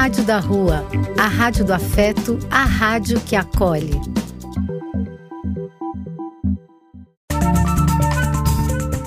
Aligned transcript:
Rádio 0.00 0.24
da 0.24 0.38
Rua, 0.38 0.84
a 1.18 1.26
rádio 1.26 1.64
do 1.64 1.74
afeto, 1.74 2.38
a 2.48 2.62
rádio 2.62 3.20
que 3.20 3.34
acolhe. 3.34 3.90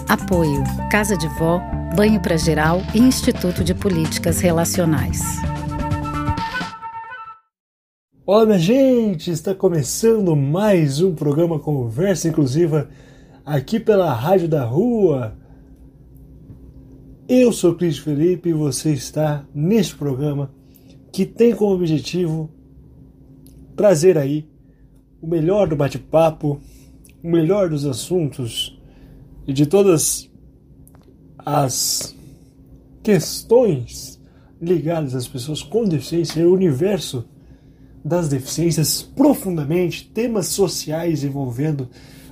Apoio: 0.09 0.61
Casa 0.91 1.15
de 1.15 1.29
Vó, 1.39 1.61
Banho 1.95 2.21
para 2.21 2.35
Geral 2.35 2.81
e 2.93 2.99
Instituto 2.99 3.63
de 3.63 3.73
Políticas 3.73 4.41
Relacionais. 4.41 5.21
Olá, 8.25 8.45
minha 8.45 8.59
gente! 8.59 9.31
Está 9.31 9.55
começando 9.55 10.35
mais 10.35 11.01
um 11.01 11.15
programa 11.15 11.57
Conversa 11.57 12.27
Inclusiva 12.27 12.89
aqui 13.45 13.79
pela 13.79 14.13
Rádio 14.13 14.49
da 14.49 14.65
Rua. 14.65 15.37
Eu 17.29 17.53
sou 17.53 17.75
Cris 17.75 17.97
Felipe 17.97 18.49
e 18.49 18.53
você 18.53 18.91
está 18.91 19.45
neste 19.55 19.95
programa 19.95 20.51
que 21.11 21.25
tem 21.25 21.53
como 21.53 21.73
objetivo 21.73 22.49
trazer 23.75 24.17
aí 24.17 24.47
o 25.21 25.27
melhor 25.27 25.67
do 25.67 25.75
bate-papo, 25.75 26.59
o 27.23 27.27
melhor 27.27 27.69
dos 27.69 27.85
assuntos 27.85 28.79
e 29.45 29.53
de 29.53 29.65
todas 29.65 30.29
as 31.37 32.15
questões 33.03 34.19
ligadas 34.61 35.15
às 35.15 35.27
pessoas 35.27 35.61
com 35.61 35.85
deficiência 35.85 36.47
o 36.47 36.53
universo 36.53 37.25
das 38.03 38.29
deficiências 38.29 39.01
profundamente, 39.01 40.09
temas 40.11 40.47
sociais 40.47 41.23
envolvendo 41.23 41.89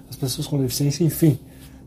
as 0.10 0.16
pessoas 0.16 0.48
com 0.48 0.60
deficiência, 0.60 1.04
enfim. 1.04 1.40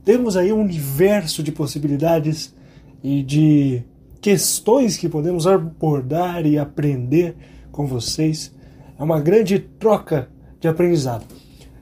Temos 0.04 0.36
aí 0.36 0.52
um 0.52 0.60
universo 0.60 1.42
de 1.42 1.50
possibilidades 1.52 2.54
e 3.02 3.22
de 3.22 3.82
questões 4.22 4.96
que 4.96 5.08
podemos 5.08 5.48
abordar 5.48 6.46
e 6.46 6.56
aprender 6.56 7.34
com 7.72 7.84
vocês. 7.86 8.54
É 8.98 9.02
uma 9.02 9.20
grande 9.20 9.58
troca 9.58 10.30
de 10.60 10.68
aprendizado. 10.68 11.26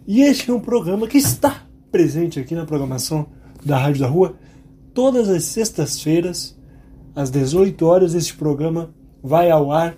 E 0.07 0.23
este 0.23 0.51
é 0.51 0.55
um 0.55 0.59
programa 0.59 1.07
que 1.07 1.19
está 1.19 1.67
presente 1.93 2.41
aqui 2.41 2.55
na 2.55 2.65
programação 2.65 3.27
da 3.65 3.77
Rádio 3.77 4.01
da 4.01 4.09
Rua 4.09 4.35
todas 4.95 5.29
as 5.29 5.45
sextas-feiras, 5.45 6.59
às 7.15 7.31
18 7.31 7.87
horas. 7.87 8.15
Este 8.15 8.35
programa 8.35 8.89
vai 9.23 9.51
ao 9.51 9.71
ar 9.71 9.95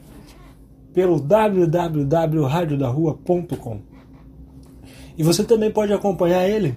pelo 0.92 1.20
www.radiodarrua.com. 1.20 3.80
E 5.17 5.22
você 5.22 5.45
também 5.45 5.70
pode 5.70 5.92
acompanhar 5.92 6.48
ele 6.48 6.77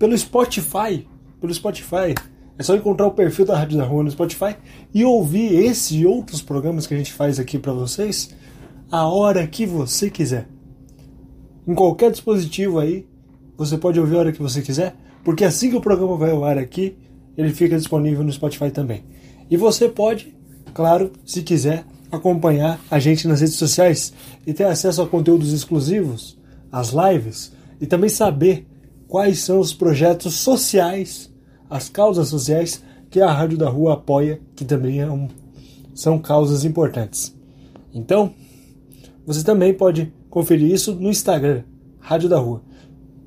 pelo 0.00 0.18
Spotify, 0.18 1.06
pelo 1.40 1.54
Spotify. 1.54 2.16
É 2.60 2.62
só 2.62 2.76
encontrar 2.76 3.06
o 3.06 3.12
perfil 3.12 3.46
da 3.46 3.56
Rádio 3.56 3.78
da 3.78 3.84
Rua 3.84 4.02
no 4.02 4.10
Spotify 4.10 4.54
e 4.92 5.02
ouvir 5.02 5.64
esse 5.64 5.96
e 5.96 6.04
outros 6.04 6.42
programas 6.42 6.86
que 6.86 6.92
a 6.92 6.96
gente 6.98 7.10
faz 7.10 7.40
aqui 7.40 7.58
para 7.58 7.72
vocês 7.72 8.34
a 8.92 9.08
hora 9.08 9.46
que 9.46 9.64
você 9.64 10.10
quiser. 10.10 10.46
Em 11.66 11.74
qualquer 11.74 12.10
dispositivo 12.10 12.78
aí, 12.78 13.06
você 13.56 13.78
pode 13.78 13.98
ouvir 13.98 14.16
a 14.16 14.18
hora 14.18 14.32
que 14.32 14.42
você 14.42 14.60
quiser, 14.60 14.94
porque 15.24 15.42
assim 15.42 15.70
que 15.70 15.76
o 15.76 15.80
programa 15.80 16.18
vai 16.18 16.32
ao 16.32 16.44
ar 16.44 16.58
aqui, 16.58 16.98
ele 17.34 17.48
fica 17.48 17.78
disponível 17.78 18.22
no 18.22 18.30
Spotify 18.30 18.70
também. 18.70 19.04
E 19.50 19.56
você 19.56 19.88
pode, 19.88 20.36
claro, 20.74 21.12
se 21.24 21.40
quiser, 21.40 21.86
acompanhar 22.12 22.78
a 22.90 22.98
gente 22.98 23.26
nas 23.26 23.40
redes 23.40 23.56
sociais 23.56 24.12
e 24.46 24.52
ter 24.52 24.64
acesso 24.64 25.00
a 25.00 25.08
conteúdos 25.08 25.54
exclusivos, 25.54 26.38
as 26.70 26.90
lives 26.90 27.54
e 27.80 27.86
também 27.86 28.10
saber 28.10 28.66
quais 29.08 29.38
são 29.38 29.58
os 29.60 29.72
projetos 29.72 30.34
sociais 30.34 31.29
as 31.70 31.88
causas 31.88 32.28
sociais 32.28 32.82
que 33.08 33.20
a 33.20 33.32
Rádio 33.32 33.56
da 33.56 33.68
Rua 33.68 33.94
apoia, 33.94 34.40
que 34.56 34.64
também 34.64 35.00
é 35.00 35.10
um, 35.10 35.28
são 35.94 36.18
causas 36.18 36.64
importantes. 36.64 37.34
Então, 37.94 38.34
você 39.24 39.44
também 39.44 39.72
pode 39.72 40.12
conferir 40.28 40.70
isso 40.70 40.94
no 40.94 41.08
Instagram, 41.08 41.62
Rádio 42.00 42.28
da 42.28 42.38
Rua. 42.38 42.62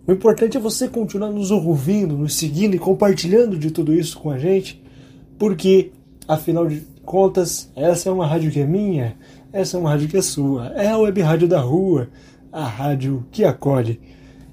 O 0.06 0.12
importante 0.12 0.58
é 0.58 0.60
você 0.60 0.90
continuar 0.90 1.32
nos 1.32 1.50
ouvindo, 1.50 2.18
nos 2.18 2.36
seguindo 2.36 2.76
e 2.76 2.80
compartilhando 2.80 3.58
de 3.58 3.72
tudo 3.72 3.94
isso 3.94 4.20
com 4.20 4.30
a 4.30 4.38
gente, 4.38 4.84
porque, 5.40 5.92
afinal 6.28 6.68
de 6.68 6.82
contas, 7.06 7.72
essa 7.76 8.10
é 8.10 8.12
uma 8.12 8.28
rádio 8.28 8.52
que 8.52 8.60
é 8.60 8.66
minha, 8.66 9.16
essa 9.52 9.78
é 9.78 9.80
uma 9.80 9.90
rádio 9.90 10.10
que 10.10 10.18
é 10.18 10.22
sua, 10.22 10.68
é 10.76 10.90
a 10.90 10.98
Web 10.98 11.22
Rádio 11.22 11.48
da 11.48 11.62
Rua, 11.62 12.10
a 12.52 12.66
rádio 12.66 13.26
que 13.32 13.46
acolhe. 13.46 14.00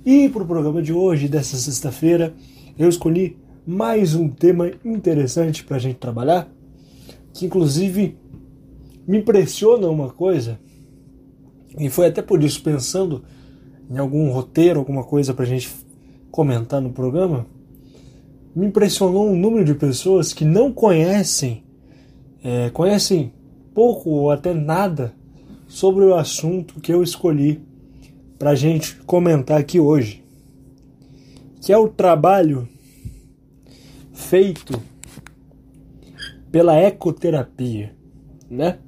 E 0.04 0.28
para 0.28 0.42
o 0.42 0.46
programa 0.46 0.80
de 0.80 0.92
hoje, 0.92 1.28
dessa 1.28 1.56
sexta-feira, 1.56 2.32
eu 2.78 2.88
escolhi 2.88 3.36
mais 3.66 4.14
um 4.14 4.28
tema 4.28 4.70
interessante 4.84 5.64
para 5.64 5.76
a 5.76 5.80
gente 5.80 5.96
trabalhar, 5.96 6.50
que 7.32 7.46
inclusive 7.46 8.16
me 9.06 9.18
impressiona 9.18 9.88
uma 9.88 10.10
coisa, 10.10 10.58
e 11.78 11.88
foi 11.90 12.06
até 12.06 12.22
por 12.22 12.42
isso 12.42 12.62
pensando 12.62 13.24
em 13.90 13.98
algum 13.98 14.30
roteiro, 14.30 14.78
alguma 14.78 15.04
coisa 15.04 15.34
para 15.34 15.44
a 15.44 15.48
gente 15.48 15.70
comentar 16.30 16.80
no 16.80 16.90
programa, 16.90 17.46
me 18.54 18.66
impressionou 18.66 19.28
um 19.28 19.36
número 19.36 19.64
de 19.64 19.74
pessoas 19.74 20.32
que 20.32 20.44
não 20.44 20.72
conhecem, 20.72 21.62
é, 22.42 22.70
conhecem 22.70 23.32
pouco 23.74 24.10
ou 24.10 24.30
até 24.30 24.54
nada 24.54 25.14
sobre 25.68 26.04
o 26.04 26.14
assunto 26.14 26.80
que 26.80 26.92
eu 26.92 27.02
escolhi 27.02 27.60
para 28.38 28.50
a 28.50 28.54
gente 28.54 28.96
comentar 29.02 29.60
aqui 29.60 29.78
hoje, 29.78 30.24
que 31.60 31.72
é 31.72 31.78
o 31.78 31.88
trabalho 31.88 32.66
feito 34.20 34.80
pela 36.52 36.76
ecoterapia, 36.76 37.96
né? 38.48 38.78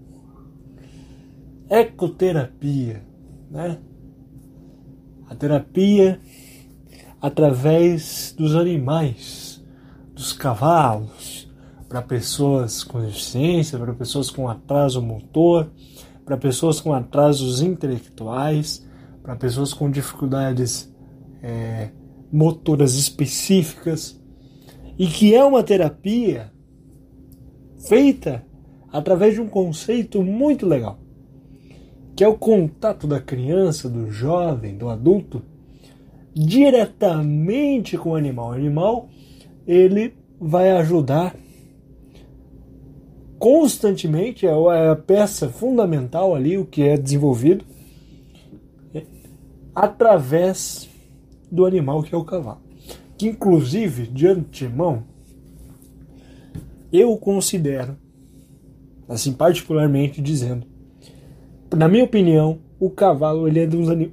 Ecoterapia, 1.70 3.02
né? 3.50 3.78
A 5.28 5.34
terapia 5.34 6.20
através 7.20 8.34
dos 8.36 8.54
animais, 8.54 9.64
dos 10.14 10.32
cavalos, 10.32 11.50
para 11.88 12.02
pessoas 12.02 12.84
com 12.84 13.00
deficiência, 13.00 13.78
para 13.78 13.94
pessoas 13.94 14.30
com 14.30 14.48
atraso 14.48 15.00
motor, 15.00 15.70
para 16.24 16.36
pessoas 16.36 16.80
com 16.80 16.92
atrasos 16.92 17.62
intelectuais, 17.62 18.86
para 19.22 19.36
pessoas 19.36 19.72
com 19.72 19.90
dificuldades 19.90 20.92
é, 21.42 21.90
motoras 22.30 22.94
específicas 22.94 24.21
e 24.98 25.06
que 25.06 25.34
é 25.34 25.44
uma 25.44 25.62
terapia 25.62 26.52
feita 27.88 28.44
através 28.92 29.34
de 29.34 29.40
um 29.40 29.48
conceito 29.48 30.22
muito 30.22 30.66
legal, 30.66 30.98
que 32.14 32.22
é 32.22 32.28
o 32.28 32.36
contato 32.36 33.06
da 33.06 33.20
criança, 33.20 33.88
do 33.88 34.10
jovem, 34.10 34.76
do 34.76 34.88
adulto 34.88 35.42
diretamente 36.34 37.96
com 37.96 38.10
o 38.10 38.14
animal. 38.14 38.50
O 38.50 38.54
animal 38.54 39.08
ele 39.66 40.14
vai 40.38 40.70
ajudar 40.72 41.34
constantemente, 43.38 44.46
é 44.46 44.52
a 44.90 44.94
peça 44.94 45.48
fundamental 45.48 46.34
ali, 46.34 46.56
o 46.56 46.64
que 46.64 46.82
é 46.82 46.96
desenvolvido 46.96 47.64
através 49.74 50.88
do 51.50 51.64
animal 51.64 52.02
que 52.02 52.14
é 52.14 52.18
o 52.18 52.24
cavalo 52.24 52.61
que 53.22 53.28
inclusive 53.28 54.08
de 54.08 54.26
antemão 54.26 55.04
eu 56.92 57.16
considero, 57.16 57.96
assim 59.08 59.32
particularmente 59.32 60.20
dizendo, 60.20 60.66
na 61.72 61.86
minha 61.86 62.02
opinião, 62.02 62.58
o 62.80 62.90
cavalo 62.90 63.46
ele 63.46 63.60
é 63.60 63.68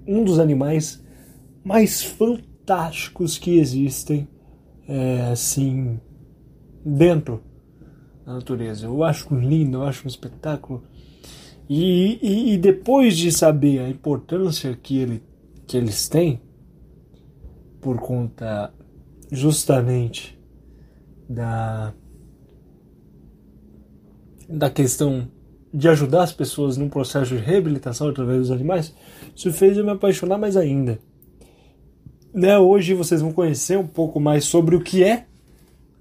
um 0.07 0.23
dos 0.23 0.37
animais 0.37 1.03
mais 1.63 2.03
fantásticos 2.03 3.39
que 3.39 3.57
existem, 3.57 4.27
é, 4.87 5.31
assim, 5.31 5.99
dentro 6.85 7.41
da 8.23 8.35
natureza. 8.35 8.85
Eu 8.85 9.03
acho 9.03 9.33
lindo, 9.33 9.79
eu 9.79 9.83
acho 9.83 10.05
um 10.05 10.07
espetáculo. 10.07 10.83
E, 11.67 12.19
e, 12.21 12.53
e 12.53 12.57
depois 12.59 13.17
de 13.17 13.31
saber 13.31 13.79
a 13.79 13.89
importância 13.89 14.77
que, 14.81 14.99
ele, 14.99 15.23
que 15.65 15.75
eles 15.75 16.07
têm, 16.07 16.39
por 17.81 17.97
conta 17.97 18.71
justamente 19.31 20.37
da 21.29 21.93
da 24.47 24.69
questão 24.69 25.27
de 25.71 25.87
ajudar 25.87 26.23
as 26.23 26.33
pessoas 26.33 26.75
num 26.75 26.89
processo 26.89 27.35
de 27.35 27.41
reabilitação 27.41 28.09
através 28.09 28.39
dos 28.39 28.51
animais, 28.51 28.95
isso 29.35 29.53
fez 29.53 29.77
eu 29.77 29.85
me 29.85 29.91
apaixonar 29.91 30.39
mais 30.39 30.57
ainda. 30.57 30.97
Né, 32.33 32.57
hoje 32.57 32.95
vocês 32.95 33.21
vão 33.21 33.31
conhecer 33.31 33.77
um 33.77 33.85
pouco 33.85 34.19
mais 34.19 34.45
sobre 34.45 34.75
o 34.75 34.81
que 34.81 35.03
é, 35.03 35.27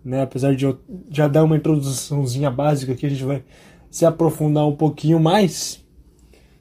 né, 0.03 0.23
apesar 0.23 0.55
de 0.55 0.65
eu 0.65 0.79
já 1.11 1.29
dar 1.29 1.45
uma 1.45 1.57
introduçãozinha 1.57 2.51
básica 2.51 2.93
aqui, 2.93 3.05
a 3.05 3.11
gente 3.11 3.25
vai 3.25 3.45
se 3.91 4.07
aprofundar 4.07 4.67
um 4.67 4.77
pouquinho 4.77 5.21
mais 5.21 5.85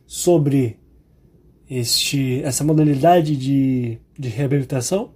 sobre 0.06 0.78
este, 1.70 2.42
essa 2.44 2.64
modalidade 2.64 3.36
de, 3.36 3.98
de 4.18 4.30
reabilitação 4.30 5.14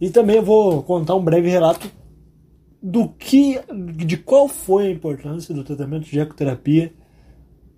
e 0.00 0.10
também 0.10 0.40
vou 0.40 0.82
contar 0.82 1.14
um 1.14 1.24
breve 1.24 1.48
relato 1.48 1.90
do 2.82 3.08
que, 3.08 3.58
de 4.04 4.16
qual 4.16 4.48
foi 4.48 4.86
a 4.86 4.90
importância 4.90 5.54
do 5.54 5.64
tratamento 5.64 6.04
de 6.04 6.18
ecoterapia 6.18 6.92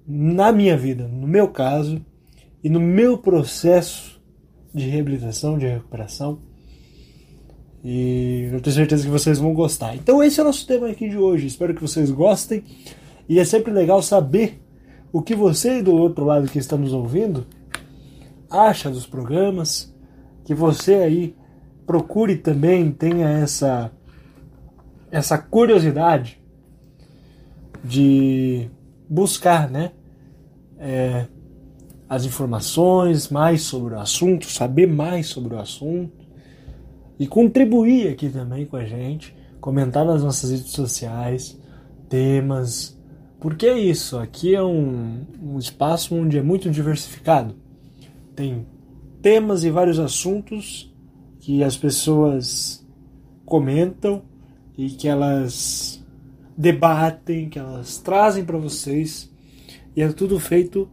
na 0.07 0.53
minha 0.53 0.77
vida, 0.77 1.07
no 1.07 1.27
meu 1.27 1.49
caso 1.49 2.05
e 2.63 2.69
no 2.69 2.81
meu 2.81 3.19
processo 3.19 4.21
de 4.75 4.89
reabilitação, 4.89 5.59
de 5.59 5.67
recuperação. 5.67 6.41
E 7.85 8.49
eu 8.53 8.61
tenho 8.61 8.75
certeza 8.75 9.05
que 9.05 9.11
vocês 9.11 9.39
vão 9.39 9.55
gostar. 9.55 9.95
Então 9.95 10.23
esse 10.23 10.41
é 10.41 10.43
o 10.43 10.47
nosso 10.47 10.67
tema 10.67 10.89
aqui 10.89 11.09
de 11.09 11.17
hoje. 11.17 11.47
Espero 11.47 11.75
que 11.75 11.81
vocês 11.81 12.11
gostem. 12.11 12.65
E 13.29 13.39
é 13.39 13.45
sempre 13.45 13.73
legal 13.73 14.03
saber 14.03 14.61
o 15.13 15.23
que 15.23 15.35
você 15.35 15.83
do 15.83 15.95
outro 15.95 16.25
lado 16.25 16.49
que 16.49 16.59
está 16.59 16.77
nos 16.77 16.93
ouvindo 16.93 17.47
acha 18.51 18.91
dos 18.91 19.07
programas, 19.07 19.95
que 20.45 20.55
você 20.55 20.95
aí 20.95 21.35
procure 21.89 22.37
também 22.37 22.93
tenha 22.93 23.27
essa 23.27 23.91
essa 25.11 25.39
curiosidade 25.39 26.39
de 27.83 28.69
buscar, 29.09 29.71
né, 29.71 29.93
é, 30.79 31.27
as 32.07 32.27
informações 32.27 33.31
mais 33.31 33.63
sobre 33.63 33.95
o 33.95 33.99
assunto, 33.99 34.45
saber 34.45 34.87
mais 34.87 35.29
sobre 35.29 35.55
o 35.55 35.59
assunto 35.59 36.27
e 37.19 37.27
contribuir 37.27 38.09
aqui 38.09 38.29
também 38.29 38.67
com 38.67 38.77
a 38.77 38.85
gente, 38.85 39.35
comentar 39.59 40.05
nas 40.05 40.23
nossas 40.23 40.51
redes 40.51 40.73
sociais 40.73 41.59
temas, 42.07 43.01
porque 43.41 43.67
é 43.67 43.79
isso, 43.79 44.19
aqui 44.19 44.55
é 44.55 44.63
um, 44.63 45.23
um 45.43 45.59
espaço 45.59 46.15
onde 46.15 46.37
é 46.37 46.43
muito 46.43 46.71
diversificado. 46.71 47.55
Tem 48.37 48.67
temas 49.23 49.65
e 49.65 49.71
vários 49.71 49.99
assuntos 49.99 50.88
que 51.49 51.65
as 51.65 51.79
pessoas 51.79 52.87
comentam 53.47 54.23
e 54.77 54.91
que 54.91 55.09
elas 55.09 56.05
debatem, 56.55 57.49
que 57.49 57.59
elas 57.59 57.97
trazem 57.97 58.45
para 58.45 58.59
vocês. 58.59 59.33
E 59.97 60.03
é 60.03 60.13
tudo 60.13 60.39
feito 60.39 60.91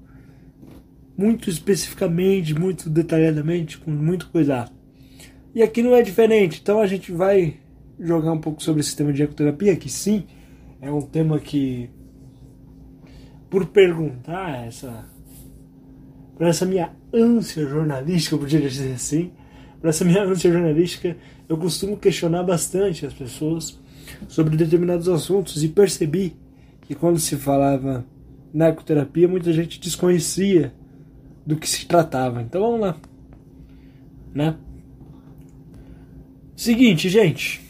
muito 1.17 1.49
especificamente, 1.49 2.57
muito 2.57 2.89
detalhadamente, 2.89 3.77
com 3.77 3.91
muito 3.91 4.29
cuidado. 4.29 4.71
E 5.53 5.61
aqui 5.61 5.83
não 5.83 5.93
é 5.93 6.01
diferente, 6.01 6.61
então 6.63 6.79
a 6.79 6.87
gente 6.87 7.11
vai 7.11 7.57
jogar 7.99 8.31
um 8.31 8.39
pouco 8.39 8.63
sobre 8.63 8.79
esse 8.79 8.95
tema 8.95 9.11
de 9.11 9.23
ecoterapia, 9.23 9.75
que 9.75 9.89
sim, 9.89 10.23
é 10.79 10.89
um 10.89 11.01
tema 11.01 11.37
que, 11.37 11.89
por 13.49 13.65
perguntar, 13.65 14.65
essa, 14.65 15.03
por 16.37 16.47
essa 16.47 16.65
minha 16.65 16.93
ânsia 17.13 17.67
jornalística, 17.67 18.35
eu 18.35 18.39
podia 18.39 18.61
dizer 18.61 18.93
assim, 18.93 19.33
essa 19.89 20.05
minha 20.05 20.23
ânsia 20.23 20.51
jornalística, 20.51 21.15
eu 21.47 21.57
costumo 21.57 21.97
questionar 21.97 22.43
bastante 22.43 23.05
as 23.05 23.13
pessoas 23.13 23.79
sobre 24.27 24.55
determinados 24.55 25.07
assuntos 25.07 25.63
e 25.63 25.67
percebi 25.67 26.35
que 26.81 26.95
quando 26.95 27.19
se 27.19 27.35
falava 27.35 28.05
na 28.53 28.69
ecoterapia, 28.69 29.27
muita 29.27 29.51
gente 29.51 29.79
desconhecia 29.79 30.73
do 31.45 31.55
que 31.55 31.69
se 31.69 31.85
tratava. 31.85 32.41
Então 32.41 32.61
vamos 32.61 32.79
lá. 32.79 32.97
Né? 34.33 34.55
Seguinte, 36.55 37.09
gente. 37.09 37.61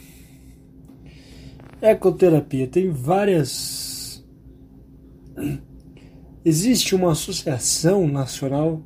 Ecoterapia 1.81 2.67
tem 2.67 2.89
várias. 2.89 4.23
Existe 6.45 6.93
uma 6.93 7.11
associação 7.11 8.07
nacional 8.07 8.81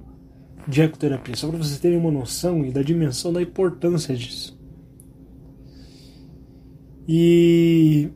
de 0.70 0.82
ecoterapia, 0.84 1.36
só 1.36 1.48
para 1.48 1.58
vocês 1.58 1.80
terem 1.80 1.98
uma 1.98 2.12
noção 2.12 2.64
e 2.64 2.72
da 2.72 2.84
dimensão 2.84 3.34
da 3.34 3.42
importância 3.42 4.16
disso. 4.16 4.58
E 7.08 8.10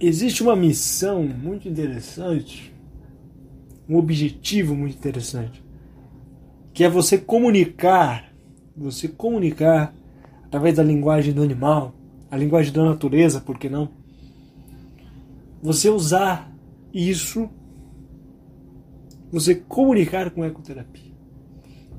existe 0.00 0.42
uma 0.42 0.56
missão 0.56 1.22
muito 1.22 1.68
interessante, 1.68 2.74
um 3.86 3.96
objetivo 3.96 4.74
muito 4.74 4.96
interessante, 4.96 5.62
que 6.72 6.82
é 6.82 6.88
você 6.88 7.18
comunicar, 7.18 8.32
você 8.74 9.06
comunicar 9.06 9.94
através 10.46 10.76
da 10.76 10.82
linguagem 10.82 11.34
do 11.34 11.42
animal, 11.42 11.94
a 12.30 12.38
linguagem 12.38 12.72
da 12.72 12.84
natureza, 12.86 13.40
por 13.40 13.58
que 13.58 13.68
não? 13.68 13.90
Você 15.62 15.90
usar 15.90 16.50
isso, 16.90 17.50
você 19.30 19.54
comunicar 19.54 20.30
com 20.30 20.44
ecoterapia, 20.44 21.12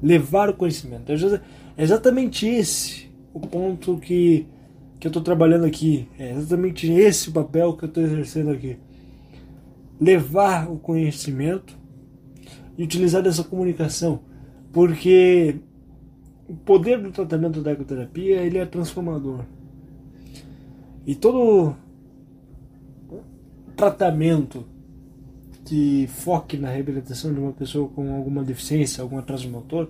levar 0.02 0.50
o 0.50 0.54
conhecimento. 0.54 1.12
É 1.12 1.84
exatamente 1.84 2.46
esse 2.46 3.10
o 3.34 3.40
ponto 3.40 3.98
que, 3.98 4.46
que 5.00 5.08
eu 5.08 5.10
estou 5.10 5.22
trabalhando 5.24 5.66
aqui. 5.66 6.08
É 6.20 6.32
exatamente 6.32 6.92
esse 6.92 7.30
o 7.30 7.32
papel 7.32 7.74
que 7.74 7.86
eu 7.86 7.90
estou 7.90 8.04
exercendo 8.04 8.52
aqui. 8.52 8.78
Levar 10.00 10.70
o 10.70 10.78
conhecimento 10.78 11.78
e 12.78 12.84
utilizar 12.84 13.22
dessa 13.22 13.44
comunicação. 13.44 14.22
Porque 14.74 15.56
o 16.48 16.56
poder 16.56 17.02
do 17.02 17.12
tratamento 17.12 17.62
da 17.62 17.72
ecoterapia 17.72 18.42
ele 18.42 18.58
é 18.58 18.66
transformador. 18.66 19.42
E 21.06 21.16
todo 21.16 21.76
tratamento 23.76 24.66
que 25.72 26.06
foque 26.06 26.58
na 26.58 26.70
reabilitação 26.70 27.34
de 27.34 27.40
uma 27.40 27.54
pessoa 27.54 27.88
com 27.88 28.14
alguma 28.14 28.44
deficiência, 28.44 29.02
algum 29.02 29.18
atraso 29.18 29.48
motor, 29.48 29.90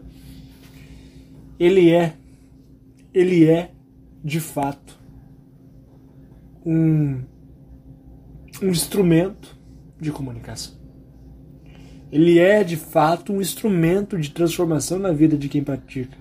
ele 1.59 1.89
é 1.89 2.13
ele 3.11 3.49
é 3.49 3.71
de 4.23 4.39
fato 4.39 4.95
um, 6.63 7.23
um 8.61 8.67
instrumento 8.67 9.57
de 9.99 10.11
comunicação. 10.11 10.75
Ele 12.11 12.37
é 12.37 12.63
de 12.63 12.77
fato 12.77 13.33
um 13.33 13.41
instrumento 13.41 14.19
de 14.19 14.29
transformação 14.29 14.99
na 14.99 15.11
vida 15.11 15.35
de 15.35 15.49
quem 15.49 15.63
pratica. 15.63 16.15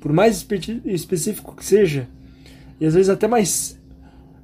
Por 0.00 0.12
mais 0.12 0.38
espe 0.38 0.82
específico 0.84 1.54
que 1.54 1.64
seja, 1.64 2.08
e 2.80 2.86
às 2.86 2.94
vezes 2.94 3.08
até 3.08 3.28
mais, 3.28 3.80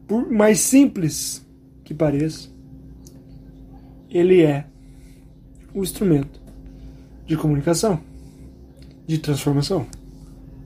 por 0.07 0.31
mais 0.31 0.61
simples 0.61 1.45
que 1.83 1.93
pareça, 1.93 2.55
ele 4.17 4.43
é 4.43 4.65
um 5.75 5.83
instrumento 5.83 6.41
de 7.27 7.37
comunicação, 7.37 8.01
de 9.07 9.19
transformação. 9.19 9.87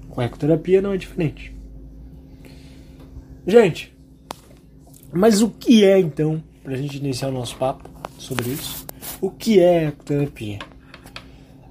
Com 0.08 0.20
a 0.20 0.25
ecoterapia 0.25 0.81
não 0.81 0.93
é 0.93 0.97
diferente. 0.97 1.55
Gente, 3.47 3.97
mas 5.12 5.43
o 5.43 5.50
que 5.50 5.85
é 5.85 5.99
então, 5.99 6.43
para 6.62 6.75
a 6.75 6.76
gente 6.76 6.99
iniciar 6.99 7.29
o 7.29 7.32
nosso 7.32 7.56
papo 7.56 7.88
sobre 8.19 8.51
isso, 8.51 8.86
o 9.20 9.31
que 9.31 9.58
é 9.58 9.89
ecoterapia? 9.89 10.58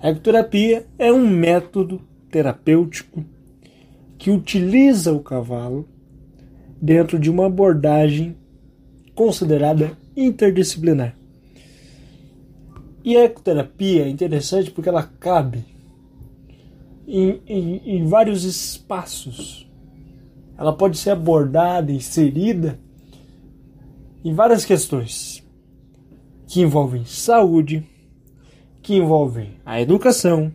A 0.02 0.10
ecoterapia 0.10 0.86
é 0.98 1.12
um 1.12 1.28
método 1.28 2.02
terapêutico 2.30 3.24
que 4.18 4.30
utiliza 4.30 5.14
o 5.14 5.22
cavalo 5.22 5.88
dentro 6.82 7.20
de 7.20 7.30
uma 7.30 7.48
abordagem 7.48 8.36
considerada 9.14 9.98
interdisciplinar. 10.16 11.19
E 13.10 13.18
a 13.18 13.24
ecoterapia 13.24 14.06
é 14.06 14.08
interessante 14.08 14.70
porque 14.70 14.88
ela 14.88 15.02
cabe 15.02 15.66
em, 17.08 17.42
em, 17.48 17.98
em 17.98 18.06
vários 18.06 18.44
espaços. 18.44 19.68
Ela 20.56 20.78
pode 20.78 20.96
ser 20.96 21.10
abordada, 21.10 21.92
inserida 21.92 22.80
em 24.24 24.32
várias 24.32 24.64
questões 24.64 25.44
que 26.46 26.62
envolvem 26.62 27.04
saúde, 27.04 27.84
que 28.80 28.94
envolvem 28.94 29.56
a 29.66 29.82
educação 29.82 30.54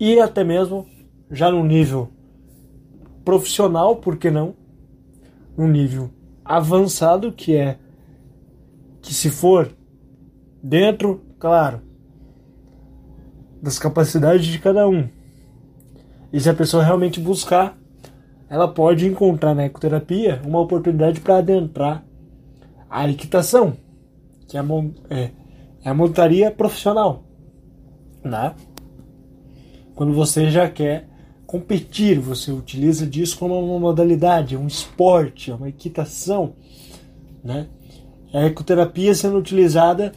e 0.00 0.18
até 0.18 0.42
mesmo 0.42 0.86
já 1.30 1.50
no 1.50 1.62
nível 1.62 2.08
profissional, 3.22 3.96
por 3.96 4.16
que 4.16 4.30
não? 4.30 4.56
Um 5.58 5.68
nível 5.68 6.08
avançado 6.42 7.30
que 7.32 7.54
é 7.54 7.78
que 9.02 9.12
se 9.12 9.28
for 9.28 9.76
dentro, 10.62 11.24
claro, 11.38 11.80
das 13.62 13.78
capacidades 13.78 14.46
de 14.46 14.58
cada 14.58 14.88
um, 14.88 15.08
e 16.32 16.38
se 16.40 16.48
a 16.48 16.54
pessoa 16.54 16.84
realmente 16.84 17.20
buscar, 17.20 17.76
ela 18.48 18.68
pode 18.68 19.06
encontrar 19.06 19.54
na 19.54 19.64
ecoterapia 19.64 20.40
uma 20.44 20.60
oportunidade 20.60 21.20
para 21.20 21.38
adentrar 21.38 22.04
a 22.88 23.08
equitação, 23.08 23.76
que 24.46 24.56
é 24.56 24.60
a, 24.60 24.64
é, 25.10 25.30
é 25.84 25.90
a 25.90 25.94
montaria 25.94 26.50
profissional. 26.50 27.24
Né? 28.22 28.54
Quando 29.94 30.12
você 30.12 30.50
já 30.50 30.68
quer 30.68 31.08
competir, 31.46 32.18
você 32.18 32.52
utiliza 32.52 33.06
disso 33.06 33.38
como 33.38 33.58
uma 33.58 33.78
modalidade, 33.78 34.56
um 34.56 34.66
esporte, 34.66 35.50
uma 35.50 35.68
equitação. 35.68 36.54
Né? 37.42 37.68
A 38.32 38.44
ecoterapia 38.44 39.14
sendo 39.14 39.38
utilizada 39.38 40.12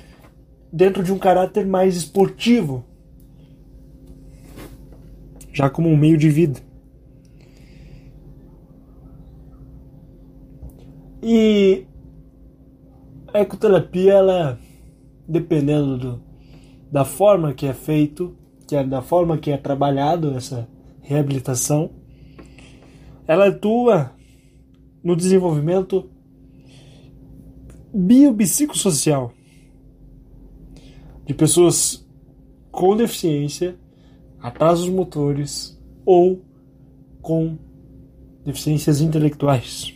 dentro 0.72 1.04
de 1.04 1.12
um 1.12 1.20
caráter 1.20 1.66
mais 1.66 1.96
esportivo, 1.96 2.86
já 5.52 5.70
como 5.70 5.90
um 5.90 5.98
meio 5.98 6.18
de 6.18 6.30
vida. 6.30 6.60
E 11.22 11.86
a 13.34 13.42
ecoterapia, 13.42 14.14
ela, 14.14 14.60
dependendo 15.28 15.98
do, 15.98 16.24
da 16.92 17.06
forma 17.06 17.54
que 17.54 17.68
é 17.68 17.74
feito, 17.74 18.36
que 18.68 18.76
é 18.76 18.84
da 18.84 19.02
forma 19.02 19.38
que 19.38 19.52
é 19.52 19.58
trabalhado 19.58 20.32
essa 20.36 20.68
reabilitação, 21.02 21.92
ela 23.28 23.50
atua 23.50 24.12
no 25.04 25.16
desenvolvimento 25.16 26.10
biopsicossocial 27.94 29.34
de 31.32 31.38
pessoas 31.38 32.06
com 32.70 32.96
deficiência, 32.96 33.78
atrasos 34.38 34.90
motores 34.90 35.82
ou 36.06 36.42
com 37.22 37.58
deficiências 38.44 39.00
intelectuais. 39.00 39.94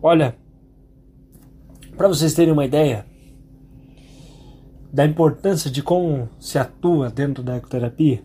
Olha, 0.00 0.34
para 1.94 2.08
vocês 2.08 2.32
terem 2.32 2.54
uma 2.54 2.64
ideia 2.64 3.04
da 4.90 5.04
importância 5.04 5.70
de 5.70 5.82
como 5.82 6.30
se 6.40 6.58
atua 6.58 7.10
dentro 7.10 7.42
da 7.42 7.56
ecoterapia, 7.56 8.22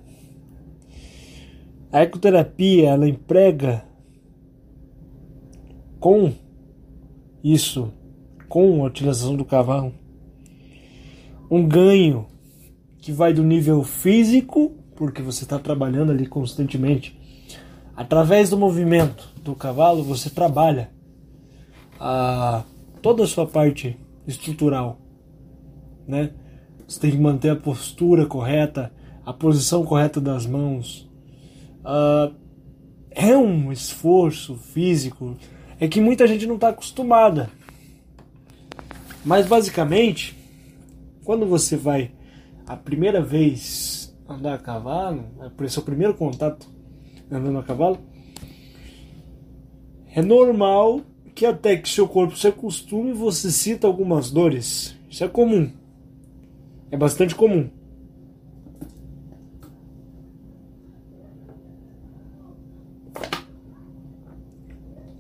a 1.92 2.02
ecoterapia 2.02 2.92
ela 2.92 3.10
emprega 3.10 3.84
com 6.00 6.32
isso, 7.44 7.92
com 8.48 8.84
a 8.84 8.88
utilização 8.88 9.36
do 9.36 9.44
cavalo, 9.44 9.94
um 11.52 11.68
ganho 11.68 12.26
que 13.00 13.12
vai 13.12 13.34
do 13.34 13.44
nível 13.44 13.84
físico, 13.84 14.72
porque 14.96 15.22
você 15.22 15.44
está 15.44 15.60
trabalhando 15.60 16.12
ali 16.12 16.26
constantemente. 16.26 17.20
Através 17.96 18.50
do 18.50 18.58
movimento 18.58 19.30
do 19.44 19.54
cavalo, 19.54 20.04
você 20.04 20.30
trabalha 20.30 20.90
a, 22.00 22.64
toda 23.02 23.24
a 23.24 23.28
sua 23.28 23.46
parte 23.46 23.98
estrutural, 24.26 25.00
né? 26.08 26.32
Você 26.88 27.00
tem 27.00 27.12
que 27.12 27.18
manter 27.18 27.50
a 27.50 27.56
postura 27.56 28.26
correta, 28.26 28.92
a 29.26 29.34
posição 29.34 29.84
correta 29.84 30.20
das 30.20 30.46
mãos. 30.46 31.10
Uh, 31.82 32.34
é 33.12 33.38
um 33.38 33.72
esforço 33.72 34.56
físico 34.56 35.36
é 35.80 35.88
que 35.88 36.02
muita 36.02 36.28
gente 36.28 36.46
não 36.46 36.56
está 36.56 36.70
acostumada. 36.70 37.50
Mas 39.24 39.48
basicamente, 39.48 40.38
quando 41.24 41.46
você 41.46 41.78
vai 41.78 42.12
a 42.66 42.76
primeira 42.76 43.22
vez 43.22 44.16
andar 44.28 44.56
a 44.56 44.58
cavalo, 44.58 45.26
é 45.60 45.68
seu 45.68 45.84
primeiro 45.84 46.14
contato 46.14 46.68
andando 47.32 47.60
a 47.60 47.64
cavalo, 47.64 48.00
é 50.14 50.22
normal 50.22 51.02
que 51.34 51.46
até 51.46 51.76
que 51.76 51.90
seu 51.90 52.08
corpo 52.08 52.38
se 52.38 52.48
acostume 52.48 53.14
você 53.14 53.52
sinta 53.52 53.88
algumas 53.88 54.30
dores. 54.30 54.96
Isso 55.10 55.24
é 55.24 55.28
comum. 55.28 55.72
É 56.92 56.98
bastante 56.98 57.34
comum. 57.34 57.70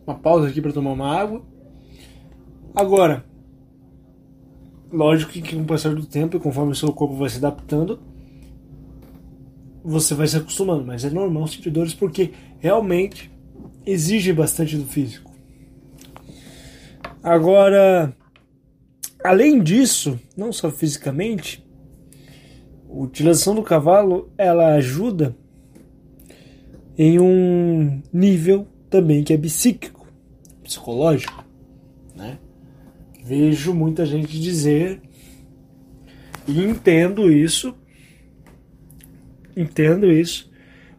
Uma 0.05 0.15
pausa 0.15 0.49
aqui 0.49 0.61
para 0.61 0.73
tomar 0.73 0.91
uma 0.91 1.07
água. 1.07 1.41
Agora, 2.75 3.25
lógico 4.91 5.31
que 5.31 5.55
com 5.55 5.61
o 5.61 5.65
passar 5.65 5.95
do 5.95 6.05
tempo, 6.05 6.39
conforme 6.39 6.71
o 6.71 6.75
seu 6.75 6.91
corpo 6.91 7.15
vai 7.15 7.29
se 7.29 7.37
adaptando, 7.37 7.99
você 9.83 10.13
vai 10.13 10.27
se 10.27 10.37
acostumando, 10.37 10.85
mas 10.85 11.03
é 11.03 11.09
normal 11.09 11.47
sentir 11.47 11.69
dores 11.69 11.93
porque 11.93 12.31
realmente 12.59 13.31
exige 13.85 14.33
bastante 14.33 14.77
do 14.77 14.85
físico. 14.85 15.31
Agora, 17.21 18.15
além 19.23 19.61
disso, 19.61 20.19
não 20.35 20.51
só 20.51 20.69
fisicamente, 20.69 21.65
a 22.89 22.93
utilização 22.93 23.55
do 23.55 23.63
cavalo 23.63 24.31
ela 24.37 24.73
ajuda 24.75 25.35
em 26.97 27.19
um 27.19 28.01
nível 28.11 28.67
também 28.93 29.23
que 29.23 29.33
é 29.33 29.37
psíquico, 29.39 30.07
psicológico, 30.63 31.43
né? 32.15 32.37
Vejo 33.25 33.73
muita 33.73 34.05
gente 34.05 34.39
dizer 34.39 35.01
e 36.47 36.61
entendo 36.61 37.31
isso, 37.31 37.75
entendo 39.57 40.11
isso. 40.11 40.51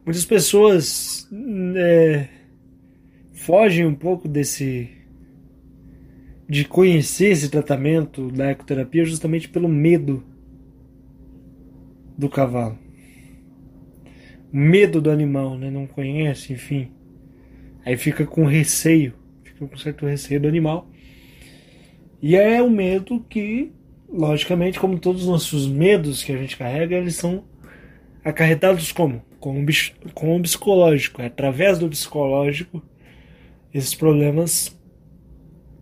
Muitas 0.04 0.24
pessoas 0.24 1.30
é, 1.76 2.28
fogem 3.32 3.86
um 3.86 3.94
pouco 3.94 4.26
desse 4.26 4.90
de 6.48 6.64
conhecer 6.64 7.30
esse 7.30 7.48
tratamento 7.48 8.28
da 8.28 8.50
ecoterapia 8.50 9.04
justamente 9.04 9.48
pelo 9.48 9.68
medo 9.68 10.24
do 12.18 12.28
cavalo. 12.28 12.76
Medo 14.52 15.00
do 15.00 15.12
animal, 15.12 15.56
né? 15.56 15.70
Não 15.70 15.86
conhece, 15.86 16.52
enfim. 16.52 16.90
Aí 17.84 17.96
fica 17.96 18.26
com 18.26 18.44
receio, 18.44 19.14
fica 19.42 19.66
com 19.66 19.76
certo 19.76 20.06
receio 20.06 20.40
do 20.40 20.48
animal. 20.48 20.88
E 22.22 22.36
é 22.36 22.62
um 22.62 22.70
medo 22.70 23.20
que, 23.28 23.72
logicamente, 24.08 24.80
como 24.80 24.98
todos 24.98 25.22
os 25.22 25.28
nossos 25.28 25.66
medos 25.66 26.22
que 26.22 26.32
a 26.32 26.36
gente 26.36 26.56
carrega, 26.56 26.96
eles 26.96 27.16
são 27.16 27.44
acarretados 28.24 28.90
como? 28.92 29.22
Com 29.38 29.62
o, 29.62 29.66
com 30.14 30.36
o 30.36 30.42
psicológico. 30.42 31.20
É 31.20 31.26
através 31.26 31.78
do 31.78 31.88
psicológico 31.88 32.82
esses 33.72 33.94
problemas 33.94 34.74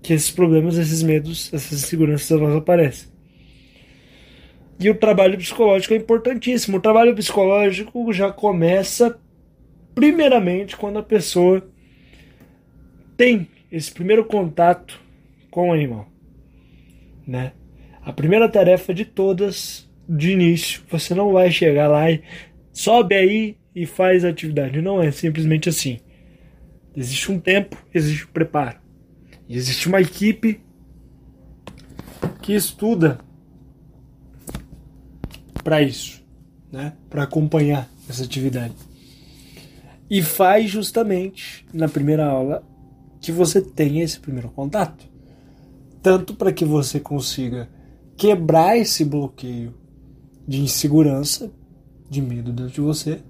que 0.02 0.12
esses 0.12 0.30
problemas, 0.30 0.76
esses 0.76 1.02
medos, 1.02 1.52
essas 1.54 1.84
inseguranças 1.84 2.40
nós 2.40 2.56
aparecem. 2.56 3.08
E 4.80 4.90
o 4.90 4.96
trabalho 4.96 5.38
psicológico 5.38 5.94
é 5.94 5.96
importantíssimo. 5.96 6.78
O 6.78 6.80
trabalho 6.80 7.14
psicológico 7.14 8.12
já 8.12 8.32
começa 8.32 9.16
primeiramente 9.94 10.76
quando 10.76 10.98
a 10.98 11.02
pessoa 11.02 11.71
tem 13.22 13.46
esse 13.70 13.92
primeiro 13.92 14.24
contato 14.24 15.00
com 15.48 15.70
o 15.70 15.72
animal, 15.72 16.08
né? 17.24 17.52
A 18.04 18.12
primeira 18.12 18.48
tarefa 18.48 18.92
de 18.92 19.04
todas, 19.04 19.88
de 20.08 20.32
início, 20.32 20.82
você 20.90 21.14
não 21.14 21.32
vai 21.32 21.48
chegar 21.48 21.86
lá 21.86 22.10
e 22.10 22.20
sobe 22.72 23.14
aí 23.14 23.56
e 23.76 23.86
faz 23.86 24.24
a 24.24 24.28
atividade. 24.28 24.82
Não 24.82 25.00
é 25.00 25.12
simplesmente 25.12 25.68
assim. 25.68 26.00
Existe 26.96 27.30
um 27.30 27.38
tempo, 27.38 27.76
existe 27.94 28.24
um 28.24 28.32
preparo. 28.32 28.80
E 29.48 29.56
existe 29.56 29.86
uma 29.86 30.00
equipe 30.00 30.60
que 32.42 32.54
estuda 32.54 33.20
para 35.62 35.80
isso, 35.80 36.26
né? 36.72 36.94
Para 37.08 37.22
acompanhar 37.22 37.88
essa 38.10 38.24
atividade. 38.24 38.74
E 40.10 40.20
faz 40.20 40.68
justamente 40.68 41.64
na 41.72 41.88
primeira 41.88 42.26
aula 42.26 42.71
que 43.22 43.30
você 43.30 43.62
tenha 43.62 44.02
esse 44.02 44.18
primeiro 44.18 44.50
contato. 44.50 45.06
Tanto 46.02 46.34
para 46.34 46.52
que 46.52 46.64
você 46.64 46.98
consiga 46.98 47.70
quebrar 48.16 48.76
esse 48.76 49.04
bloqueio 49.04 49.72
de 50.46 50.60
insegurança, 50.60 51.50
de 52.10 52.20
medo 52.20 52.52
dentro 52.52 52.72
de 52.72 52.80
você, 52.80 53.22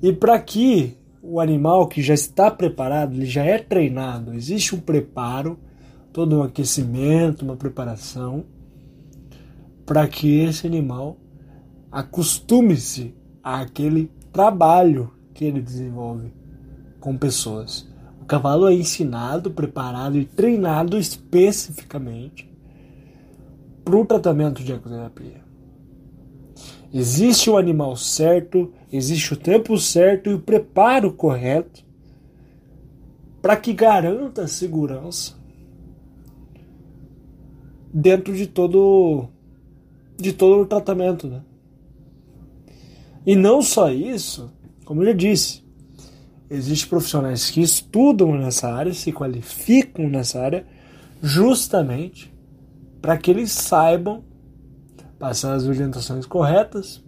e 0.00 0.12
para 0.12 0.40
que 0.40 0.96
o 1.20 1.40
animal 1.40 1.88
que 1.88 2.00
já 2.00 2.14
está 2.14 2.48
preparado, 2.52 3.14
ele 3.14 3.26
já 3.26 3.44
é 3.44 3.58
treinado, 3.58 4.32
existe 4.32 4.76
um 4.76 4.80
preparo, 4.80 5.58
todo 6.12 6.38
um 6.38 6.42
aquecimento, 6.42 7.44
uma 7.44 7.56
preparação, 7.56 8.44
para 9.84 10.06
que 10.06 10.38
esse 10.38 10.68
animal 10.68 11.16
acostume-se 11.90 13.12
àquele 13.42 14.08
trabalho 14.32 15.12
que 15.34 15.44
ele 15.44 15.60
desenvolve 15.60 16.32
com 17.00 17.16
pessoas 17.16 17.87
cavalo 18.28 18.68
é 18.68 18.74
ensinado, 18.74 19.50
preparado 19.50 20.18
e 20.18 20.26
treinado 20.26 20.98
especificamente 20.98 22.48
para 23.82 23.96
o 23.96 24.04
tratamento 24.04 24.62
de 24.62 24.70
ecoterapia. 24.70 25.40
Existe 26.92 27.48
o 27.48 27.56
animal 27.56 27.96
certo, 27.96 28.70
existe 28.92 29.32
o 29.32 29.36
tempo 29.36 29.78
certo 29.78 30.28
e 30.28 30.34
o 30.34 30.40
preparo 30.40 31.12
correto 31.12 31.84
para 33.40 33.56
que 33.56 33.72
garanta 33.72 34.42
a 34.42 34.48
segurança 34.48 35.34
dentro 37.92 38.34
de 38.34 38.46
todo 38.46 39.28
de 40.18 40.32
todo 40.32 40.62
o 40.62 40.66
tratamento, 40.66 41.28
né? 41.28 41.42
E 43.24 43.36
não 43.36 43.62
só 43.62 43.90
isso, 43.90 44.52
como 44.84 45.02
eu 45.02 45.06
já 45.06 45.12
disse, 45.12 45.62
Existem 46.50 46.88
profissionais 46.88 47.50
que 47.50 47.60
estudam 47.60 48.34
nessa 48.34 48.72
área, 48.72 48.94
se 48.94 49.12
qualificam 49.12 50.08
nessa 50.08 50.40
área, 50.40 50.66
justamente 51.22 52.32
para 53.02 53.18
que 53.18 53.30
eles 53.30 53.52
saibam 53.52 54.24
passar 55.18 55.54
as 55.54 55.64
orientações 55.66 56.24
corretas, 56.24 57.04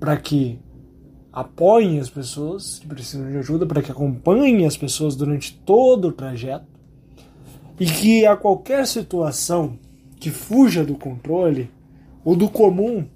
para 0.00 0.16
que 0.16 0.58
apoiem 1.32 1.98
as 1.98 2.08
pessoas 2.08 2.78
que 2.78 2.86
precisam 2.86 3.28
de 3.30 3.36
ajuda, 3.36 3.66
para 3.66 3.82
que 3.82 3.90
acompanhem 3.90 4.66
as 4.66 4.76
pessoas 4.76 5.14
durante 5.16 5.54
todo 5.58 6.08
o 6.08 6.12
trajeto 6.12 6.66
e 7.78 7.86
que 7.86 8.26
a 8.26 8.36
qualquer 8.36 8.86
situação 8.86 9.78
que 10.18 10.30
fuja 10.30 10.84
do 10.84 10.94
controle 10.94 11.70
ou 12.24 12.36
do 12.36 12.48
comum, 12.48 13.06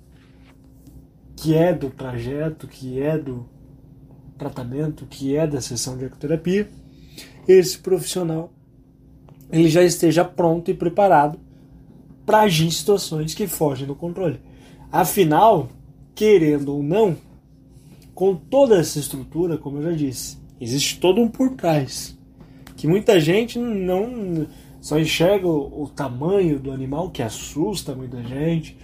que 1.36 1.54
é 1.54 1.72
do 1.72 1.90
trajeto, 1.90 2.66
que 2.66 3.00
é 3.00 3.16
do 3.16 3.46
tratamento, 4.36 5.06
que 5.06 5.36
é 5.36 5.46
da 5.46 5.60
sessão 5.60 5.96
de 5.96 6.04
ecoterapia, 6.04 6.68
esse 7.46 7.78
profissional 7.78 8.52
ele 9.50 9.68
já 9.68 9.82
esteja 9.82 10.24
pronto 10.24 10.70
e 10.70 10.74
preparado 10.74 11.38
para 12.24 12.40
agir 12.40 12.66
em 12.66 12.70
situações 12.70 13.34
que 13.34 13.46
fogem 13.46 13.86
do 13.86 13.94
controle. 13.94 14.40
Afinal, 14.90 15.68
querendo 16.14 16.74
ou 16.74 16.82
não, 16.82 17.16
com 18.14 18.34
toda 18.34 18.78
essa 18.78 18.98
estrutura, 18.98 19.56
como 19.56 19.78
eu 19.78 19.90
já 19.90 19.92
disse, 19.92 20.38
existe 20.60 20.98
todo 20.98 21.20
um 21.20 21.28
por 21.28 21.50
trás. 21.50 22.18
Que 22.76 22.86
muita 22.86 23.20
gente 23.20 23.58
não 23.58 24.46
só 24.80 24.98
enxerga 24.98 25.46
o, 25.46 25.84
o 25.84 25.88
tamanho 25.88 26.58
do 26.58 26.72
animal, 26.72 27.10
que 27.10 27.22
assusta 27.22 27.94
muita 27.94 28.22
gente, 28.22 28.76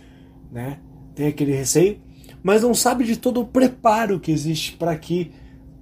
né? 0.51 0.79
Tem 1.15 1.27
aquele 1.27 1.53
receio, 1.53 1.99
mas 2.43 2.63
não 2.63 2.75
sabe 2.75 3.05
de 3.05 3.17
todo 3.17 3.41
o 3.41 3.47
preparo 3.47 4.21
que 4.21 4.33
existe 4.33 4.73
para 4.73 4.97
que 4.97 5.31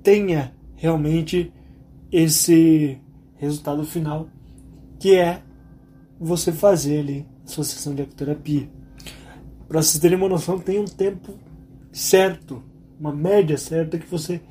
tenha 0.02 0.54
realmente 0.74 1.52
esse 2.10 2.98
resultado 3.36 3.84
final, 3.84 4.28
que 4.98 5.14
é 5.14 5.42
você 6.18 6.52
fazer 6.52 7.00
ali 7.00 7.26
a 7.44 7.48
sua 7.48 7.64
sessão 7.64 7.94
de 7.94 8.02
ecoterapia. 8.02 8.68
Para 9.68 9.82
vocês 9.82 10.00
terem 10.00 10.18
uma 10.18 10.28
noção, 10.28 10.58
tem 10.58 10.78
um 10.78 10.84
tempo 10.84 11.34
certo 11.92 12.62
uma 13.00 13.14
média 13.14 13.56
certa 13.56 13.98
que 13.98 14.06
você 14.06 14.42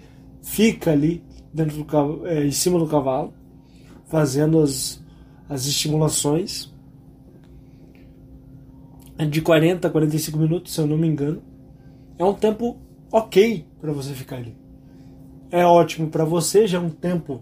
fica 0.42 0.92
ali 0.92 1.24
dentro 1.54 1.84
do 1.84 2.28
é, 2.28 2.46
em 2.46 2.52
cima 2.52 2.80
do 2.80 2.88
cavalo, 2.88 3.32
fazendo 4.08 4.60
as, 4.60 5.04
as 5.48 5.68
estimulações. 5.68 6.74
É 9.20 9.26
de 9.26 9.42
40 9.42 9.88
a 9.88 9.92
45 9.92 10.38
minutos, 10.40 10.74
se 10.74 10.82
eu 10.82 10.88
não 10.88 10.98
me 10.98 11.08
engano. 11.08 11.44
É 12.18 12.26
um 12.26 12.34
tempo 12.34 12.78
ok 13.12 13.66
para 13.80 13.92
você 13.92 14.14
ficar 14.14 14.38
ali. 14.38 14.58
É 15.52 15.66
ótimo 15.66 16.10
para 16.10 16.24
você, 16.24 16.68
já 16.68 16.78
é 16.78 16.82
um 16.82 16.90
tempo 16.90 17.42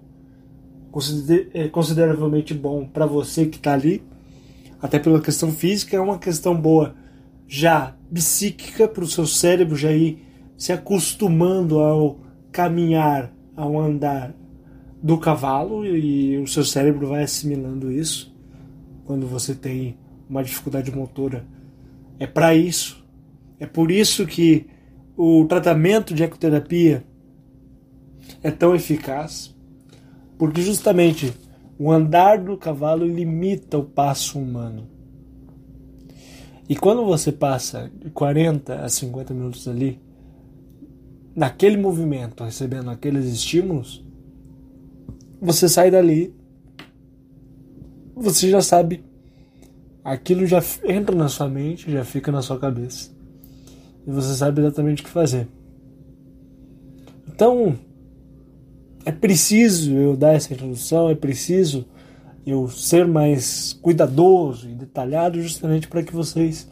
é, 1.53 1.67
consideravelmente 1.67 2.53
bom 2.53 2.85
para 2.85 3.05
você 3.05 3.45
que 3.45 3.57
está 3.57 3.73
ali, 3.73 4.03
até 4.81 4.97
pela 4.97 5.21
questão 5.21 5.51
física, 5.51 5.97
é 5.97 5.99
uma 5.99 6.17
questão 6.17 6.55
boa 6.55 6.95
já 7.47 7.95
psíquica 8.13 8.87
para 8.87 9.03
o 9.03 9.07
seu 9.07 9.25
cérebro 9.25 9.75
já 9.75 9.91
ir 9.91 10.25
se 10.57 10.71
acostumando 10.71 11.79
ao 11.79 12.19
caminhar, 12.51 13.31
ao 13.55 13.79
andar 13.79 14.33
do 15.01 15.17
cavalo 15.17 15.85
e 15.85 16.37
o 16.37 16.47
seu 16.47 16.63
cérebro 16.63 17.07
vai 17.07 17.23
assimilando 17.23 17.91
isso 17.91 18.35
quando 19.05 19.27
você 19.27 19.53
tem 19.53 19.97
uma 20.29 20.43
dificuldade 20.43 20.91
motora. 20.91 21.45
É 22.19 22.25
para 22.25 22.55
isso. 22.55 23.05
É 23.59 23.65
por 23.65 23.91
isso 23.91 24.25
que 24.25 24.65
o 25.15 25.45
tratamento 25.45 26.13
de 26.13 26.23
ecoterapia 26.23 27.03
é 28.43 28.51
tão 28.51 28.75
eficaz, 28.75 29.55
porque 30.37 30.61
justamente 30.61 31.33
o 31.79 31.91
andar 31.91 32.39
do 32.39 32.57
cavalo 32.57 33.05
limita 33.05 33.77
o 33.77 33.83
passo 33.83 34.39
humano. 34.39 34.87
E 36.69 36.75
quando 36.75 37.05
você 37.05 37.31
passa 37.31 37.89
de 38.03 38.09
40 38.09 38.81
a 38.81 38.89
50 38.89 39.33
minutos 39.33 39.67
ali, 39.67 39.99
naquele 41.35 41.77
movimento, 41.77 42.43
recebendo 42.43 42.89
aqueles 42.89 43.25
estímulos, 43.25 44.03
você 45.39 45.69
sai 45.69 45.91
dali, 45.91 46.33
você 48.15 48.49
já 48.49 48.61
sabe, 48.61 49.03
aquilo 50.03 50.45
já 50.45 50.61
entra 50.83 51.15
na 51.15 51.29
sua 51.29 51.47
mente, 51.47 51.91
já 51.91 52.03
fica 52.03 52.31
na 52.31 52.41
sua 52.41 52.59
cabeça. 52.59 53.11
E 54.05 54.11
você 54.11 54.33
sabe 54.33 54.61
exatamente 54.61 55.03
o 55.03 55.05
que 55.05 55.11
fazer. 55.11 55.47
Então, 57.27 57.77
é 59.07 59.11
preciso 59.13 59.93
eu 59.93 60.17
dar 60.17 60.33
essa 60.33 60.53
introdução, 60.53 61.09
é 61.09 61.15
preciso 61.15 61.87
eu 62.45 62.67
ser 62.67 63.07
mais 63.07 63.71
cuidadoso 63.71 64.69
e 64.69 64.73
detalhado 64.73 65.41
justamente 65.41 65.87
para 65.87 66.03
que 66.03 66.13
vocês 66.13 66.67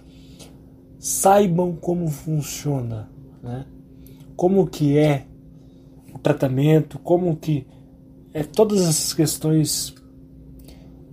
saibam 0.99 1.73
como 1.77 2.09
funciona, 2.09 3.09
né? 3.41 3.65
como 4.35 4.67
que 4.67 4.97
é 4.97 5.27
o 6.13 6.19
tratamento, 6.19 6.99
como 6.99 7.37
que 7.37 7.65
é 8.33 8.43
todas 8.43 8.81
essas 8.81 9.13
questões 9.13 9.95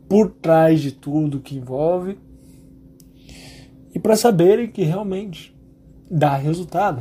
por 0.08 0.28
trás 0.28 0.80
de 0.80 0.90
tudo 0.90 1.38
que 1.38 1.54
envolve 1.54 2.18
e 3.94 3.98
para 4.00 4.16
saberem 4.16 4.68
que 4.68 4.82
realmente 4.82 5.56
dá 6.10 6.36
resultado, 6.36 7.00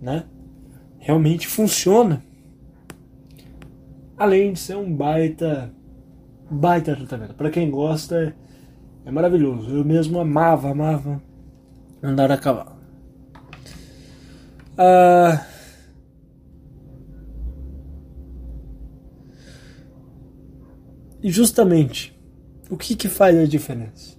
né? 0.00 0.24
Realmente 1.00 1.48
funciona. 1.48 2.29
Além 4.20 4.52
de 4.52 4.60
ser 4.60 4.76
um 4.76 4.94
baita 4.94 5.72
baita 6.50 6.94
tratamento. 6.94 7.34
Para 7.34 7.50
quem 7.50 7.70
gosta 7.70 8.36
é, 9.06 9.10
maravilhoso. 9.10 9.70
Eu 9.70 9.84
mesmo 9.84 10.18
amava, 10.18 10.70
amava 10.70 11.22
andar 12.02 12.30
a 12.30 12.36
cavalo. 12.36 12.78
Ah, 14.76 15.46
e 21.22 21.30
justamente, 21.30 22.18
o 22.70 22.76
que, 22.76 22.96
que 22.96 23.08
faz 23.08 23.38
a 23.38 23.46
diferença 23.46 24.18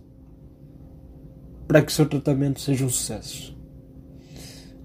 para 1.68 1.82
que 1.82 1.92
seu 1.92 2.08
tratamento 2.08 2.60
seja 2.60 2.86
um 2.86 2.90
sucesso? 2.90 3.51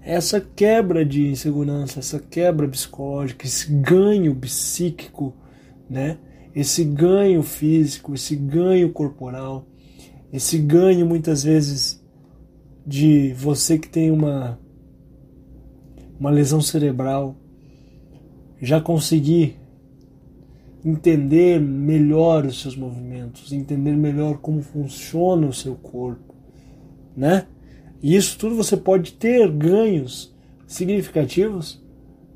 Essa 0.09 0.39
quebra 0.39 1.03
de 1.03 1.27
insegurança, 1.27 1.99
essa 1.99 2.17
quebra 2.17 2.65
psicológica, 2.65 3.45
esse 3.45 3.69
ganho 3.69 4.33
psíquico, 4.33 5.33
né? 5.89 6.17
Esse 6.55 6.85
ganho 6.85 7.43
físico, 7.43 8.13
esse 8.13 8.33
ganho 8.33 8.89
corporal, 8.93 9.67
esse 10.31 10.57
ganho 10.59 11.05
muitas 11.05 11.43
vezes 11.43 12.01
de 12.85 13.33
você 13.33 13.77
que 13.77 13.89
tem 13.89 14.09
uma 14.09 14.57
uma 16.17 16.31
lesão 16.31 16.61
cerebral, 16.61 17.35
já 18.61 18.79
conseguir 18.79 19.59
entender 20.85 21.59
melhor 21.59 22.45
os 22.45 22.61
seus 22.61 22.77
movimentos, 22.77 23.51
entender 23.51 23.91
melhor 23.91 24.37
como 24.37 24.61
funciona 24.61 25.45
o 25.45 25.53
seu 25.53 25.75
corpo, 25.75 26.33
né? 27.13 27.45
E 28.01 28.15
isso 28.15 28.37
tudo 28.37 28.55
você 28.55 28.77
pode 28.77 29.13
ter 29.13 29.49
ganhos 29.51 30.35
significativos 30.65 31.83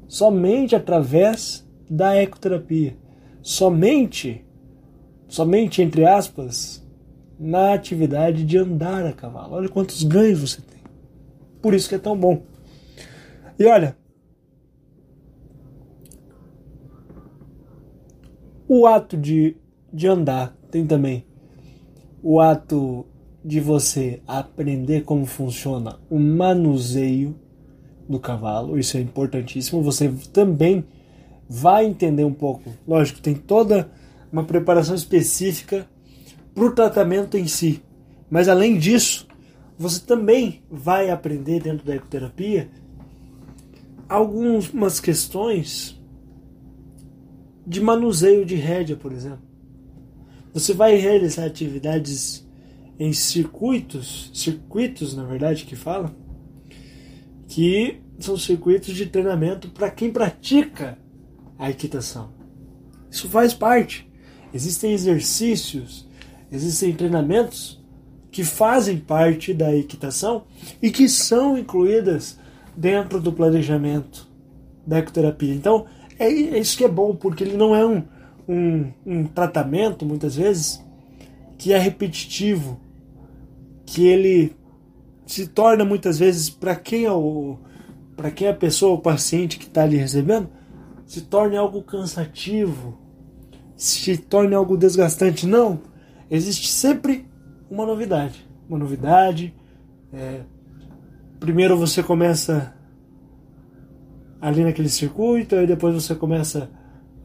somente 0.08 0.76
através 0.76 1.68
da 1.90 2.16
ecoterapia, 2.16 2.98
somente, 3.42 4.46
somente 5.28 5.82
entre 5.82 6.06
aspas, 6.06 6.86
na 7.40 7.74
atividade 7.74 8.46
de 8.46 8.58
andar 8.58 9.06
a 9.06 9.14
cavalo. 9.14 9.56
Olha 9.56 9.70
quantos 9.70 10.04
ganhos 10.04 10.40
você 10.40 10.62
tem. 10.62 10.82
Por 11.62 11.74
isso 11.74 11.90
que 11.90 11.96
é 11.96 12.00
tão 12.00 12.18
bom. 12.18 12.44
E 13.58 13.66
olha, 13.66 13.96
o 18.68 18.88
ato 18.88 19.18
de, 19.18 19.58
de 19.94 20.08
andar 20.08 20.56
tem 20.70 20.86
também 20.86 21.26
o 22.24 22.40
ato 22.40 23.06
de 23.44 23.60
você 23.60 24.22
aprender 24.28 25.04
como 25.04 25.26
funciona 25.26 26.00
o 26.10 26.20
manuseio 26.20 27.36
do 28.08 28.20
cavalo, 28.20 28.78
isso 28.78 28.98
é 28.98 29.02
importantíssimo. 29.02 29.82
Você 29.82 30.14
também 30.32 30.86
vai 31.50 31.86
entender 31.86 32.24
um 32.24 32.34
pouco. 32.34 32.72
Lógico, 32.88 33.22
tem 33.22 33.36
toda 33.36 33.90
uma 34.32 34.44
preparação 34.44 34.96
específica 34.96 35.88
para 36.54 36.64
o 36.64 36.72
tratamento 36.72 37.38
em 37.38 37.48
si. 37.48 37.82
Mas 38.30 38.48
além 38.48 38.78
disso, 38.78 39.28
você 39.78 40.00
também 40.00 40.62
vai 40.70 41.10
aprender 41.10 41.62
dentro 41.62 41.86
da 41.86 41.96
ecoterapia 41.96 42.70
algumas 44.08 45.00
questões 45.00 46.00
de 47.66 47.82
manuseio 47.82 48.46
de 48.46 48.56
rédea, 48.56 48.96
por 48.96 49.12
exemplo. 49.12 49.42
Você 50.54 50.74
vai 50.74 50.96
realizar 50.96 51.46
atividades 51.46 52.46
em 53.04 53.14
circuitos, 53.14 54.30
circuitos 54.32 55.16
na 55.16 55.24
verdade 55.24 55.66
que 55.66 55.76
fala, 55.76 56.16
que 57.48 58.00
são 58.20 58.38
circuitos 58.38 58.94
de 58.94 59.08
treinamento 59.08 59.70
para 59.70 59.90
quem 59.90 60.12
pratica 60.12 61.00
a 61.58 61.72
equitação. 61.72 62.30
Isso 63.10 63.28
faz 63.28 63.56
parte. 63.56 64.08
Existem 64.54 64.94
exercícios, 64.94 66.08
existem 66.52 66.94
treinamentos 66.94 67.84
que 68.30 68.44
fazem 68.44 69.00
parte 69.00 69.52
da 69.52 69.76
equitação 69.76 70.44
e 70.80 70.92
que 70.92 71.10
são 71.10 71.58
incluídas 71.58 72.38
dentro 72.78 73.20
do 73.20 73.34
planejamento 73.34 74.30
da 74.86 75.00
ecoterapia. 75.00 75.56
Então, 75.56 75.88
é, 76.20 76.26
é 76.26 76.60
isso 76.60 76.78
que 76.78 76.86
é 76.86 76.88
bom, 76.88 77.16
porque 77.16 77.44
ele 77.44 77.58
não 77.58 77.76
é 77.76 77.84
um, 77.84 78.04
um, 78.48 78.94
um 79.04 79.24
tratamento, 79.26 80.06
muitas 80.06 80.36
vezes, 80.36 80.86
que 81.58 81.74
é 81.74 81.80
repetitivo, 81.80 82.80
que 83.92 84.08
ele 84.08 84.56
se 85.26 85.48
torna 85.48 85.84
muitas 85.84 86.18
vezes 86.18 86.50
para 86.50 86.76
quem 86.76 87.04
é 87.04 87.12
o 87.12 87.58
para 88.16 88.32
quem 88.32 88.48
é 88.48 88.52
a 88.52 88.56
pessoa, 88.56 88.94
o 88.94 89.02
paciente 89.02 89.58
que 89.58 89.66
está 89.66 89.84
ali 89.84 89.98
recebendo, 89.98 90.50
se 91.06 91.22
torne 91.22 91.58
algo 91.58 91.82
cansativo, 91.82 92.98
se 93.76 94.16
torne 94.16 94.54
algo 94.54 94.78
desgastante. 94.78 95.48
Não, 95.48 95.82
existe 96.30 96.68
sempre 96.68 97.28
uma 97.70 97.86
novidade, 97.86 98.48
uma 98.70 98.78
novidade. 98.78 99.56
É, 100.14 100.42
primeiro 101.40 101.76
você 101.76 102.04
começa 102.04 102.76
ali 104.40 104.64
naquele 104.64 104.90
circuito, 104.90 105.56
aí 105.56 105.66
depois 105.66 105.96
você 105.96 106.14
começa 106.14 106.70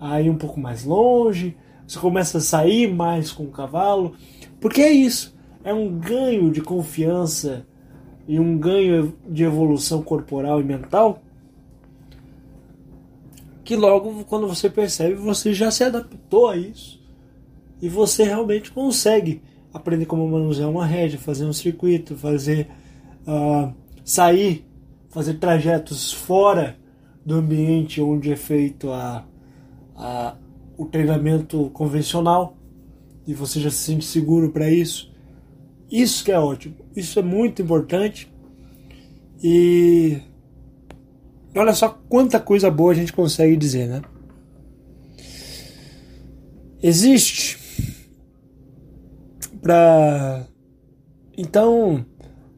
a 0.00 0.20
ir 0.20 0.30
um 0.30 0.38
pouco 0.38 0.58
mais 0.58 0.82
longe, 0.82 1.56
você 1.86 1.98
começa 1.98 2.38
a 2.38 2.40
sair 2.40 2.92
mais 2.92 3.30
com 3.30 3.44
o 3.44 3.50
cavalo, 3.50 4.14
porque 4.60 4.80
é 4.80 4.90
isso, 4.90 5.35
é 5.66 5.74
um 5.74 5.98
ganho 5.98 6.48
de 6.48 6.60
confiança 6.60 7.66
e 8.28 8.38
um 8.38 8.56
ganho 8.56 9.12
de 9.28 9.42
evolução 9.42 10.00
corporal 10.00 10.60
e 10.60 10.64
mental 10.64 11.20
que 13.64 13.74
logo 13.74 14.24
quando 14.26 14.46
você 14.46 14.70
percebe 14.70 15.16
você 15.16 15.52
já 15.52 15.72
se 15.72 15.82
adaptou 15.82 16.48
a 16.48 16.56
isso 16.56 17.04
e 17.82 17.88
você 17.88 18.22
realmente 18.22 18.70
consegue 18.70 19.42
aprender 19.74 20.06
como 20.06 20.26
manusear 20.26 20.70
uma 20.70 20.86
rédea, 20.86 21.18
fazer 21.18 21.44
um 21.44 21.52
circuito, 21.52 22.16
fazer 22.16 22.68
uh, 23.26 23.74
sair, 24.04 24.64
fazer 25.10 25.34
trajetos 25.34 26.12
fora 26.12 26.78
do 27.24 27.34
ambiente 27.34 28.00
onde 28.00 28.32
é 28.32 28.36
feito 28.36 28.90
a, 28.92 29.26
a, 29.96 30.36
o 30.78 30.86
treinamento 30.86 31.70
convencional 31.70 32.56
e 33.26 33.34
você 33.34 33.60
já 33.60 33.68
se 33.68 33.78
sente 33.78 34.04
seguro 34.04 34.52
para 34.52 34.70
isso. 34.70 35.15
Isso 35.90 36.24
que 36.24 36.32
é 36.32 36.38
ótimo, 36.38 36.74
isso 36.94 37.18
é 37.18 37.22
muito 37.22 37.62
importante. 37.62 38.32
E 39.42 40.18
olha 41.54 41.74
só 41.74 41.88
quanta 42.08 42.40
coisa 42.40 42.70
boa 42.70 42.92
a 42.92 42.94
gente 42.94 43.12
consegue 43.12 43.56
dizer, 43.56 43.88
né? 43.88 44.02
Existe 46.82 47.58
para 49.62 50.46
então 51.36 52.04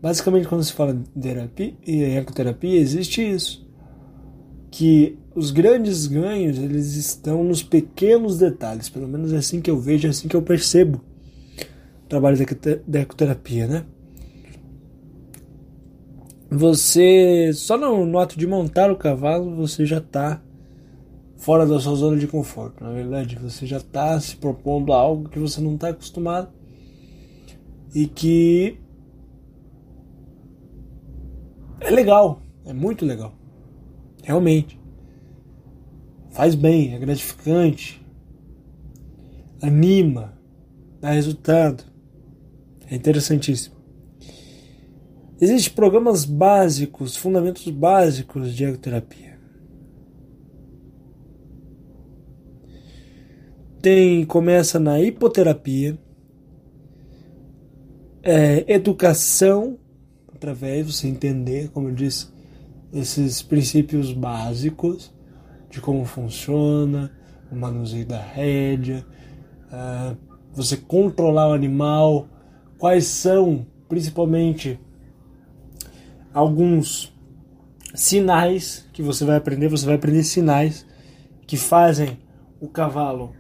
basicamente 0.00 0.46
quando 0.46 0.62
se 0.62 0.72
fala 0.72 0.94
de 0.94 1.04
terapia 1.20 1.74
e 1.86 2.02
ecoterapia 2.02 2.78
existe 2.78 3.22
isso. 3.22 3.66
Que 4.70 5.18
os 5.34 5.50
grandes 5.50 6.06
ganhos 6.06 6.58
eles 6.58 6.94
estão 6.94 7.42
nos 7.42 7.62
pequenos 7.62 8.38
detalhes, 8.38 8.88
pelo 8.88 9.08
menos 9.08 9.32
é 9.32 9.38
assim 9.38 9.60
que 9.60 9.70
eu 9.70 9.78
vejo, 9.78 10.06
é 10.06 10.10
assim 10.10 10.28
que 10.28 10.36
eu 10.36 10.42
percebo 10.42 11.00
trabalho 12.08 12.36
da 12.86 13.00
ecoterapia, 13.00 13.66
né? 13.66 13.84
Você 16.50 17.52
só 17.52 17.76
no, 17.76 18.06
no 18.06 18.18
ato 18.18 18.38
de 18.38 18.46
montar 18.46 18.90
o 18.90 18.96
cavalo 18.96 19.54
você 19.54 19.84
já 19.84 19.98
está 19.98 20.42
fora 21.36 21.66
da 21.66 21.78
sua 21.78 21.94
zona 21.94 22.16
de 22.16 22.26
conforto, 22.26 22.82
na 22.82 22.90
verdade 22.90 23.36
você 23.36 23.66
já 23.66 23.76
está 23.76 24.18
se 24.18 24.36
propondo 24.36 24.92
algo 24.92 25.28
que 25.28 25.38
você 25.38 25.60
não 25.60 25.74
está 25.74 25.90
acostumado 25.90 26.48
e 27.94 28.06
que 28.06 28.78
é 31.80 31.90
legal, 31.90 32.40
é 32.64 32.72
muito 32.72 33.04
legal. 33.04 33.32
Realmente. 34.22 34.78
Faz 36.30 36.54
bem, 36.54 36.94
é 36.94 36.98
gratificante. 36.98 38.04
Anima, 39.62 40.38
dá 41.00 41.10
resultado. 41.10 41.84
É 42.90 42.96
interessantíssimo. 42.96 43.76
Existem 45.40 45.72
programas 45.74 46.24
básicos, 46.24 47.16
fundamentos 47.16 47.68
básicos 47.68 48.54
de 48.54 48.64
ecoterapia. 48.64 49.38
Tem, 53.80 54.24
começa 54.24 54.80
na 54.80 55.00
hipoterapia, 55.00 55.96
é, 58.22 58.64
educação, 58.66 59.78
através 60.34 60.86
de 60.86 60.92
você 60.92 61.06
entender, 61.06 61.70
como 61.70 61.88
eu 61.88 61.94
disse, 61.94 62.26
esses 62.92 63.42
princípios 63.42 64.12
básicos 64.12 65.14
de 65.70 65.80
como 65.80 66.04
funciona 66.04 67.12
o 67.50 67.56
manuseio 67.56 68.06
da 68.06 68.20
rédea, 68.20 69.06
uh, 69.66 70.16
você 70.52 70.76
controlar 70.76 71.48
o 71.48 71.52
animal, 71.52 72.28
quais 72.78 73.06
são 73.06 73.66
principalmente 73.88 74.78
alguns 76.32 77.12
sinais 77.94 78.86
que 78.92 79.02
você 79.02 79.24
vai 79.24 79.36
aprender, 79.36 79.68
você 79.68 79.84
vai 79.84 79.96
aprender 79.96 80.22
sinais 80.22 80.86
que 81.46 81.56
fazem 81.56 82.18
o 82.60 82.68
cavalo 82.68 83.34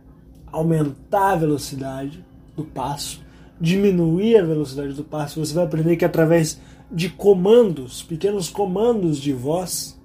aumentar 0.50 1.32
a 1.32 1.36
velocidade 1.36 2.24
do 2.56 2.64
passo, 2.64 3.22
diminuir 3.60 4.38
a 4.38 4.44
velocidade 4.44 4.94
do 4.94 5.04
passo, 5.04 5.44
você 5.44 5.54
vai 5.54 5.64
aprender 5.64 5.96
que 5.96 6.04
através 6.04 6.60
de 6.90 7.08
comandos, 7.10 8.02
pequenos 8.02 8.48
comandos 8.48 9.18
de 9.18 9.32
voz, 9.32 10.00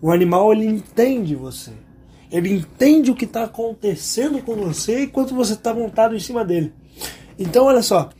o 0.00 0.10
animal 0.10 0.52
ele 0.52 0.66
entende 0.66 1.34
você. 1.34 1.72
Ele 2.30 2.52
entende 2.52 3.10
o 3.10 3.14
que 3.14 3.26
está 3.26 3.44
acontecendo 3.44 4.42
com 4.42 4.56
você 4.56 5.04
enquanto 5.04 5.34
você 5.34 5.52
está 5.52 5.72
montado 5.72 6.16
em 6.16 6.20
cima 6.20 6.44
dele. 6.44 6.72
Então, 7.38 7.66
olha 7.66 7.82
só. 7.82 8.10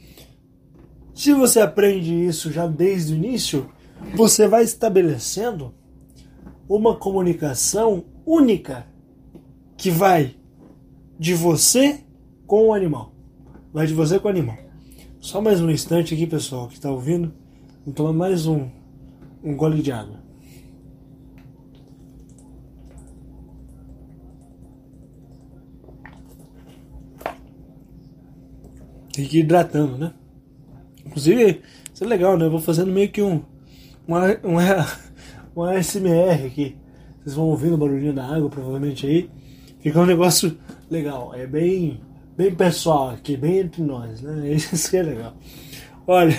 Se 1.14 1.33
você 1.33 1.61
aprende 1.61 2.12
isso 2.12 2.50
já 2.50 2.66
desde 2.66 3.12
o 3.12 3.16
início, 3.16 3.70
você 4.16 4.48
vai 4.48 4.64
estabelecendo 4.64 5.72
uma 6.68 6.96
comunicação 6.96 8.05
única 8.27 8.85
que 9.77 9.90
vai 9.90 10.35
de 11.16 11.33
você 11.33 12.00
com 12.46 12.68
o 12.68 12.74
animal. 12.74 13.14
Vai 13.72 13.87
de 13.87 13.94
você 13.94 14.18
com 14.18 14.27
o 14.27 14.31
animal. 14.31 14.59
Só 15.20 15.40
mais 15.40 15.61
um 15.61 15.70
instante 15.70 16.14
aqui, 16.14 16.27
pessoal, 16.27 16.66
que 16.66 16.74
está 16.74 16.90
ouvindo. 16.90 17.33
Vou 17.87 17.94
tomar 17.94 18.12
mais 18.12 18.46
um, 18.46 18.68
um 19.42 19.57
gole 19.57 19.81
de 19.83 19.92
água. 19.92 20.22
Tem 29.12 29.29
que 29.29 29.38
ir 29.38 29.40
hidratando, 29.40 29.96
né? 29.96 30.12
Inclusive, 31.14 31.62
isso 31.92 32.03
é 32.03 32.07
legal, 32.07 32.37
né? 32.37 32.46
Eu 32.46 32.50
vou 32.50 32.61
fazendo 32.61 32.90
meio 32.90 33.09
que 33.09 33.22
um. 33.22 33.40
Uma, 34.07 34.37
uma, 34.42 34.87
uma 35.55 35.83
SMR 35.83 36.46
aqui. 36.46 36.77
Vocês 37.22 37.37
vão 37.37 37.46
ouvindo 37.46 37.74
o 37.74 37.79
barulhinho 37.79 38.12
da 38.12 38.27
água, 38.27 38.50
provavelmente 38.50 39.07
aí. 39.07 39.31
Fica 39.79 40.00
um 40.00 40.07
negócio 40.07 40.59
legal. 40.90 41.33
É 41.35 41.46
bem, 41.46 42.00
bem 42.37 42.53
pessoal 42.53 43.11
aqui, 43.11 43.37
bem 43.37 43.61
entre 43.61 43.83
nós, 43.83 44.20
né? 44.20 44.50
Isso 44.53 44.90
que 44.90 44.96
é 44.96 45.03
legal. 45.03 45.35
Olha 46.05 46.35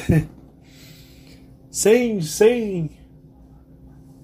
sem, 1.75 2.21
sem, 2.21 2.89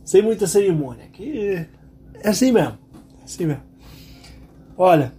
sem 0.06 0.22
muita 0.22 0.48
cerimônia. 0.48 1.08
Que 1.12 1.68
é 2.24 2.30
assim 2.30 2.50
mesmo. 2.50 2.78
É 3.20 3.24
assim 3.26 3.46
mesmo. 3.46 3.64
Olha, 4.78 5.14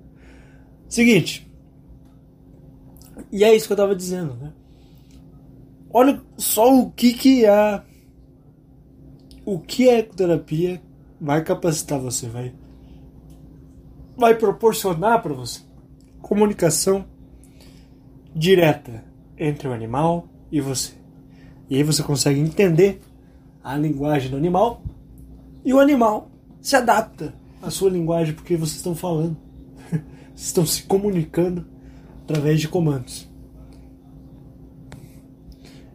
seguinte. 0.88 1.49
E 3.32 3.44
é 3.44 3.54
isso 3.54 3.66
que 3.66 3.72
eu 3.72 3.76
estava 3.76 3.94
dizendo, 3.94 4.34
né? 4.34 4.52
Olha 5.92 6.20
só 6.36 6.72
o 6.72 6.90
que 6.90 7.12
que 7.12 7.46
a 7.46 7.84
o 9.44 9.58
que 9.58 9.88
a 9.88 9.98
ecoterapia 9.98 10.80
vai 11.20 11.42
capacitar 11.42 11.98
você, 11.98 12.28
vai 12.28 12.54
vai 14.16 14.34
proporcionar 14.36 15.22
para 15.22 15.34
você 15.34 15.62
comunicação 16.20 17.04
direta 18.34 19.04
entre 19.36 19.66
o 19.66 19.72
animal 19.72 20.28
e 20.52 20.60
você. 20.60 20.92
E 21.68 21.76
aí 21.76 21.82
você 21.82 22.02
consegue 22.02 22.38
entender 22.38 23.00
a 23.62 23.76
linguagem 23.76 24.30
do 24.30 24.36
animal 24.36 24.82
e 25.64 25.74
o 25.74 25.80
animal 25.80 26.30
se 26.60 26.76
adapta 26.76 27.34
à 27.60 27.70
sua 27.70 27.90
linguagem 27.90 28.34
porque 28.34 28.56
vocês 28.56 28.76
estão 28.76 28.94
falando. 28.94 29.36
vocês 29.90 30.46
estão 30.46 30.64
se 30.64 30.84
comunicando 30.84 31.66
através 32.30 32.60
de 32.60 32.68
comandos. 32.68 33.28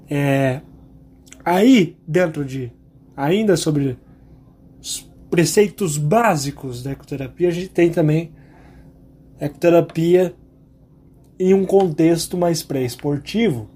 É, 0.09 0.61
aí, 1.43 1.97
dentro 2.05 2.43
de 2.43 2.71
ainda 3.15 3.55
sobre 3.55 3.97
os 4.79 5.09
preceitos 5.29 5.97
básicos 5.97 6.83
da 6.83 6.91
ecoterapia, 6.91 7.47
a 7.47 7.51
gente 7.51 7.69
tem 7.69 7.89
também 7.89 8.33
ecoterapia 9.39 10.35
em 11.39 11.53
um 11.53 11.65
contexto 11.65 12.37
mais 12.37 12.61
pré-esportivo, 12.61 13.69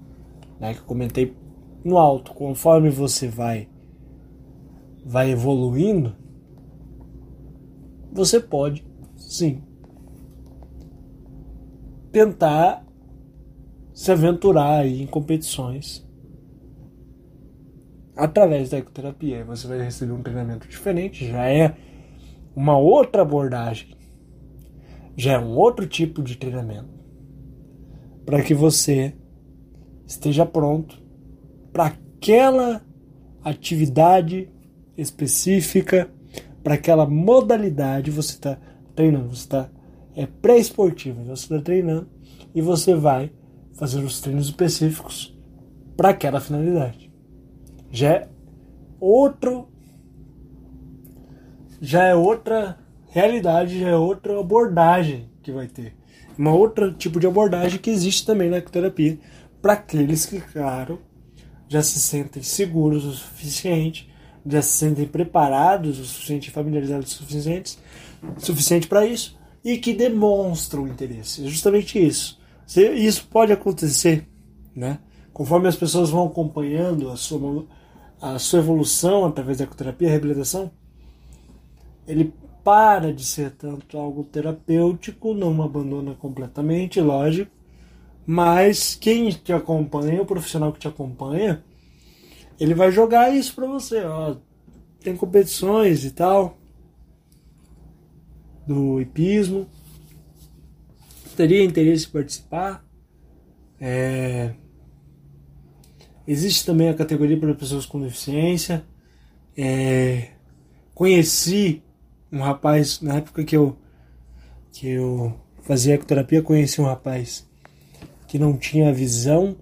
né, 0.60 0.74
que 0.74 0.80
eu 0.80 0.84
comentei 0.84 1.34
no 1.82 1.96
alto, 1.96 2.34
conforme 2.34 2.90
você 2.90 3.26
vai 3.26 3.68
vai 5.02 5.30
evoluindo, 5.30 6.14
você 8.12 8.38
pode, 8.38 8.86
sim, 9.16 9.62
tentar 12.10 12.84
se 13.92 14.10
aventurar 14.10 14.86
em 14.86 15.06
competições 15.06 16.06
através 18.16 18.70
da 18.70 18.78
ecoterapia. 18.78 19.44
Você 19.44 19.66
vai 19.66 19.82
receber 19.82 20.12
um 20.12 20.22
treinamento 20.22 20.68
diferente, 20.68 21.26
já 21.26 21.46
é 21.46 21.74
uma 22.54 22.76
outra 22.76 23.22
abordagem, 23.22 23.96
já 25.16 25.32
é 25.32 25.38
um 25.38 25.56
outro 25.56 25.86
tipo 25.86 26.22
de 26.22 26.36
treinamento, 26.36 26.90
para 28.24 28.42
que 28.42 28.54
você 28.54 29.14
esteja 30.06 30.44
pronto 30.44 31.00
para 31.72 31.86
aquela 31.86 32.82
atividade 33.42 34.50
específica, 34.96 36.10
para 36.62 36.74
aquela 36.74 37.06
modalidade 37.06 38.10
você 38.10 38.32
está 38.32 38.58
treinando, 38.94 39.28
você 39.28 39.42
está 39.42 39.70
é 40.20 40.26
pré-esportivo, 40.26 41.24
você 41.24 41.44
está 41.44 41.60
treinando 41.60 42.06
e 42.54 42.60
você 42.60 42.94
vai 42.94 43.32
fazer 43.72 44.00
os 44.00 44.20
treinos 44.20 44.46
específicos 44.46 45.34
para 45.96 46.10
aquela 46.10 46.40
finalidade. 46.40 47.10
Já 47.90 48.10
é 48.10 48.28
outro 49.00 49.68
já 51.80 52.04
é 52.04 52.14
outra 52.14 52.78
realidade, 53.08 53.80
já 53.80 53.88
é 53.88 53.96
outra 53.96 54.38
abordagem 54.38 55.30
que 55.42 55.50
vai 55.50 55.66
ter. 55.66 55.96
Uma 56.36 56.52
outra 56.52 56.92
tipo 56.92 57.18
de 57.18 57.26
abordagem 57.26 57.80
que 57.80 57.88
existe 57.88 58.26
também 58.26 58.50
na 58.50 58.58
ecoterapia 58.58 59.18
para 59.62 59.72
aqueles 59.72 60.26
que, 60.26 60.38
claro, 60.38 61.00
já 61.66 61.82
se 61.82 61.98
sentem 61.98 62.42
seguros 62.42 63.06
o 63.06 63.12
suficiente, 63.12 64.12
já 64.44 64.60
se 64.60 64.72
sentem 64.72 65.06
preparados 65.06 65.98
o 65.98 66.04
suficiente, 66.04 66.50
familiarizados 66.50 67.12
o 67.12 67.16
suficiente, 67.16 67.78
suficiente 68.36 68.86
para 68.86 69.06
isso 69.06 69.39
e 69.64 69.78
que 69.78 69.92
demonstram 69.92 70.88
interesse. 70.88 71.44
É 71.44 71.48
justamente 71.48 71.98
isso. 71.98 72.38
Isso 72.94 73.26
pode 73.28 73.52
acontecer, 73.52 74.26
né? 74.74 74.98
Conforme 75.32 75.68
as 75.68 75.76
pessoas 75.76 76.10
vão 76.10 76.26
acompanhando 76.26 77.10
a 77.10 77.16
sua, 77.16 77.66
a 78.20 78.38
sua 78.38 78.60
evolução 78.60 79.24
através 79.24 79.58
da 79.58 79.64
ecoterapia, 79.64 80.08
a 80.08 80.10
reabilitação, 80.10 80.70
ele 82.06 82.32
para 82.62 83.12
de 83.12 83.24
ser 83.24 83.52
tanto 83.52 83.96
algo 83.98 84.22
terapêutico, 84.22 85.34
não 85.34 85.62
abandona 85.62 86.14
completamente, 86.14 87.00
lógico, 87.00 87.50
mas 88.26 88.94
quem 88.94 89.30
te 89.30 89.52
acompanha, 89.52 90.22
o 90.22 90.26
profissional 90.26 90.72
que 90.72 90.78
te 90.78 90.88
acompanha, 90.88 91.64
ele 92.58 92.74
vai 92.74 92.92
jogar 92.92 93.34
isso 93.34 93.54
para 93.54 93.66
você, 93.66 94.04
ó, 94.04 94.36
tem 95.02 95.16
competições 95.16 96.04
e 96.04 96.10
tal 96.10 96.59
do 98.70 99.00
hipismo, 99.00 99.66
teria 101.36 101.64
interesse 101.64 102.06
em 102.06 102.10
participar. 102.10 102.84
É... 103.80 104.54
Existe 106.24 106.64
também 106.64 106.88
a 106.88 106.94
categoria 106.94 107.36
para 107.36 107.52
pessoas 107.52 107.84
com 107.84 108.00
deficiência. 108.00 108.84
É... 109.56 110.28
Conheci 110.94 111.82
um 112.30 112.38
rapaz, 112.38 113.00
na 113.00 113.16
época 113.16 113.42
que 113.42 113.56
eu, 113.56 113.76
que 114.70 114.86
eu 114.86 115.34
fazia 115.62 115.94
ecoterapia, 115.94 116.40
conheci 116.40 116.80
um 116.80 116.84
rapaz 116.84 117.48
que 118.28 118.38
não 118.38 118.56
tinha 118.56 118.94
visão 118.94 119.56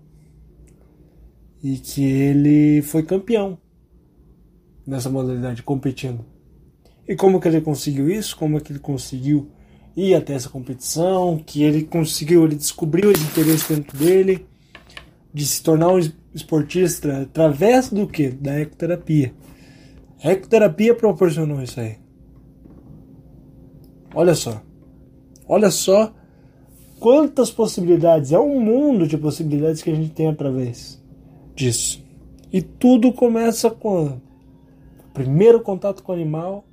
e 1.62 1.78
que 1.78 2.04
ele 2.04 2.82
foi 2.82 3.02
campeão 3.02 3.58
nessa 4.86 5.08
modalidade, 5.08 5.62
competindo. 5.62 6.37
E 7.08 7.16
como 7.16 7.40
que 7.40 7.48
ele 7.48 7.62
conseguiu 7.62 8.10
isso? 8.10 8.36
Como 8.36 8.58
é 8.58 8.60
que 8.60 8.70
ele 8.70 8.78
conseguiu 8.78 9.48
ir 9.96 10.14
até 10.14 10.34
essa 10.34 10.50
competição? 10.50 11.42
Que 11.44 11.62
ele 11.62 11.84
conseguiu, 11.84 12.44
ele 12.44 12.54
descobriu 12.54 13.10
esse 13.10 13.24
interesse 13.24 13.74
dentro 13.74 13.96
dele 13.96 14.46
de 15.32 15.46
se 15.46 15.62
tornar 15.62 15.88
um 15.88 15.98
esportista 16.34 17.22
através 17.22 17.90
do 17.90 18.06
que? 18.06 18.28
Da 18.28 18.60
ecoterapia. 18.60 19.32
A 20.22 20.32
ecoterapia 20.32 20.94
proporcionou 20.94 21.62
isso 21.62 21.80
aí. 21.80 21.96
Olha 24.14 24.34
só. 24.34 24.60
Olha 25.48 25.70
só 25.70 26.12
quantas 27.00 27.50
possibilidades. 27.50 28.32
É 28.32 28.38
um 28.38 28.60
mundo 28.60 29.06
de 29.06 29.16
possibilidades 29.16 29.80
que 29.80 29.90
a 29.90 29.94
gente 29.94 30.10
tem 30.10 30.28
através 30.28 31.02
disso. 31.54 32.04
E 32.52 32.60
tudo 32.60 33.12
começa 33.12 33.70
com 33.70 34.06
o 34.06 34.20
primeiro 35.14 35.60
contato 35.60 36.02
com 36.02 36.12
o 36.12 36.14
animal, 36.14 36.67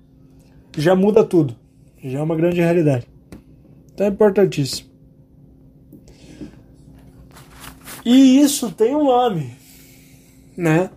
já 0.78 0.96
muda 0.96 1.24
tudo. 1.24 1.56
Já 2.04 2.20
é 2.20 2.22
uma 2.22 2.36
grande 2.36 2.62
realidade. 2.62 3.08
Então 3.94 4.06
é 4.06 4.10
importantíssimo. 4.10 4.90
E 8.06 8.40
isso 8.40 8.72
tem 8.72 8.96
um 8.96 9.06
nome, 9.06 9.56
né? 10.56 10.92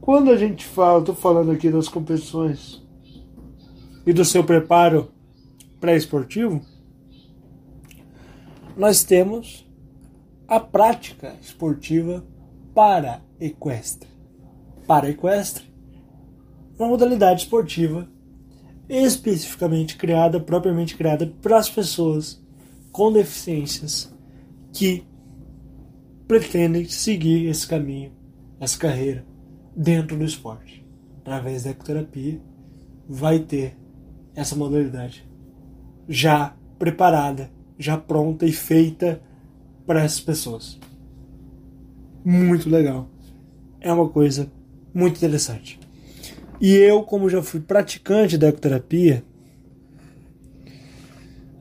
Quando 0.00 0.30
a 0.30 0.36
gente 0.36 0.64
fala, 0.64 1.00
estou 1.00 1.14
falando 1.14 1.50
aqui 1.50 1.70
das 1.70 1.88
competições 1.88 2.82
e 4.06 4.12
do 4.12 4.24
seu 4.24 4.42
preparo 4.42 5.10
pré-esportivo, 5.78 6.62
nós 8.76 9.04
temos 9.04 9.68
a 10.48 10.60
prática 10.60 11.34
esportiva 11.42 12.24
para 12.74 13.20
equestre. 13.38 14.08
Para 14.86 15.10
equestre, 15.10 15.64
uma 16.78 16.88
modalidade 16.88 17.42
esportiva 17.42 18.08
especificamente 18.88 19.96
criada, 19.96 20.38
propriamente 20.38 20.96
criada 20.96 21.26
para 21.42 21.58
as 21.58 21.68
pessoas 21.68 22.42
com 22.92 23.12
deficiências 23.12 24.14
que 24.72 25.04
pretendem 26.26 26.84
seguir 26.86 27.46
esse 27.46 27.66
caminho, 27.66 28.12
essa 28.60 28.78
carreira 28.78 29.24
dentro 29.74 30.16
do 30.16 30.24
esporte. 30.24 30.84
Através 31.18 31.64
da 31.64 31.70
ecoterapia, 31.70 32.40
vai 33.08 33.40
ter 33.40 33.76
essa 34.34 34.54
modalidade 34.54 35.28
já 36.08 36.54
preparada, 36.78 37.50
já 37.78 37.96
pronta 37.96 38.46
e 38.46 38.52
feita 38.52 39.20
para 39.86 40.02
essas 40.02 40.20
pessoas. 40.20 40.78
Muito 42.24 42.68
legal. 42.68 43.08
É 43.80 43.92
uma 43.92 44.08
coisa 44.08 44.50
muito 44.92 45.16
interessante. 45.16 45.78
E 46.60 46.74
eu, 46.74 47.02
como 47.02 47.28
já 47.28 47.42
fui 47.42 47.60
praticante 47.60 48.38
da 48.38 48.48
ecoterapia, 48.48 49.22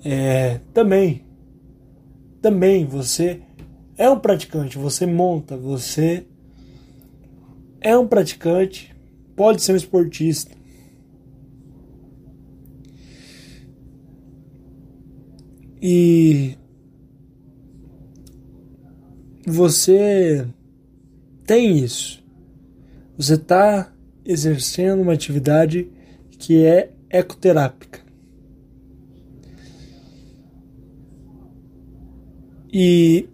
é, 0.03 0.59
também, 0.73 1.25
também 2.41 2.85
você 2.85 3.41
é 3.97 4.09
um 4.09 4.19
praticante, 4.19 4.77
você 4.77 5.05
monta, 5.05 5.57
você 5.57 6.25
é 7.81 7.97
um 7.97 8.07
praticante, 8.07 8.95
pode 9.35 9.61
ser 9.61 9.73
um 9.73 9.75
esportista. 9.75 10.55
E 15.81 16.57
você 19.45 20.47
tem 21.45 21.77
isso. 21.77 22.23
Você 23.17 23.35
está 23.35 23.94
exercendo 24.25 25.01
uma 25.01 25.13
atividade 25.13 25.87
que 26.39 26.65
é 26.65 26.91
ecoterápica. 27.09 27.99
E 32.73 33.29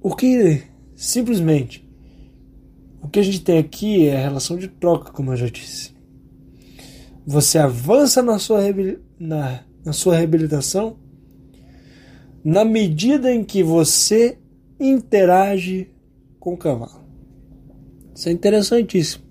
o 0.00 0.14
que 0.14 0.62
simplesmente 0.96 1.86
o 3.02 3.08
que 3.08 3.18
a 3.18 3.22
gente 3.22 3.40
tem 3.40 3.58
aqui 3.58 4.06
é 4.06 4.16
a 4.16 4.22
relação 4.22 4.56
de 4.56 4.68
troca, 4.68 5.12
como 5.12 5.32
eu 5.32 5.36
já 5.36 5.48
disse. 5.48 5.92
Você 7.26 7.58
avança 7.58 8.22
na 8.22 8.38
sua, 8.38 8.60
na, 9.18 9.64
na 9.84 9.92
sua 9.92 10.16
reabilitação 10.16 10.96
na 12.44 12.64
medida 12.64 13.32
em 13.32 13.44
que 13.44 13.62
você 13.62 14.38
interage 14.78 15.88
com 16.40 16.54
o 16.54 16.56
cavalo. 16.56 17.02
Isso 18.14 18.28
é 18.28 18.32
interessantíssimo. 18.32 19.21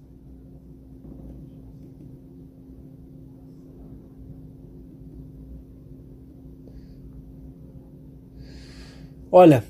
Olha, 9.31 9.63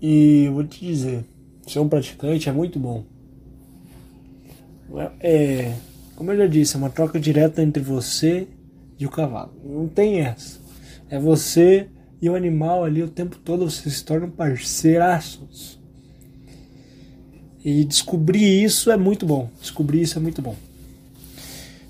e 0.00 0.44
eu 0.44 0.54
vou 0.54 0.64
te 0.64 0.86
dizer, 0.86 1.24
ser 1.66 1.80
um 1.80 1.88
praticante 1.88 2.48
é 2.48 2.52
muito 2.52 2.78
bom. 2.78 3.04
É, 5.18 5.74
como 6.14 6.30
eu 6.30 6.36
já 6.38 6.46
disse, 6.46 6.76
é 6.76 6.78
uma 6.78 6.88
troca 6.88 7.18
direta 7.18 7.60
entre 7.60 7.82
você 7.82 8.46
e 8.96 9.04
o 9.04 9.10
cavalo. 9.10 9.52
Não 9.64 9.88
tem 9.88 10.20
essa. 10.20 10.60
É 11.10 11.18
você 11.18 11.88
e 12.22 12.30
o 12.30 12.36
animal 12.36 12.84
ali 12.84 13.02
o 13.02 13.08
tempo 13.08 13.36
todo, 13.38 13.68
vocês 13.68 13.96
se 13.96 14.04
tornam 14.04 14.30
parceiraços. 14.30 15.80
E 17.64 17.84
descobrir 17.84 18.62
isso 18.62 18.90
é 18.90 18.96
muito 18.96 19.26
bom. 19.26 19.50
Descobrir 19.60 20.02
isso 20.02 20.16
é 20.16 20.22
muito 20.22 20.40
bom. 20.40 20.54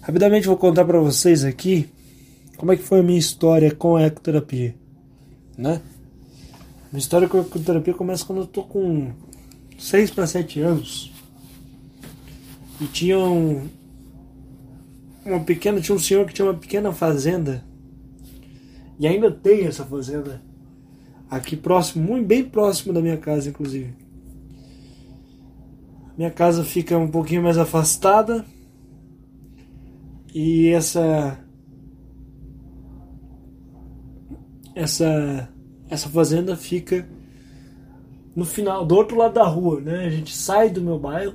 Rapidamente 0.00 0.46
vou 0.46 0.56
contar 0.56 0.86
para 0.86 0.98
vocês 0.98 1.44
aqui 1.44 1.90
como 2.56 2.72
é 2.72 2.76
que 2.76 2.82
foi 2.82 3.00
a 3.00 3.02
minha 3.02 3.18
história 3.18 3.70
com 3.70 3.96
a 3.96 4.04
ecoterapia, 4.04 4.74
né? 5.58 5.82
Minha 6.92 7.00
história 7.00 7.28
com 7.28 7.38
a 7.38 7.40
ecoterapia 7.40 7.92
começa 7.92 8.24
quando 8.24 8.42
eu 8.42 8.46
tô 8.46 8.62
com 8.62 9.12
6 9.76 10.12
para 10.12 10.26
7 10.26 10.60
anos. 10.60 11.12
E 12.80 12.86
tinha 12.86 13.18
um, 13.18 13.68
uma 15.26 15.40
pequena, 15.40 15.80
tinha 15.80 15.96
um 15.96 15.98
senhor 15.98 16.24
que 16.24 16.32
tinha 16.32 16.46
uma 16.46 16.54
pequena 16.54 16.92
fazenda. 16.92 17.64
E 18.98 19.06
ainda 19.06 19.30
tem 19.30 19.66
essa 19.66 19.84
fazenda 19.84 20.40
aqui 21.28 21.56
próximo, 21.56 22.06
muito 22.06 22.26
bem 22.26 22.44
próximo 22.44 22.94
da 22.94 23.02
minha 23.02 23.16
casa, 23.16 23.50
inclusive. 23.50 23.92
Minha 26.16 26.30
casa 26.30 26.64
fica 26.64 26.96
um 26.96 27.10
pouquinho 27.10 27.42
mais 27.42 27.58
afastada. 27.58 28.46
E 30.32 30.68
essa 30.68 31.38
essa 34.78 35.48
essa 35.90 36.08
fazenda 36.08 36.54
fica 36.56 37.08
no 38.36 38.44
final, 38.44 38.84
do 38.84 38.94
outro 38.94 39.16
lado 39.16 39.34
da 39.34 39.44
rua, 39.44 39.80
né? 39.80 40.04
A 40.04 40.10
gente 40.10 40.34
sai 40.34 40.70
do 40.70 40.80
meu 40.80 40.98
bairro, 40.98 41.34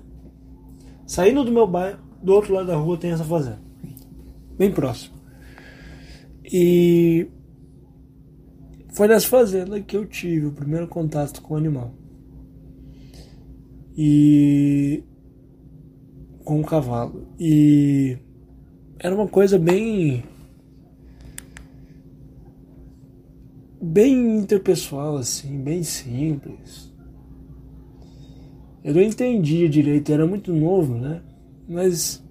saindo 1.05 1.43
do 1.43 1.51
meu 1.51 1.67
bairro, 1.67 1.99
do 2.21 2.33
outro 2.33 2.53
lado 2.53 2.67
da 2.67 2.75
rua 2.75 2.97
tem 2.97 3.11
essa 3.11 3.25
fazenda, 3.25 3.59
bem 4.57 4.71
próximo. 4.71 5.15
E 6.45 7.27
foi 8.93 9.07
nessa 9.07 9.27
fazenda 9.27 9.81
que 9.81 9.97
eu 9.97 10.05
tive 10.05 10.45
o 10.45 10.51
primeiro 10.51 10.87
contato 10.87 11.41
com 11.41 11.55
o 11.55 11.57
animal. 11.57 11.93
E 13.97 15.03
com 16.45 16.61
o 16.61 16.65
cavalo. 16.65 17.27
E 17.39 18.17
era 18.99 19.15
uma 19.15 19.27
coisa 19.27 19.57
bem 19.57 20.23
bem 23.83 24.37
interpessoal 24.37 25.17
assim, 25.17 25.59
bem 25.61 25.83
simples. 25.83 26.91
Eu 28.83 28.93
não 28.93 29.01
entendia 29.01 29.69
direito, 29.69 30.11
era 30.11 30.25
muito 30.25 30.53
novo, 30.53 30.95
né? 30.95 31.21
Mas 31.67 32.23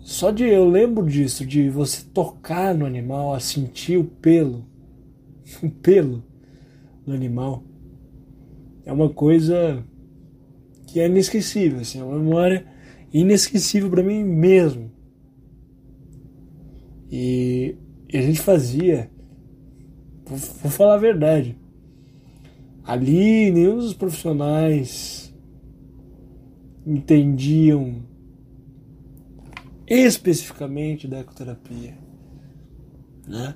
só 0.00 0.30
de 0.30 0.44
eu 0.44 0.68
lembro 0.68 1.06
disso, 1.06 1.46
de 1.46 1.70
você 1.70 2.04
tocar 2.12 2.74
no 2.74 2.84
animal, 2.84 3.34
a 3.34 3.40
sentir 3.40 3.96
o 3.96 4.04
pelo 4.04 4.66
o 5.62 5.70
pelo 5.70 6.22
do 7.06 7.12
animal 7.12 7.64
é 8.84 8.92
uma 8.92 9.08
coisa 9.08 9.84
que 10.86 11.00
é 11.00 11.06
inesquecível, 11.06 11.80
assim, 11.80 12.00
é 12.00 12.04
uma 12.04 12.18
memória 12.18 12.66
inesquecível 13.12 13.90
para 13.90 14.02
mim 14.02 14.22
mesmo. 14.22 14.90
E, 17.10 17.76
e, 18.12 18.18
a 18.18 18.22
gente 18.22 18.40
fazia, 18.40 19.10
vou, 20.26 20.38
vou 20.38 20.70
falar 20.70 20.94
a 20.94 20.98
verdade, 20.98 21.56
ali 22.84 23.50
nenhum 23.50 23.76
dos 23.76 23.94
profissionais 23.94 25.34
entendiam 26.86 28.02
especificamente 29.86 31.06
da 31.06 31.20
ecoterapia, 31.20 31.96
né? 33.26 33.54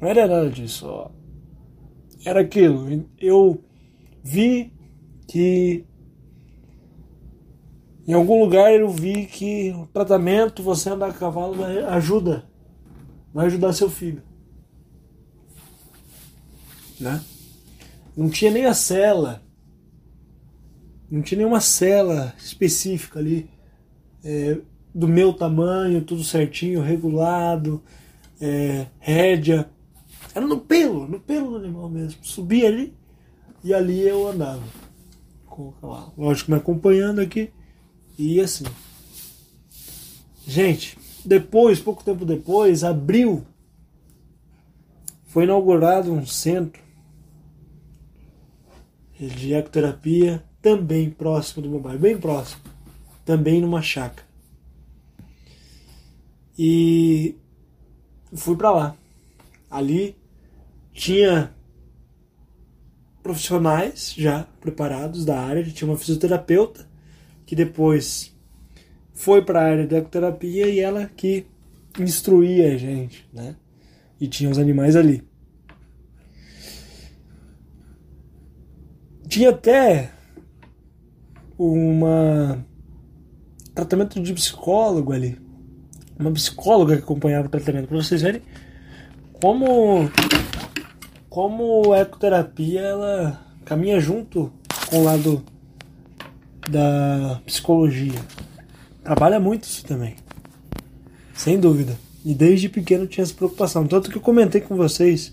Não 0.00 0.08
era 0.08 0.26
nada 0.26 0.50
disso. 0.50 0.86
Ó. 0.86 1.10
Era 2.24 2.40
aquilo. 2.40 3.04
Eu 3.18 3.62
vi 4.22 4.72
que 5.26 5.84
em 8.06 8.12
algum 8.12 8.40
lugar 8.42 8.72
eu 8.72 8.88
vi 8.88 9.26
que 9.26 9.70
o 9.72 9.86
tratamento, 9.86 10.62
você 10.62 10.90
andar 10.90 11.10
a 11.10 11.12
cavalo, 11.12 11.62
ajuda. 11.88 12.44
Vai 13.34 13.46
ajudar 13.46 13.72
seu 13.72 13.90
filho. 13.90 14.22
Né? 17.00 17.22
Não 18.16 18.28
tinha 18.28 18.50
nem 18.50 18.66
a 18.66 18.74
cela. 18.74 19.42
Não 21.10 21.22
tinha 21.22 21.38
nenhuma 21.38 21.60
cela 21.60 22.34
específica 22.38 23.18
ali. 23.18 23.48
É, 24.24 24.58
do 24.94 25.06
meu 25.06 25.32
tamanho, 25.32 26.02
tudo 26.02 26.24
certinho, 26.24 26.80
regulado, 26.80 27.82
é, 28.40 28.86
rédea. 28.98 29.70
Era 30.34 30.46
no 30.46 30.58
pelo, 30.58 31.06
no 31.06 31.20
pelo 31.20 31.50
do 31.50 31.56
animal 31.56 31.88
mesmo. 31.88 32.24
Subia 32.24 32.68
ali 32.68 32.94
e 33.62 33.72
ali 33.72 34.00
eu 34.00 34.26
andava 34.26 34.62
com 35.46 35.68
o 35.68 35.72
cavalo. 35.72 36.12
Lógico, 36.16 36.50
me 36.50 36.56
acompanhando 36.56 37.20
aqui 37.20 37.50
e 38.18 38.40
assim. 38.40 38.64
Gente, 40.46 40.98
depois, 41.24 41.78
pouco 41.78 42.02
tempo 42.02 42.24
depois, 42.24 42.82
abril, 42.82 43.44
foi 45.26 45.44
inaugurado 45.44 46.12
um 46.12 46.26
centro 46.26 46.82
de 49.18 49.54
ecoterapia 49.54 50.42
também 50.62 51.10
próximo 51.10 51.66
do 51.66 51.78
bairro, 51.78 51.98
bem 51.98 52.18
próximo, 52.18 52.62
também 53.24 53.60
numa 53.60 53.82
chácara. 53.82 54.26
E 56.58 57.36
fui 58.34 58.56
para 58.56 58.70
lá. 58.70 58.96
Ali 59.70 60.16
tinha 60.92 61.54
profissionais 63.22 64.14
já 64.16 64.44
preparados 64.60 65.24
da 65.24 65.38
área, 65.38 65.62
tinha 65.64 65.88
uma 65.88 65.98
fisioterapeuta 65.98 66.88
que 67.44 67.54
depois 67.54 68.34
foi 69.12 69.44
para 69.44 69.60
a 69.60 69.64
área 69.64 69.86
da 69.86 69.98
ecoterapia 69.98 70.68
e 70.68 70.80
ela 70.80 71.06
que 71.06 71.46
instruía 71.98 72.72
a 72.72 72.76
gente, 72.76 73.28
né? 73.32 73.56
E 74.20 74.26
tinha 74.26 74.50
os 74.50 74.58
animais 74.58 74.96
ali. 74.96 75.27
Tinha 79.28 79.50
até 79.50 80.10
uma 81.58 82.64
tratamento 83.74 84.20
de 84.20 84.32
psicólogo 84.32 85.12
ali. 85.12 85.38
Uma 86.18 86.32
psicóloga 86.32 86.96
que 86.96 87.02
acompanhava 87.02 87.46
o 87.46 87.50
tratamento, 87.50 87.88
para 87.88 87.96
vocês 87.96 88.22
verem 88.22 88.42
como 89.40 90.10
como 91.28 91.92
a 91.92 91.98
ecoterapia 91.98 92.80
ela 92.80 93.40
caminha 93.64 94.00
junto 94.00 94.52
com 94.88 95.00
o 95.00 95.04
lado 95.04 95.44
da 96.68 97.40
psicologia. 97.46 98.18
Trabalha 99.04 99.38
muito 99.38 99.64
isso 99.64 99.84
também. 99.84 100.16
Sem 101.34 101.60
dúvida. 101.60 101.96
E 102.24 102.34
desde 102.34 102.68
pequeno 102.68 103.06
tinha 103.06 103.22
essa 103.22 103.34
preocupação. 103.34 103.86
Tanto 103.86 104.10
que 104.10 104.16
eu 104.16 104.22
comentei 104.22 104.60
com 104.60 104.74
vocês. 104.76 105.32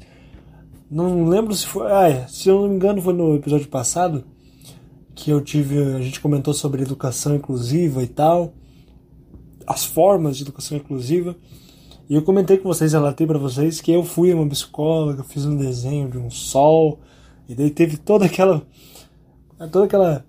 Não 0.96 1.28
lembro 1.28 1.54
se 1.54 1.68
foi. 1.68 1.92
Ah, 1.92 2.26
se 2.26 2.48
eu 2.48 2.62
não 2.62 2.70
me 2.70 2.76
engano, 2.76 3.02
foi 3.02 3.14
no 3.14 3.36
episódio 3.36 3.68
passado. 3.68 4.24
Que 5.14 5.30
eu 5.30 5.42
tive. 5.42 5.78
A 5.94 6.00
gente 6.00 6.22
comentou 6.22 6.54
sobre 6.54 6.84
educação 6.84 7.36
inclusiva 7.36 8.02
e 8.02 8.08
tal. 8.08 8.54
As 9.68 9.84
formas 9.84 10.38
de 10.38 10.44
educação 10.44 10.78
inclusiva. 10.78 11.36
E 12.10 12.16
eu 12.16 12.22
comentei 12.22 12.58
com 12.58 12.70
vocês, 12.70 12.94
relatei 12.94 13.28
para 13.28 13.38
vocês 13.38 13.82
que 13.82 13.92
eu 13.92 14.06
fui 14.06 14.34
uma 14.34 14.48
psicóloga, 14.48 15.22
fiz 15.22 15.44
um 15.46 15.58
desenho 15.58 16.10
de 16.10 16.18
um 16.18 16.30
sol, 16.30 17.02
e 17.50 17.54
daí 17.54 17.72
teve 17.72 17.98
toda 17.98 18.26
aquela 18.26 18.66
toda 19.70 19.84
aquela 19.84 20.26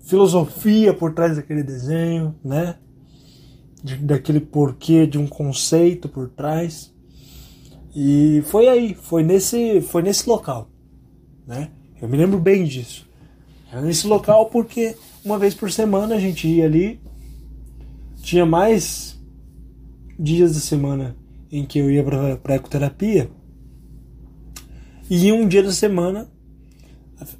filosofia 0.00 0.92
por 0.92 1.14
trás 1.14 1.36
daquele 1.36 1.62
desenho, 1.62 2.34
né? 2.44 2.76
Daquele 4.02 4.40
porquê 4.40 5.06
de 5.06 5.16
um 5.16 5.26
conceito 5.26 6.06
por 6.06 6.28
trás. 6.28 6.91
E 7.94 8.42
foi 8.46 8.68
aí, 8.68 8.94
foi 8.94 9.22
nesse, 9.22 9.80
foi 9.82 10.02
nesse 10.02 10.28
local, 10.28 10.68
né? 11.46 11.70
Eu 12.00 12.08
me 12.08 12.16
lembro 12.16 12.38
bem 12.38 12.64
disso. 12.64 13.06
Era 13.70 13.82
nesse 13.82 14.06
local 14.06 14.46
porque 14.46 14.96
uma 15.24 15.38
vez 15.38 15.54
por 15.54 15.70
semana 15.70 16.14
a 16.14 16.20
gente 16.20 16.48
ia 16.48 16.64
ali, 16.64 17.00
tinha 18.22 18.46
mais 18.46 19.20
dias 20.18 20.54
da 20.54 20.60
semana 20.60 21.16
em 21.50 21.64
que 21.64 21.78
eu 21.78 21.90
ia 21.90 22.02
para 22.02 22.54
ecoterapia. 22.54 23.30
E 25.10 25.30
um 25.30 25.46
dia 25.46 25.62
da 25.62 25.72
semana 25.72 26.28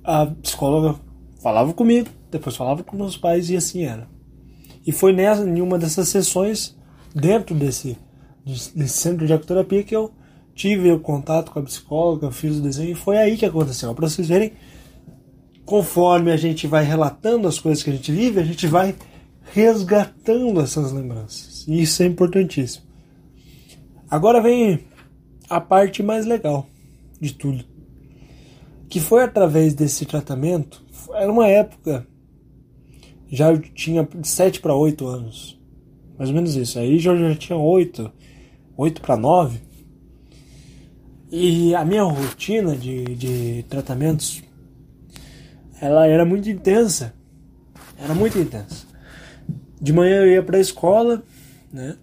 a, 0.05 0.23
a 0.23 0.27
psicóloga 0.27 0.99
falava 1.41 1.73
comigo, 1.73 2.09
depois 2.31 2.57
falava 2.57 2.83
com 2.85 2.97
meus 2.97 3.17
pais 3.17 3.51
e 3.51 3.57
assim 3.57 3.85
era. 3.85 4.07
E 4.87 4.93
foi 4.93 5.13
nessa, 5.13 5.49
em 5.49 5.61
uma 5.61 5.79
dessas 5.79 6.09
sessões, 6.09 6.77
dentro 7.15 7.55
desse, 7.55 7.97
desse 8.45 8.89
centro 8.89 9.27
de 9.27 9.33
ecoterapia, 9.33 9.83
que 9.83 9.95
eu 9.95 10.13
tive 10.55 10.91
o 10.91 11.01
contato 11.01 11.51
com 11.51 11.59
a 11.59 11.63
psicóloga, 11.63 12.31
fiz 12.31 12.57
o 12.57 12.61
desenho 12.61 12.93
e 12.93 12.95
foi 12.95 13.17
aí 13.19 13.37
que 13.37 13.47
aconteceu. 13.47 13.95
Para 13.95 14.09
vocês 14.09 14.29
verem, 14.29 14.53
conforme 15.65 16.31
a 16.31 16.37
gente 16.37 16.67
vai 16.67 16.85
relatando 16.85 17.49
as 17.49 17.59
coisas 17.59 17.83
que 17.83 17.91
a 17.91 17.93
gente 17.93 18.13
vive, 18.13 18.41
a 18.41 18.45
gente 18.45 18.67
vai 18.67 18.95
resgatando 19.53 20.61
essas 20.61 20.93
lembranças. 20.93 21.67
E 21.67 21.83
isso 21.83 22.03
é 22.03 22.07
importantíssimo. 22.07 22.85
Agora 24.11 24.41
vem 24.41 24.81
a 25.49 25.61
parte 25.61 26.03
mais 26.03 26.27
legal 26.27 26.67
de 27.21 27.33
tudo. 27.33 27.65
Que 28.89 29.01
foi 29.01 29.23
através 29.23 29.75
desse 29.75 30.05
tratamento, 30.05 30.85
era 31.15 31.31
uma 31.31 31.49
época 31.49 32.07
já 33.33 33.51
eu 33.51 33.59
tinha 33.59 34.07
7 34.23 34.61
para 34.61 34.75
8 34.75 35.07
anos. 35.07 35.59
Mais 36.19 36.29
ou 36.29 36.37
menos 36.37 36.55
isso. 36.55 36.79
Aí 36.79 36.99
já, 36.99 37.17
já 37.17 37.35
tinha 37.35 37.57
8, 37.57 38.13
8 38.77 39.01
para 39.01 39.17
9. 39.17 39.59
E 41.35 41.75
a 41.75 41.83
minha 41.83 42.03
rotina 42.03 42.77
de, 42.77 43.05
de 43.17 43.65
tratamentos 43.67 44.43
ela 45.81 46.07
era 46.07 46.27
muito 46.27 46.51
intensa. 46.51 47.15
Era 47.99 48.15
muito 48.15 48.39
intensa. 48.39 48.87
De 49.81 49.95
manhã 49.95 50.17
eu 50.17 50.31
ia 50.31 50.43
para 50.43 50.59
a 50.59 50.61
escola, 50.61 51.23
né? 51.73 51.97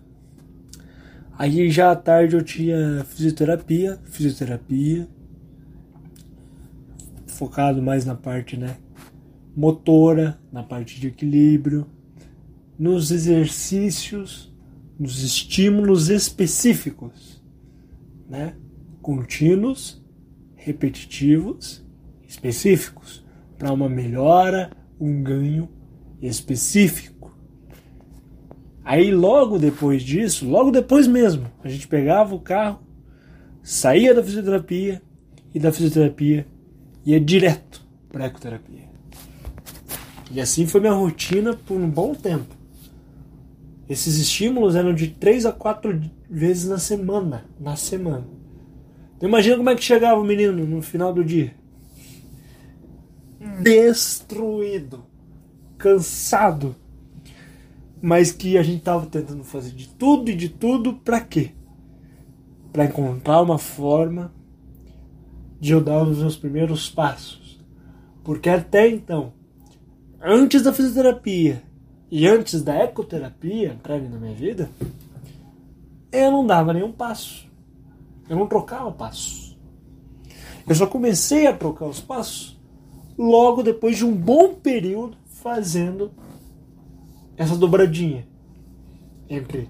Aí 1.37 1.69
já 1.69 1.91
à 1.91 1.95
tarde 1.95 2.35
eu 2.35 2.41
tinha 2.41 3.05
fisioterapia, 3.05 3.99
fisioterapia, 4.05 5.07
focado 7.27 7.83
mais 7.83 8.03
na 8.05 8.15
parte, 8.15 8.57
né, 8.57 8.77
motora, 9.55 10.37
na 10.51 10.63
parte 10.63 10.99
de 10.99 11.07
equilíbrio, 11.07 11.87
nos 12.77 13.11
exercícios, 13.11 14.53
nos 14.99 15.23
estímulos 15.23 16.09
específicos, 16.09 17.41
né, 18.27 18.55
contínuos, 19.09 19.99
repetitivos, 20.55 21.83
específicos, 22.27 23.25
para 23.57 23.73
uma 23.73 23.89
melhora, 23.89 24.69
um 24.99 25.23
ganho 25.23 25.67
específico. 26.21 27.35
Aí 28.85 29.11
logo 29.11 29.57
depois 29.57 30.03
disso, 30.03 30.47
logo 30.47 30.69
depois 30.69 31.07
mesmo, 31.07 31.47
a 31.63 31.67
gente 31.67 31.87
pegava 31.87 32.35
o 32.35 32.39
carro, 32.39 32.81
saía 33.63 34.13
da 34.13 34.21
fisioterapia 34.21 35.01
e 35.55 35.59
da 35.59 35.71
fisioterapia 35.71 36.45
ia 37.03 37.19
direto 37.19 37.83
para 38.11 38.27
ecoterapia. 38.27 38.89
E 40.29 40.39
assim 40.39 40.67
foi 40.67 40.81
minha 40.81 40.93
rotina 40.93 41.55
por 41.55 41.81
um 41.81 41.89
bom 41.89 42.13
tempo. 42.13 42.55
Esses 43.89 44.17
estímulos 44.17 44.75
eram 44.75 44.93
de 44.93 45.07
três 45.07 45.47
a 45.47 45.51
quatro 45.51 45.99
vezes 46.29 46.69
na 46.69 46.77
semana, 46.77 47.45
na 47.59 47.75
semana. 47.75 48.37
Imagina 49.21 49.57
como 49.57 49.69
é 49.69 49.75
que 49.75 49.83
chegava 49.83 50.19
o 50.19 50.23
menino 50.23 50.65
no 50.65 50.81
final 50.81 51.13
do 51.13 51.23
dia. 51.23 51.53
Destruído, 53.61 55.05
cansado, 55.77 56.75
mas 58.01 58.31
que 58.31 58.57
a 58.57 58.63
gente 58.63 58.79
estava 58.79 59.05
tentando 59.05 59.43
fazer 59.43 59.71
de 59.71 59.89
tudo 59.89 60.31
e 60.31 60.35
de 60.35 60.47
tudo 60.47 60.93
para 60.93 61.19
quê? 61.19 61.51
Para 62.71 62.85
encontrar 62.85 63.41
uma 63.41 63.57
forma 63.57 64.33
de 65.59 65.73
eu 65.73 65.81
dar 65.81 66.03
os 66.03 66.19
meus 66.19 66.37
primeiros 66.37 66.89
passos. 66.89 67.59
Porque 68.23 68.49
até 68.49 68.87
então, 68.87 69.33
antes 70.21 70.61
da 70.61 70.71
fisioterapia 70.71 71.61
e 72.09 72.25
antes 72.25 72.61
da 72.61 72.75
ecoterapia 72.75 73.73
entrarem 73.73 74.07
na 74.07 74.17
minha 74.17 74.33
vida, 74.33 74.69
eu 76.11 76.31
não 76.31 76.47
dava 76.47 76.73
nenhum 76.73 76.91
passo. 76.91 77.48
Eu 78.29 78.37
não 78.37 78.47
trocava 78.47 78.91
passos. 78.91 79.57
Eu 80.67 80.75
só 80.75 80.85
comecei 80.85 81.47
a 81.47 81.53
trocar 81.53 81.85
os 81.85 81.99
passos 81.99 82.59
logo 83.17 83.63
depois 83.63 83.97
de 83.97 84.05
um 84.05 84.15
bom 84.15 84.53
período 84.53 85.17
fazendo 85.25 86.11
essa 87.35 87.57
dobradinha 87.57 88.27
entre 89.29 89.69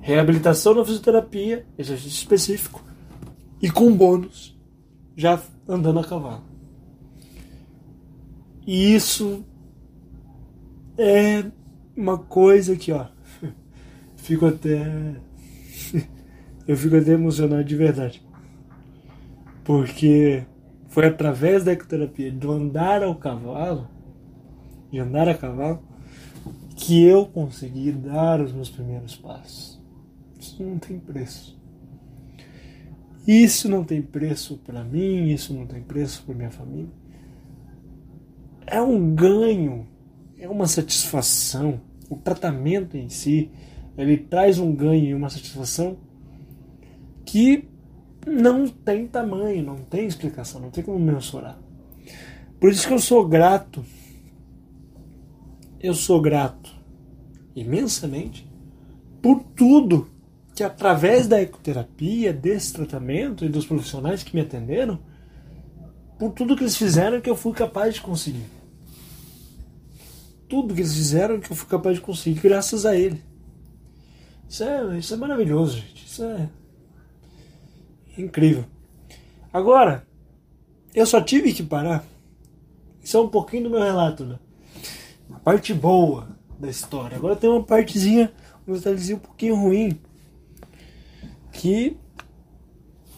reabilitação 0.00 0.74
na 0.74 0.84
fisioterapia, 0.84 1.66
exercício 1.76 2.18
específico, 2.18 2.82
e 3.60 3.70
com 3.70 3.92
bônus, 3.92 4.56
já 5.16 5.40
andando 5.66 5.98
a 5.98 6.04
cavalo. 6.04 6.44
E 8.66 8.94
isso 8.94 9.44
é 10.96 11.44
uma 11.96 12.18
coisa 12.18 12.76
que, 12.76 12.92
ó, 12.92 13.06
fico 14.16 14.46
até. 14.46 15.16
Eu 16.68 16.76
fico 16.76 16.96
até 16.96 17.12
emocionado 17.12 17.64
de 17.64 17.74
verdade. 17.74 18.22
Porque 19.64 20.44
foi 20.88 21.06
através 21.06 21.64
da 21.64 21.72
ecoterapia, 21.72 22.30
do 22.30 22.52
andar 22.52 23.02
ao 23.02 23.14
cavalo, 23.14 23.88
de 24.92 24.98
andar 24.98 25.26
a 25.30 25.34
cavalo, 25.34 25.82
que 26.76 27.02
eu 27.02 27.24
consegui 27.24 27.90
dar 27.90 28.42
os 28.42 28.52
meus 28.52 28.68
primeiros 28.68 29.16
passos. 29.16 29.82
Isso 30.38 30.62
não 30.62 30.78
tem 30.78 30.98
preço. 30.98 31.58
Isso 33.26 33.66
não 33.66 33.82
tem 33.82 34.02
preço 34.02 34.58
para 34.58 34.84
mim, 34.84 35.28
isso 35.28 35.54
não 35.54 35.66
tem 35.66 35.82
preço 35.82 36.22
para 36.22 36.34
minha 36.34 36.50
família. 36.50 36.90
É 38.66 38.82
um 38.82 39.14
ganho, 39.14 39.88
é 40.38 40.46
uma 40.46 40.66
satisfação. 40.66 41.80
O 42.10 42.16
tratamento 42.16 42.94
em 42.94 43.08
si, 43.08 43.50
ele 43.96 44.18
traz 44.18 44.58
um 44.58 44.74
ganho 44.74 45.06
e 45.06 45.14
uma 45.14 45.30
satisfação 45.30 45.96
que 47.30 47.68
não 48.26 48.66
tem 48.66 49.06
tamanho, 49.06 49.62
não 49.62 49.76
tem 49.76 50.06
explicação, 50.06 50.60
não 50.60 50.70
tem 50.70 50.82
como 50.82 50.98
mensurar. 50.98 51.58
Por 52.60 52.70
isso 52.70 52.86
que 52.86 52.92
eu 52.92 52.98
sou 52.98 53.26
grato 53.26 53.84
eu 55.80 55.94
sou 55.94 56.20
grato 56.20 56.74
imensamente 57.54 58.48
por 59.22 59.42
tudo 59.54 60.10
que 60.54 60.62
através 60.64 61.28
da 61.28 61.40
ecoterapia, 61.40 62.32
desse 62.32 62.72
tratamento 62.72 63.44
e 63.44 63.48
dos 63.48 63.64
profissionais 63.64 64.24
que 64.24 64.34
me 64.34 64.42
atenderam, 64.42 64.98
por 66.18 66.32
tudo 66.32 66.56
que 66.56 66.64
eles 66.64 66.76
fizeram 66.76 67.20
que 67.20 67.30
eu 67.30 67.36
fui 67.36 67.52
capaz 67.52 67.94
de 67.94 68.00
conseguir. 68.00 68.44
Tudo 70.48 70.74
que 70.74 70.80
eles 70.80 70.94
fizeram 70.94 71.38
que 71.38 71.50
eu 71.50 71.56
fui 71.56 71.68
capaz 71.68 71.96
de 71.96 72.00
conseguir 72.00 72.40
graças 72.40 72.84
a 72.84 72.96
ele. 72.96 73.22
Isso 74.48 74.64
é, 74.64 74.98
isso 74.98 75.14
é 75.14 75.16
maravilhoso, 75.16 75.76
gente. 75.76 76.06
Isso 76.06 76.24
é 76.24 76.48
incrível. 78.22 78.64
Agora, 79.52 80.06
eu 80.94 81.06
só 81.06 81.20
tive 81.20 81.52
que 81.52 81.62
parar. 81.62 82.04
Isso 83.02 83.16
é 83.16 83.20
um 83.20 83.28
pouquinho 83.28 83.64
do 83.64 83.70
meu 83.70 83.80
relato, 83.80 84.24
né? 84.24 84.38
a 85.32 85.38
parte 85.38 85.74
boa 85.74 86.28
da 86.58 86.68
história. 86.68 87.16
Agora 87.16 87.36
tem 87.36 87.48
uma 87.48 87.62
partezinha, 87.62 88.32
um 88.66 88.72
detalhezinho 88.72 89.18
um 89.18 89.20
pouquinho 89.20 89.56
ruim. 89.56 89.98
Que, 91.52 91.96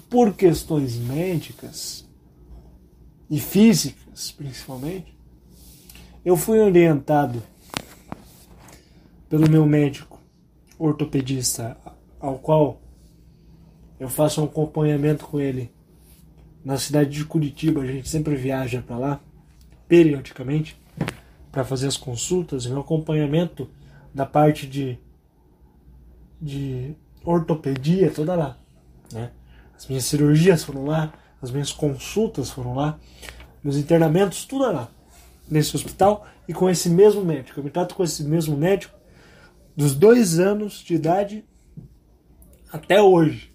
por 0.08 0.34
questões 0.34 0.96
médicas 0.96 2.08
e 3.28 3.38
físicas, 3.38 4.32
principalmente, 4.32 5.16
eu 6.24 6.36
fui 6.36 6.58
orientado 6.58 7.42
pelo 9.28 9.48
meu 9.48 9.64
médico 9.66 10.20
ortopedista, 10.78 11.76
ao 12.18 12.38
qual 12.38 12.80
eu 14.00 14.08
faço 14.08 14.40
um 14.40 14.44
acompanhamento 14.44 15.26
com 15.26 15.38
ele 15.38 15.70
na 16.64 16.78
cidade 16.78 17.10
de 17.10 17.24
Curitiba. 17.26 17.82
A 17.82 17.86
gente 17.86 18.08
sempre 18.08 18.34
viaja 18.34 18.80
para 18.80 18.96
lá, 18.96 19.20
periodicamente 19.86 20.80
para 21.52 21.64
fazer 21.64 21.86
as 21.86 21.98
consultas, 21.98 22.66
meu 22.66 22.80
acompanhamento 22.80 23.68
da 24.14 24.24
parte 24.24 24.66
de, 24.66 24.98
de 26.40 26.94
ortopedia 27.24 28.10
toda 28.10 28.34
lá. 28.34 28.56
Né? 29.12 29.30
As 29.76 29.86
minhas 29.86 30.04
cirurgias 30.04 30.64
foram 30.64 30.86
lá, 30.86 31.12
as 31.42 31.50
minhas 31.50 31.72
consultas 31.72 32.50
foram 32.50 32.74
lá, 32.74 32.98
meus 33.62 33.76
internamentos, 33.76 34.46
tudo 34.46 34.72
lá, 34.72 34.88
nesse 35.48 35.76
hospital 35.76 36.26
e 36.48 36.54
com 36.54 36.70
esse 36.70 36.88
mesmo 36.88 37.22
médico. 37.22 37.60
Eu 37.60 37.64
me 37.64 37.70
trato 37.70 37.94
com 37.94 38.02
esse 38.02 38.24
mesmo 38.24 38.56
médico 38.56 38.96
dos 39.76 39.94
dois 39.94 40.38
anos 40.38 40.82
de 40.82 40.94
idade 40.94 41.44
até 42.72 43.02
hoje. 43.02 43.50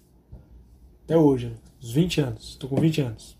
Até 1.06 1.16
hoje, 1.16 1.46
né? 1.46 1.56
os 1.80 1.92
20 1.92 2.20
anos. 2.20 2.48
Estou 2.50 2.68
com 2.68 2.80
20 2.80 3.00
anos. 3.00 3.38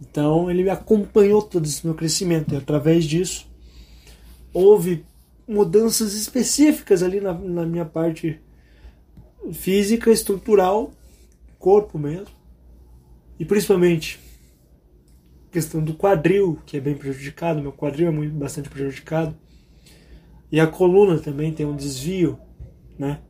Então 0.00 0.50
ele 0.50 0.68
acompanhou 0.68 1.40
todo 1.40 1.64
esse 1.64 1.86
meu 1.86 1.94
crescimento 1.94 2.52
e 2.52 2.56
através 2.56 3.04
disso 3.04 3.46
houve 4.52 5.06
mudanças 5.46 6.14
específicas 6.14 7.02
ali 7.02 7.20
na, 7.20 7.32
na 7.32 7.64
minha 7.64 7.84
parte 7.84 8.40
física, 9.52 10.10
estrutural, 10.10 10.90
corpo 11.58 11.98
mesmo, 11.98 12.34
e 13.38 13.44
principalmente 13.44 14.20
questão 15.50 15.82
do 15.82 15.94
quadril, 15.94 16.58
que 16.66 16.76
é 16.76 16.80
bem 16.80 16.96
prejudicado, 16.96 17.62
meu 17.62 17.72
quadril 17.72 18.08
é 18.08 18.10
muito, 18.10 18.34
bastante 18.34 18.68
prejudicado, 18.68 19.36
e 20.50 20.58
a 20.58 20.66
coluna 20.66 21.18
também 21.18 21.52
tem 21.52 21.66
um 21.66 21.76
desvio, 21.76 22.38
né? 22.98 23.20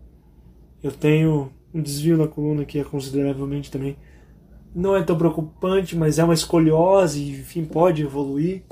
Eu 0.82 0.90
tenho 0.90 1.52
um 1.75 1.81
desvio 1.81 2.16
na 2.16 2.29
coluna 2.29 2.64
que 2.64 2.79
é 2.79 2.85
consideravelmente 2.85 3.70
também 3.70 3.97
não 4.75 4.97
é 4.97 5.03
tão 5.03 5.16
preocupante, 5.16 5.97
mas 5.97 6.18
é 6.18 6.25
uma 6.25 6.35
escoliose, 6.35 7.31
enfim, 7.31 7.64
pode 7.64 8.03
evoluir. 8.03 8.62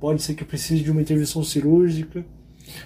Pode 0.00 0.22
ser 0.22 0.34
que 0.34 0.44
precise 0.44 0.82
de 0.82 0.90
uma 0.90 1.00
intervenção 1.00 1.42
cirúrgica. 1.42 2.24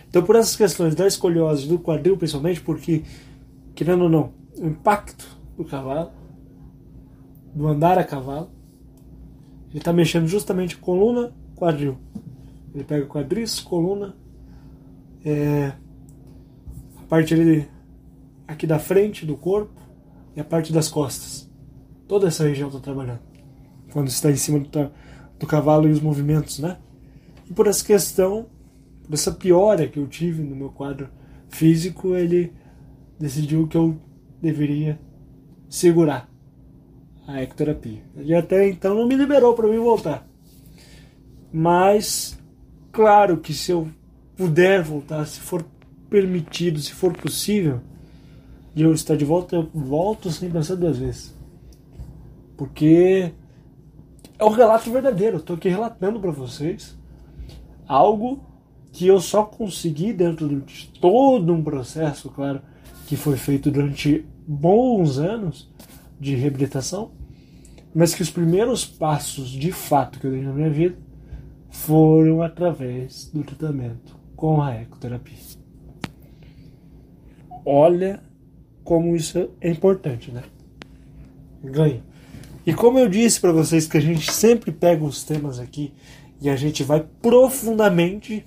Então, 0.08 0.22
por 0.22 0.36
essas 0.36 0.54
questões 0.54 0.94
da 0.94 1.06
escoliose 1.06 1.66
do 1.66 1.78
quadril, 1.78 2.16
principalmente, 2.16 2.60
porque, 2.60 3.02
querendo 3.74 4.04
ou 4.04 4.08
não, 4.08 4.32
o 4.56 4.66
impacto 4.66 5.38
do 5.56 5.64
cavalo, 5.64 6.12
do 7.54 7.66
andar 7.66 7.98
a 7.98 8.04
cavalo, 8.04 8.50
ele 9.70 9.78
está 9.78 9.92
mexendo 9.92 10.26
justamente 10.26 10.76
coluna, 10.76 11.32
quadril. 11.56 11.98
Ele 12.74 12.84
pega 12.84 13.06
quadris, 13.06 13.60
coluna, 13.60 14.14
é, 15.24 15.72
a 16.98 17.02
parte 17.08 17.34
ali, 17.34 17.66
aqui 18.48 18.66
da 18.66 18.78
frente 18.78 19.26
do 19.26 19.36
corpo 19.36 19.80
e 20.34 20.40
a 20.40 20.44
parte 20.44 20.72
das 20.72 20.88
costas. 20.88 21.48
Toda 22.08 22.26
essa 22.28 22.44
região 22.44 22.68
está 22.68 22.80
trabalhando. 22.80 23.20
Quando 23.92 24.08
está 24.08 24.30
em 24.30 24.36
cima 24.36 24.58
do, 24.58 24.90
do 25.38 25.46
cavalo 25.46 25.86
e 25.86 25.92
os 25.92 26.00
movimentos, 26.00 26.58
né? 26.58 26.78
E 27.48 27.52
por 27.52 27.66
essa 27.66 27.84
questão, 27.84 28.46
por 29.04 29.12
essa 29.12 29.30
piora 29.30 29.86
que 29.86 29.98
eu 29.98 30.06
tive 30.06 30.42
no 30.42 30.56
meu 30.56 30.70
quadro 30.70 31.08
físico, 31.48 32.14
ele 32.14 32.52
decidiu 33.18 33.68
que 33.68 33.76
eu 33.76 33.98
deveria 34.40 34.98
segurar 35.68 36.28
a 37.26 37.42
ecoterapia. 37.42 38.02
E 38.16 38.34
até 38.34 38.66
então 38.66 38.94
não 38.94 39.06
me 39.06 39.14
liberou 39.14 39.54
para 39.54 39.68
mim 39.68 39.78
voltar. 39.78 40.26
Mas, 41.52 42.38
claro 42.90 43.38
que 43.38 43.52
se 43.52 43.70
eu 43.70 43.88
puder 44.36 44.82
voltar, 44.82 45.26
se 45.26 45.40
for 45.40 45.64
permitido, 46.08 46.78
se 46.78 46.92
for 46.92 47.12
possível, 47.12 47.80
e 48.78 48.82
eu 48.82 48.92
estar 48.92 49.16
de 49.16 49.24
volta, 49.24 49.56
eu 49.56 49.68
volto 49.74 50.30
sem 50.30 50.48
pensar 50.48 50.76
duas 50.76 50.98
vezes. 50.98 51.34
Porque 52.56 53.32
é 54.38 54.44
um 54.44 54.50
relato 54.50 54.88
verdadeiro. 54.92 55.34
Eu 55.34 55.40
estou 55.40 55.56
aqui 55.56 55.68
relatando 55.68 56.20
para 56.20 56.30
vocês 56.30 56.96
algo 57.88 58.38
que 58.92 59.04
eu 59.04 59.20
só 59.20 59.42
consegui 59.42 60.12
dentro 60.12 60.48
de 60.60 60.92
todo 61.00 61.52
um 61.52 61.60
processo, 61.60 62.30
claro, 62.30 62.62
que 63.08 63.16
foi 63.16 63.36
feito 63.36 63.68
durante 63.68 64.24
bons 64.46 65.18
anos 65.18 65.68
de 66.20 66.36
reabilitação, 66.36 67.10
mas 67.92 68.14
que 68.14 68.22
os 68.22 68.30
primeiros 68.30 68.84
passos 68.84 69.50
de 69.50 69.72
fato 69.72 70.20
que 70.20 70.26
eu 70.28 70.30
dei 70.30 70.42
na 70.42 70.52
minha 70.52 70.70
vida 70.70 70.96
foram 71.68 72.42
através 72.42 73.28
do 73.34 73.42
tratamento 73.42 74.16
com 74.36 74.62
a 74.62 74.76
ecoterapia. 74.76 75.36
Olha 77.66 78.27
como 78.88 79.14
isso 79.14 79.50
é 79.60 79.68
importante, 79.68 80.30
né? 80.30 80.42
Ganho. 81.62 82.02
E 82.64 82.72
como 82.72 82.98
eu 82.98 83.06
disse 83.06 83.38
para 83.38 83.52
vocês 83.52 83.86
que 83.86 83.98
a 83.98 84.00
gente 84.00 84.32
sempre 84.32 84.72
pega 84.72 85.04
os 85.04 85.22
temas 85.22 85.58
aqui 85.58 85.92
e 86.40 86.48
a 86.48 86.56
gente 86.56 86.82
vai 86.82 87.04
profundamente, 87.20 88.42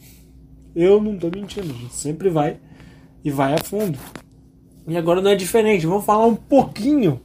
eu 0.76 1.00
não 1.00 1.16
tô 1.16 1.30
mentindo, 1.30 1.70
a 1.70 1.78
gente 1.78 1.94
sempre 1.94 2.28
vai 2.32 2.60
e 3.24 3.30
vai 3.30 3.54
a 3.54 3.60
fundo. 3.64 4.00
E 4.88 4.98
agora 4.98 5.22
não 5.22 5.30
é 5.30 5.36
diferente, 5.36 5.86
vamos 5.86 6.06
falar 6.06 6.26
um 6.26 6.36
pouquinho 6.36 7.22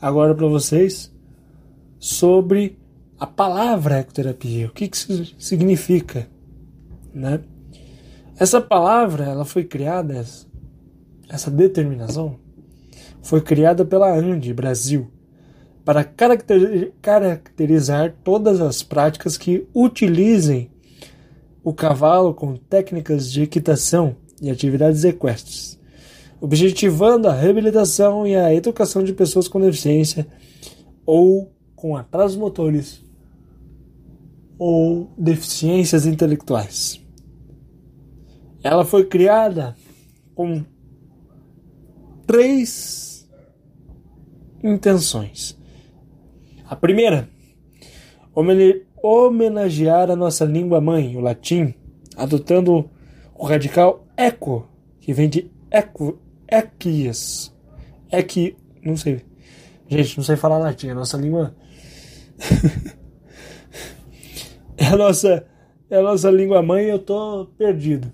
agora 0.00 0.32
para 0.32 0.46
vocês 0.46 1.12
sobre 1.98 2.78
a 3.18 3.26
palavra 3.26 3.98
ecoterapia, 3.98 4.68
o 4.68 4.70
que, 4.70 4.86
que 4.86 4.96
isso 4.96 5.34
significa, 5.36 6.28
né? 7.12 7.40
Essa 8.38 8.60
palavra, 8.60 9.24
ela 9.24 9.44
foi 9.44 9.64
criada, 9.64 10.24
essa 11.28 11.50
determinação, 11.50 12.38
foi 13.22 13.40
criada 13.40 13.84
pela 13.84 14.12
ANDI 14.12 14.52
Brasil 14.52 15.10
para 15.84 16.04
caracterizar 16.04 18.14
todas 18.22 18.60
as 18.60 18.82
práticas 18.82 19.36
que 19.36 19.66
utilizem 19.74 20.70
o 21.64 21.72
cavalo 21.72 22.34
com 22.34 22.56
técnicas 22.56 23.30
de 23.30 23.42
equitação 23.42 24.16
e 24.40 24.50
atividades 24.50 25.04
equestres, 25.04 25.78
objetivando 26.40 27.28
a 27.28 27.34
reabilitação 27.34 28.26
e 28.26 28.34
a 28.34 28.52
educação 28.52 29.04
de 29.04 29.12
pessoas 29.12 29.48
com 29.48 29.60
deficiência 29.60 30.26
ou 31.06 31.52
com 31.74 31.96
atrasos 31.96 32.36
motores 32.36 33.02
ou 34.58 35.10
deficiências 35.18 36.06
intelectuais. 36.06 37.00
Ela 38.62 38.84
foi 38.84 39.04
criada 39.04 39.76
com 40.34 40.64
três 42.26 43.11
intenções. 44.62 45.58
A 46.68 46.76
primeira, 46.76 47.28
homenagear 49.02 50.10
a 50.10 50.16
nossa 50.16 50.44
língua 50.44 50.80
mãe, 50.80 51.16
o 51.16 51.20
latim, 51.20 51.74
adotando 52.16 52.88
o 53.34 53.44
radical 53.44 54.06
eco, 54.16 54.68
que 55.00 55.12
vem 55.12 55.28
de 55.28 55.50
eco, 55.70 56.18
equias. 56.48 57.52
Equi, 58.10 58.56
não 58.82 58.96
sei. 58.96 59.24
Gente, 59.88 60.16
não 60.16 60.24
sei 60.24 60.36
falar 60.36 60.58
latim, 60.58 60.90
a 60.90 60.94
nossa 60.94 61.16
língua 61.16 61.54
é 64.76 64.86
a 64.86 64.96
nossa 64.96 65.46
é 65.90 65.98
a 65.98 66.02
nossa 66.02 66.30
língua 66.30 66.62
mãe, 66.62 66.86
eu 66.86 66.98
tô 66.98 67.46
perdido. 67.58 68.10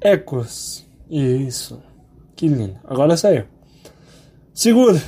Ecos. 0.00 0.86
Isso. 1.08 1.82
Que 2.36 2.48
lindo. 2.48 2.78
Agora 2.84 3.16
saiu. 3.16 3.44
Segundo, 4.58 5.00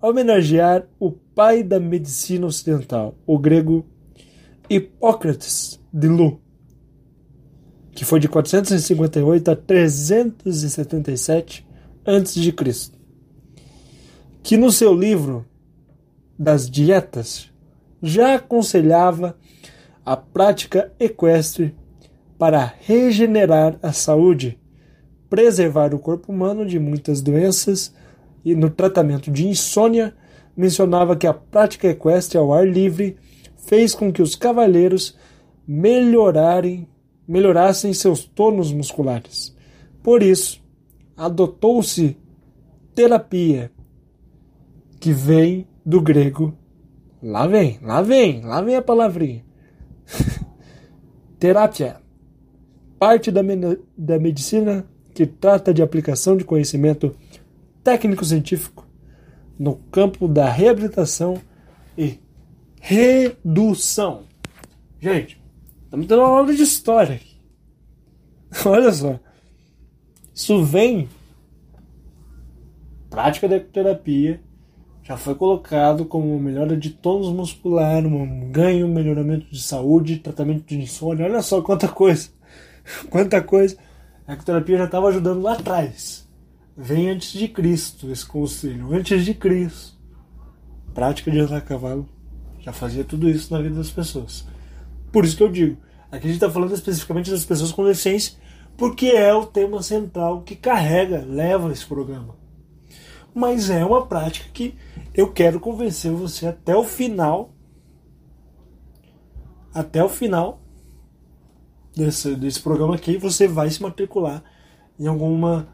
homenagear 0.00 0.88
o 0.98 1.12
pai 1.12 1.62
da 1.62 1.78
medicina 1.78 2.46
ocidental, 2.46 3.14
o 3.26 3.38
grego 3.38 3.84
Hipócrates 4.66 5.78
de 5.92 6.08
Lu, 6.08 6.40
que 7.94 8.02
foi 8.02 8.18
de 8.18 8.30
458 8.30 9.50
a 9.50 9.56
377 9.56 11.68
a.C., 12.06 12.92
que 14.42 14.56
no 14.56 14.72
seu 14.72 14.94
livro 14.94 15.44
das 16.38 16.70
dietas 16.70 17.52
já 18.02 18.36
aconselhava 18.36 19.36
a 20.02 20.16
prática 20.16 20.90
equestre 20.98 21.76
para 22.38 22.72
regenerar 22.80 23.78
a 23.82 23.92
saúde, 23.92 24.58
preservar 25.28 25.94
o 25.94 25.98
corpo 25.98 26.32
humano 26.32 26.64
de 26.64 26.78
muitas 26.78 27.20
doenças 27.20 27.92
e 28.44 28.54
no 28.54 28.70
tratamento 28.70 29.30
de 29.30 29.46
insônia, 29.46 30.14
mencionava 30.56 31.16
que 31.16 31.26
a 31.26 31.34
prática 31.34 31.88
equestre 31.88 32.38
ao 32.38 32.52
ar 32.52 32.66
livre 32.66 33.16
fez 33.66 33.94
com 33.94 34.12
que 34.12 34.22
os 34.22 34.34
cavaleiros 34.34 35.16
melhorarem, 35.66 36.88
melhorassem 37.26 37.92
seus 37.94 38.24
tônus 38.24 38.72
musculares. 38.72 39.56
Por 40.02 40.22
isso, 40.22 40.62
adotou-se 41.16 42.16
terapia, 42.94 43.70
que 45.00 45.12
vem 45.12 45.66
do 45.84 46.00
grego. 46.00 46.56
Lá 47.22 47.46
vem, 47.46 47.78
lá 47.82 48.02
vem, 48.02 48.40
lá 48.42 48.60
vem 48.60 48.76
a 48.76 48.82
palavrinha. 48.82 49.44
Terapia. 51.38 51.96
Parte 52.98 53.30
da, 53.30 53.40
da 53.96 54.18
medicina 54.18 54.86
que 55.12 55.26
trata 55.26 55.74
de 55.74 55.82
aplicação 55.82 56.36
de 56.36 56.44
conhecimento 56.44 57.14
técnico-científico 57.82 58.86
no 59.58 59.76
campo 59.90 60.26
da 60.26 60.48
reabilitação 60.48 61.40
e 61.96 62.18
redução. 62.80 64.24
Gente, 65.00 65.40
estamos 65.84 66.06
tendo 66.06 66.20
uma 66.20 66.28
aula 66.28 66.54
de 66.54 66.62
história 66.62 67.16
aqui. 67.16 67.36
Olha 68.66 68.92
só. 68.92 69.18
Isso 70.34 70.64
vem 70.64 71.08
prática 73.10 73.46
da 73.46 73.60
terapia 73.60 74.40
já 75.04 75.16
foi 75.16 75.34
colocado 75.34 76.04
como 76.04 76.38
melhora 76.38 76.76
de 76.76 76.90
tônus 76.90 77.28
muscular, 77.32 78.06
um 78.06 78.50
ganho, 78.52 78.86
melhoramento 78.86 79.46
de 79.50 79.60
saúde, 79.60 80.18
tratamento 80.18 80.64
de 80.64 80.78
insônia. 80.78 81.26
Olha 81.26 81.42
só 81.42 81.60
quanta 81.60 81.88
coisa, 81.88 82.30
quanta 83.10 83.42
coisa. 83.42 83.76
A 84.26 84.34
ecoterapia 84.34 84.78
já 84.78 84.84
estava 84.84 85.08
ajudando 85.08 85.42
lá 85.42 85.54
atrás. 85.54 86.21
Vem 86.76 87.10
antes 87.10 87.32
de 87.32 87.48
Cristo 87.48 88.10
esse 88.10 88.24
conselho, 88.24 88.92
antes 88.94 89.24
de 89.24 89.34
Cristo. 89.34 90.00
Prática 90.94 91.30
de 91.30 91.40
andar 91.40 91.58
a 91.58 91.60
cavalo 91.60 92.08
já 92.60 92.72
fazia 92.72 93.04
tudo 93.04 93.28
isso 93.28 93.52
na 93.52 93.60
vida 93.60 93.76
das 93.76 93.90
pessoas. 93.90 94.46
Por 95.10 95.24
isso 95.24 95.36
que 95.36 95.42
eu 95.42 95.50
digo, 95.50 95.76
aqui 96.10 96.26
a 96.26 96.30
gente 96.30 96.34
está 96.34 96.50
falando 96.50 96.74
especificamente 96.74 97.30
das 97.30 97.44
pessoas 97.44 97.72
com 97.72 97.84
deficiência, 97.84 98.34
porque 98.76 99.06
é 99.06 99.34
o 99.34 99.46
tema 99.46 99.82
central 99.82 100.42
que 100.42 100.54
carrega, 100.56 101.24
leva 101.26 101.72
esse 101.72 101.84
programa 101.84 102.42
mas 103.34 103.70
é 103.70 103.84
uma 103.84 104.06
prática 104.06 104.48
que 104.52 104.74
eu 105.14 105.32
quero 105.32 105.58
convencer 105.58 106.12
você 106.12 106.46
até 106.46 106.76
o 106.76 106.84
final. 106.84 107.54
Até 109.74 110.04
o 110.04 110.08
final 110.08 110.60
desse, 111.96 112.34
desse 112.36 112.60
programa 112.60 112.94
aqui, 112.94 113.16
você 113.16 113.48
vai 113.48 113.70
se 113.70 113.82
matricular 113.82 114.42
em 114.98 115.06
alguma. 115.06 115.68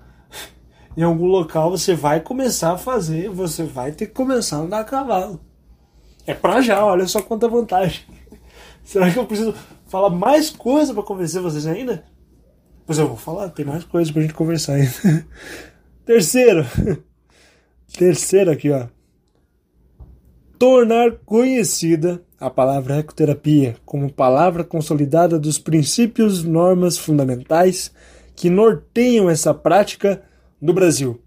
Em 0.98 1.02
algum 1.04 1.26
local 1.26 1.70
você 1.70 1.94
vai 1.94 2.18
começar 2.18 2.72
a 2.72 2.76
fazer, 2.76 3.30
você 3.30 3.62
vai 3.62 3.92
ter 3.92 4.06
que 4.06 4.14
começar 4.14 4.56
a 4.56 4.60
andar 4.62 4.80
a 4.80 4.84
cavalo. 4.84 5.40
É 6.26 6.34
pra 6.34 6.60
já, 6.60 6.84
olha 6.84 7.06
só 7.06 7.22
quanta 7.22 7.46
vantagem. 7.46 8.02
Será 8.82 9.08
que 9.08 9.16
eu 9.16 9.24
preciso 9.24 9.54
falar 9.86 10.10
mais 10.10 10.50
coisa 10.50 10.92
para 10.92 11.04
convencer 11.04 11.40
vocês 11.40 11.68
ainda? 11.68 12.02
Pois 12.84 12.98
eu 12.98 13.06
vou 13.06 13.16
falar, 13.16 13.48
tem 13.50 13.64
mais 13.64 13.84
coisa 13.84 14.12
pra 14.12 14.22
gente 14.22 14.34
conversar 14.34 14.72
ainda. 14.72 15.24
Terceiro, 16.04 16.66
Terceiro 17.96 18.50
aqui, 18.50 18.68
ó. 18.72 18.88
Tornar 20.58 21.12
conhecida 21.24 22.20
a 22.40 22.50
palavra 22.50 22.96
ecoterapia 22.96 23.76
como 23.86 24.12
palavra 24.12 24.64
consolidada 24.64 25.38
dos 25.38 25.60
princípios 25.60 26.42
normas 26.42 26.98
fundamentais 26.98 27.92
que 28.34 28.50
norteiam 28.50 29.30
essa 29.30 29.54
prática 29.54 30.24
no 30.60 30.72
Brasil, 30.72 31.20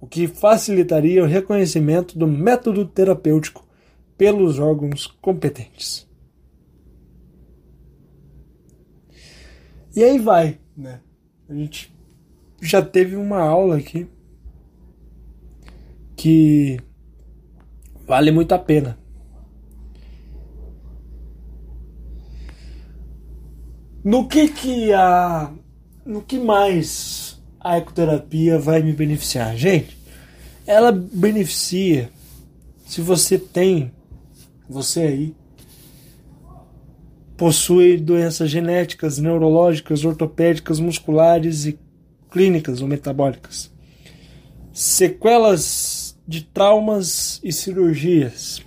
o 0.00 0.06
que 0.06 0.26
facilitaria 0.26 1.22
o 1.22 1.26
reconhecimento 1.26 2.18
do 2.18 2.26
método 2.26 2.86
terapêutico 2.86 3.66
pelos 4.16 4.58
órgãos 4.58 5.06
competentes. 5.20 6.08
E 9.94 10.04
aí 10.04 10.18
vai, 10.18 10.58
né? 10.76 11.00
A 11.48 11.54
gente 11.54 11.92
já 12.60 12.80
teve 12.80 13.16
uma 13.16 13.40
aula 13.40 13.76
aqui 13.76 14.06
que 16.16 16.78
vale 18.06 18.30
muito 18.30 18.52
a 18.52 18.58
pena. 18.58 18.98
No 24.04 24.28
que 24.28 24.48
que 24.48 24.92
a 24.92 25.52
no 26.06 26.22
que 26.22 26.38
mais 26.38 27.27
a 27.60 27.78
ecoterapia 27.78 28.58
vai 28.58 28.82
me 28.82 28.92
beneficiar? 28.92 29.56
Gente, 29.56 29.96
ela 30.66 30.92
beneficia 30.92 32.10
se 32.86 33.00
você 33.00 33.38
tem 33.38 33.92
você 34.68 35.00
aí 35.00 35.34
possui 37.36 37.96
doenças 37.96 38.50
genéticas, 38.50 39.18
neurológicas, 39.18 40.04
ortopédicas, 40.04 40.80
musculares 40.80 41.64
e 41.64 41.78
clínicas 42.30 42.82
ou 42.82 42.88
metabólicas. 42.88 43.70
Sequelas 44.72 46.18
de 46.26 46.42
traumas 46.42 47.40
e 47.42 47.52
cirurgias. 47.52 48.60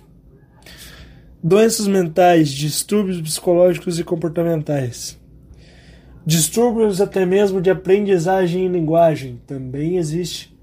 Doenças 1.42 1.86
mentais, 1.86 2.50
distúrbios 2.50 3.20
psicológicos 3.20 3.98
e 3.98 4.04
comportamentais 4.04 5.21
Distúrbios 6.24 7.00
até 7.00 7.26
mesmo 7.26 7.60
de 7.60 7.70
aprendizagem 7.70 8.66
e 8.66 8.68
linguagem. 8.68 9.40
Também 9.46 9.96
existe 9.96 10.56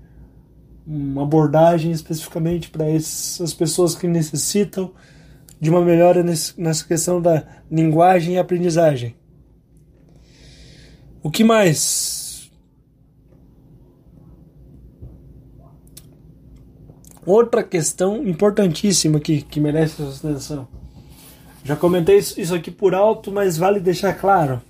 uma 0.88 1.24
abordagem 1.24 1.92
especificamente 1.92 2.70
para 2.70 2.90
essas 2.90 3.54
pessoas 3.54 3.94
que 3.94 4.08
necessitam 4.08 4.92
de 5.60 5.70
uma 5.70 5.82
melhora 5.82 6.24
nessa 6.24 6.86
questão 6.88 7.22
da 7.22 7.44
linguagem 7.70 8.36
e 8.36 8.38
aprendizagem. 8.40 9.16
O 11.22 11.30
que 11.30 11.44
mais? 11.44 12.50
Outra 17.26 17.62
questão 17.62 18.26
importantíssima 18.26 19.18
aqui 19.18 19.42
que 19.42 19.60
merece 19.60 20.02
atenção. 20.02 20.68
Já 21.64 21.76
comentei 21.76 22.18
isso 22.18 22.56
aqui 22.56 22.72
por 22.72 22.96
alto, 22.96 23.32
mas 23.32 23.58
vale 23.58 23.82
deixar 23.82 24.14
claro. 24.14 24.62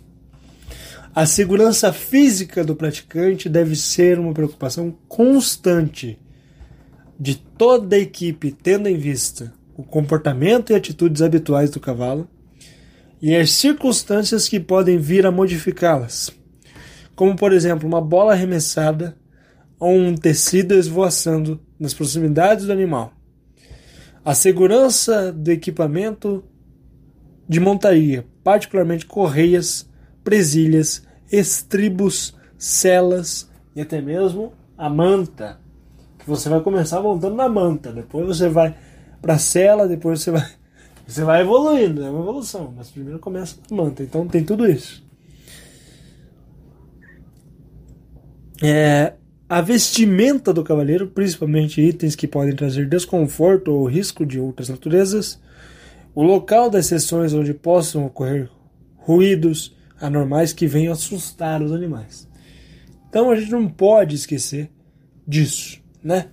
A 1.13 1.25
segurança 1.25 1.91
física 1.91 2.63
do 2.63 2.75
praticante 2.75 3.49
deve 3.49 3.75
ser 3.75 4.19
uma 4.19 4.31
preocupação 4.31 4.95
constante 5.07 6.19
de 7.19 7.35
toda 7.35 7.95
a 7.95 7.99
equipe, 7.99 8.51
tendo 8.51 8.87
em 8.87 8.95
vista 8.95 9.51
o 9.75 9.83
comportamento 9.83 10.71
e 10.71 10.75
atitudes 10.75 11.21
habituais 11.23 11.71
do 11.71 11.79
cavalo 11.79 12.27
e 13.21 13.35
as 13.35 13.51
circunstâncias 13.51 14.47
que 14.47 14.59
podem 14.59 14.99
vir 14.99 15.25
a 15.25 15.31
modificá-las, 15.31 16.31
como 17.15 17.35
por 17.35 17.53
exemplo 17.53 17.87
uma 17.87 17.99
bola 17.99 18.33
arremessada 18.33 19.17
ou 19.79 19.91
um 19.91 20.15
tecido 20.15 20.75
esvoaçando 20.75 21.59
nas 21.79 21.93
proximidades 21.93 22.67
do 22.67 22.71
animal. 22.71 23.13
A 24.23 24.35
segurança 24.35 25.33
do 25.33 25.51
equipamento 25.51 26.43
de 27.47 27.59
montaria, 27.59 28.25
particularmente 28.43 29.07
correias, 29.07 29.88
presilhas, 30.29 31.01
estribos, 31.31 32.35
celas 32.55 33.49
e 33.75 33.81
até 33.81 33.99
mesmo 33.99 34.53
a 34.77 34.87
manta. 34.87 35.59
Que 36.19 36.27
você 36.27 36.47
vai 36.47 36.61
começar 36.61 37.01
montando 37.01 37.35
na 37.35 37.49
manta, 37.49 37.91
depois 37.91 38.27
você 38.27 38.47
vai 38.47 38.75
para 39.19 39.33
a 39.33 39.39
cela, 39.39 39.87
depois 39.87 40.21
você 40.21 40.29
vai 40.29 40.47
você 41.07 41.23
vai 41.23 41.41
evoluindo, 41.41 42.03
é 42.03 42.11
uma 42.11 42.19
evolução, 42.19 42.71
mas 42.77 42.91
primeiro 42.91 43.17
começa 43.17 43.57
na 43.71 43.77
manta. 43.77 44.03
Então 44.03 44.27
tem 44.27 44.43
tudo 44.43 44.69
isso. 44.69 45.03
É, 48.61 49.13
a 49.49 49.61
vestimenta 49.61 50.53
do 50.53 50.63
cavaleiro, 50.63 51.07
principalmente 51.07 51.81
itens 51.81 52.15
que 52.15 52.27
podem 52.27 52.55
trazer 52.55 52.87
desconforto 52.87 53.71
ou 53.71 53.87
risco 53.87 54.27
de 54.27 54.39
outras 54.39 54.69
naturezas, 54.69 55.41
o 56.13 56.21
local 56.21 56.69
das 56.69 56.85
sessões 56.85 57.33
onde 57.33 57.51
possam 57.51 58.05
ocorrer 58.05 58.47
ruídos, 58.95 59.78
anormais 59.99 60.53
que 60.53 60.67
venham 60.67 60.93
assustar 60.93 61.61
os 61.61 61.71
animais. 61.71 62.27
Então 63.09 63.29
a 63.31 63.35
gente 63.35 63.51
não 63.51 63.67
pode 63.67 64.15
esquecer 64.15 64.71
disso, 65.27 65.81
né? 66.03 66.29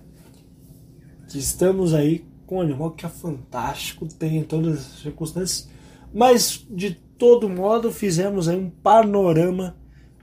Que 1.29 1.37
estamos 1.37 1.93
aí 1.93 2.25
com 2.45 2.57
um 2.57 2.61
animal 2.61 2.91
que 2.91 3.05
é 3.05 3.09
fantástico, 3.09 4.07
tem 4.07 4.41
todas 4.43 4.77
as 4.77 5.01
circunstâncias, 5.01 5.69
mas 6.13 6.65
de 6.69 6.91
todo 7.17 7.49
modo 7.49 7.91
fizemos 7.91 8.47
aí 8.47 8.57
um 8.57 8.69
panorama 8.69 9.75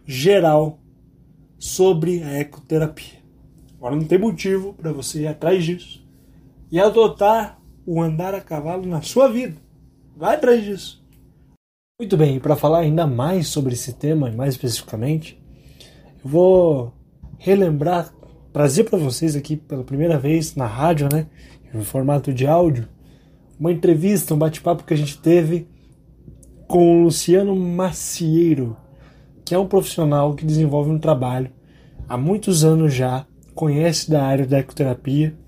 geral 0.06 0.80
sobre 1.58 2.22
a 2.22 2.38
ecoterapia. 2.40 3.22
Agora 3.76 3.96
não 3.96 4.04
tem 4.04 4.18
motivo 4.18 4.72
para 4.72 4.92
você 4.92 5.22
ir 5.22 5.26
atrás 5.26 5.64
disso 5.64 6.02
e 6.70 6.80
adotar 6.80 7.60
o 7.84 8.00
andar 8.00 8.34
a 8.34 8.40
cavalo 8.40 8.86
na 8.86 9.02
sua 9.02 9.28
vida. 9.28 9.56
Vai 10.16 10.36
atrás 10.36 10.64
disso. 10.64 11.03
Muito 11.96 12.16
bem, 12.16 12.40
para 12.40 12.56
falar 12.56 12.80
ainda 12.80 13.06
mais 13.06 13.46
sobre 13.46 13.74
esse 13.74 13.92
tema, 13.92 14.28
mais 14.32 14.54
especificamente, 14.54 15.40
eu 16.24 16.28
vou 16.28 16.92
relembrar, 17.38 18.12
trazer 18.52 18.82
para 18.82 18.98
vocês 18.98 19.36
aqui 19.36 19.54
pela 19.54 19.84
primeira 19.84 20.18
vez 20.18 20.56
na 20.56 20.66
rádio, 20.66 21.08
né, 21.12 21.28
em 21.72 21.84
formato 21.84 22.32
de 22.32 22.48
áudio, 22.48 22.88
uma 23.60 23.70
entrevista, 23.70 24.34
um 24.34 24.38
bate-papo 24.38 24.82
que 24.82 24.92
a 24.92 24.96
gente 24.96 25.18
teve 25.18 25.68
com 26.66 26.98
o 26.98 27.04
Luciano 27.04 27.54
Macieiro, 27.54 28.76
que 29.44 29.54
é 29.54 29.58
um 29.58 29.68
profissional 29.68 30.34
que 30.34 30.44
desenvolve 30.44 30.90
um 30.90 30.98
trabalho 30.98 31.52
há 32.08 32.16
muitos 32.16 32.64
anos 32.64 32.92
já, 32.92 33.24
conhece 33.54 34.10
da 34.10 34.24
área 34.24 34.44
da 34.44 34.58
ecoterapia 34.58 35.38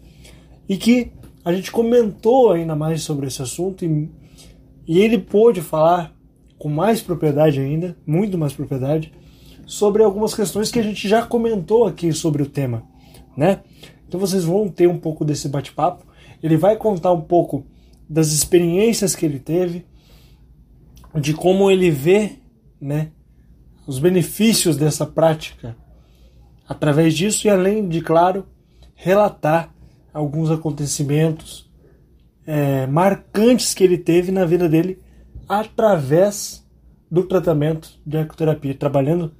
e 0.68 0.76
que 0.76 1.10
a 1.44 1.52
gente 1.52 1.72
comentou 1.72 2.52
ainda 2.52 2.76
mais 2.76 3.02
sobre 3.02 3.26
esse 3.26 3.42
assunto 3.42 3.84
e, 3.84 4.08
e 4.86 5.00
ele 5.00 5.18
pôde 5.18 5.60
falar 5.60 6.15
com 6.58 6.68
mais 6.68 7.00
propriedade 7.00 7.60
ainda, 7.60 7.96
muito 8.06 8.38
mais 8.38 8.52
propriedade, 8.52 9.12
sobre 9.66 10.02
algumas 10.02 10.34
questões 10.34 10.70
que 10.70 10.78
a 10.78 10.82
gente 10.82 11.08
já 11.08 11.22
comentou 11.26 11.86
aqui 11.86 12.12
sobre 12.12 12.42
o 12.42 12.48
tema, 12.48 12.82
né? 13.36 13.60
Então 14.08 14.20
vocês 14.20 14.44
vão 14.44 14.68
ter 14.68 14.86
um 14.86 14.98
pouco 14.98 15.24
desse 15.24 15.48
bate-papo. 15.48 16.06
Ele 16.42 16.56
vai 16.56 16.76
contar 16.76 17.12
um 17.12 17.20
pouco 17.20 17.66
das 18.08 18.28
experiências 18.28 19.16
que 19.16 19.26
ele 19.26 19.40
teve, 19.40 19.84
de 21.20 21.34
como 21.34 21.70
ele 21.70 21.90
vê, 21.90 22.36
né, 22.80 23.10
os 23.86 23.98
benefícios 23.98 24.76
dessa 24.76 25.06
prática 25.06 25.76
através 26.68 27.14
disso 27.14 27.46
e 27.46 27.50
além 27.50 27.88
de, 27.88 28.00
claro, 28.00 28.46
relatar 28.94 29.72
alguns 30.12 30.50
acontecimentos 30.50 31.70
é, 32.46 32.86
marcantes 32.86 33.74
que 33.74 33.84
ele 33.84 33.98
teve 33.98 34.30
na 34.30 34.44
vida 34.44 34.68
dele 34.68 34.98
através 35.48 36.66
do 37.10 37.22
tratamento 37.24 37.90
de 38.04 38.18
ecoterapia, 38.18 38.74
trabalhando 38.74 39.32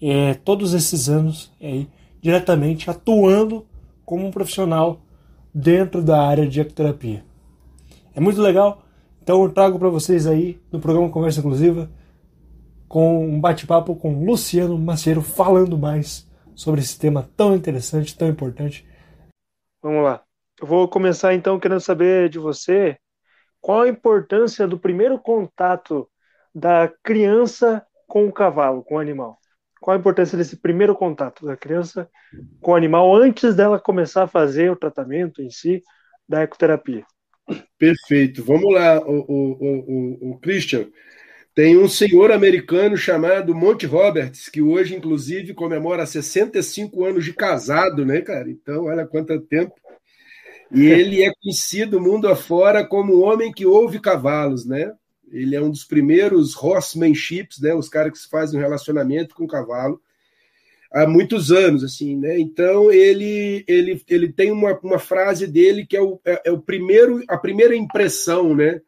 é, 0.00 0.34
todos 0.34 0.74
esses 0.74 1.08
anos 1.08 1.52
aí, 1.60 1.88
diretamente 2.20 2.90
atuando 2.90 3.66
como 4.04 4.26
um 4.26 4.30
profissional 4.30 5.00
dentro 5.54 6.02
da 6.02 6.22
área 6.22 6.46
de 6.46 6.60
ecoterapia. 6.60 7.24
É 8.14 8.20
muito 8.20 8.40
legal, 8.40 8.82
então 9.22 9.42
eu 9.42 9.50
trago 9.50 9.78
para 9.78 9.88
vocês 9.88 10.26
aí 10.26 10.60
no 10.70 10.80
programa 10.80 11.10
Conversa 11.10 11.40
Inclusiva 11.40 11.90
com 12.88 13.26
um 13.26 13.40
bate-papo 13.40 13.96
com 13.96 14.24
Luciano 14.24 14.78
Maceiro 14.78 15.20
falando 15.20 15.76
mais 15.76 16.28
sobre 16.54 16.80
esse 16.80 16.98
tema 16.98 17.28
tão 17.36 17.54
interessante, 17.54 18.16
tão 18.16 18.28
importante. 18.28 18.86
Vamos 19.82 20.04
lá. 20.04 20.22
Eu 20.60 20.66
vou 20.66 20.88
começar 20.88 21.34
então 21.34 21.58
querendo 21.58 21.80
saber 21.80 22.28
de 22.28 22.38
você 22.38 22.96
qual 23.66 23.82
a 23.82 23.88
importância 23.88 24.64
do 24.64 24.78
primeiro 24.78 25.18
contato 25.18 26.08
da 26.54 26.88
criança 27.02 27.84
com 28.06 28.24
o 28.28 28.32
cavalo, 28.32 28.84
com 28.84 28.94
o 28.94 28.98
animal? 29.00 29.36
Qual 29.80 29.96
a 29.96 29.98
importância 29.98 30.38
desse 30.38 30.56
primeiro 30.56 30.94
contato 30.94 31.44
da 31.44 31.56
criança 31.56 32.08
com 32.60 32.70
o 32.70 32.76
animal 32.76 33.12
antes 33.12 33.56
dela 33.56 33.80
começar 33.80 34.22
a 34.22 34.28
fazer 34.28 34.70
o 34.70 34.76
tratamento 34.76 35.42
em 35.42 35.50
si 35.50 35.82
da 36.28 36.44
ecoterapia? 36.44 37.04
Perfeito. 37.76 38.44
Vamos 38.44 38.72
lá, 38.72 39.00
o, 39.00 39.24
o, 39.26 40.28
o, 40.28 40.30
o 40.30 40.38
Christian. 40.38 40.86
Tem 41.52 41.76
um 41.76 41.88
senhor 41.88 42.30
americano 42.30 42.96
chamado 42.96 43.52
Monte 43.52 43.84
Roberts, 43.84 44.48
que 44.48 44.62
hoje, 44.62 44.94
inclusive, 44.94 45.54
comemora 45.54 46.06
65 46.06 47.04
anos 47.04 47.24
de 47.24 47.32
casado, 47.32 48.06
né, 48.06 48.20
cara? 48.20 48.48
Então, 48.48 48.84
olha 48.84 49.04
quanto 49.04 49.40
tempo. 49.40 49.74
E 50.72 50.86
ele 50.86 51.22
é 51.22 51.32
conhecido 51.40 52.00
mundo 52.00 52.28
afora 52.28 52.84
como 52.84 53.14
o 53.14 53.20
homem 53.20 53.52
que 53.52 53.64
ouve 53.64 54.00
cavalos, 54.00 54.66
né? 54.66 54.92
Ele 55.30 55.54
é 55.54 55.60
um 55.60 55.70
dos 55.70 55.84
primeiros 55.84 56.56
horsemanships, 56.56 57.60
né? 57.60 57.74
Os 57.74 57.88
caras 57.88 58.12
que 58.12 58.28
fazem 58.28 58.58
um 58.58 58.62
relacionamento 58.62 59.34
com 59.34 59.46
cavalo 59.46 60.00
há 60.92 61.06
muitos 61.06 61.50
anos, 61.52 61.84
assim, 61.84 62.16
né? 62.16 62.38
Então 62.38 62.90
ele 62.90 63.64
ele, 63.68 64.02
ele 64.08 64.32
tem 64.32 64.50
uma, 64.50 64.78
uma 64.82 64.98
frase 64.98 65.46
dele 65.46 65.86
que 65.86 65.96
é 65.96 66.02
o, 66.02 66.20
é, 66.24 66.42
é 66.46 66.52
o 66.52 66.60
primeiro 66.60 67.22
a 67.28 67.36
primeira 67.36 67.76
impressão, 67.76 68.54
né? 68.54 68.80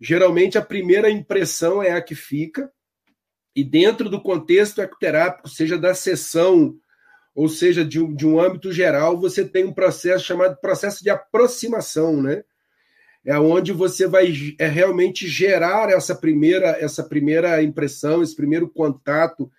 Geralmente 0.00 0.58
a 0.58 0.62
primeira 0.62 1.10
impressão 1.10 1.82
é 1.82 1.92
a 1.92 2.02
que 2.02 2.14
fica 2.14 2.70
e 3.56 3.62
dentro 3.62 4.08
do 4.10 4.20
contexto 4.20 4.80
ecoterápico, 4.82 5.48
seja 5.48 5.78
da 5.78 5.94
sessão 5.94 6.76
ou 7.34 7.48
seja, 7.48 7.84
de 7.84 8.00
um, 8.00 8.14
de 8.14 8.26
um 8.26 8.40
âmbito 8.40 8.72
geral, 8.72 9.18
você 9.18 9.44
tem 9.44 9.64
um 9.64 9.72
processo 9.72 10.24
chamado 10.24 10.56
processo 10.60 11.02
de 11.02 11.10
aproximação, 11.10 12.22
né? 12.22 12.44
É 13.26 13.38
onde 13.38 13.72
você 13.72 14.06
vai 14.06 14.32
é, 14.58 14.66
realmente 14.66 15.26
gerar 15.26 15.90
essa 15.90 16.14
primeira, 16.14 16.76
essa 16.78 17.02
primeira 17.02 17.62
impressão, 17.62 18.22
esse 18.22 18.36
primeiro 18.36 18.68
contato, 18.68 19.50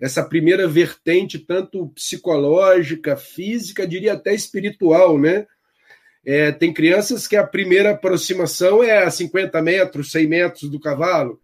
essa 0.00 0.24
primeira 0.24 0.66
vertente, 0.68 1.38
tanto 1.38 1.88
psicológica, 1.88 3.16
física, 3.16 3.86
diria 3.86 4.12
até 4.14 4.32
espiritual, 4.32 5.18
né? 5.18 5.46
É, 6.24 6.52
tem 6.52 6.72
crianças 6.72 7.26
que 7.26 7.36
a 7.36 7.46
primeira 7.46 7.90
aproximação 7.90 8.82
é 8.82 9.02
a 9.02 9.10
50 9.10 9.60
metros, 9.62 10.12
100 10.12 10.26
metros 10.26 10.70
do 10.70 10.80
cavalo. 10.80 11.40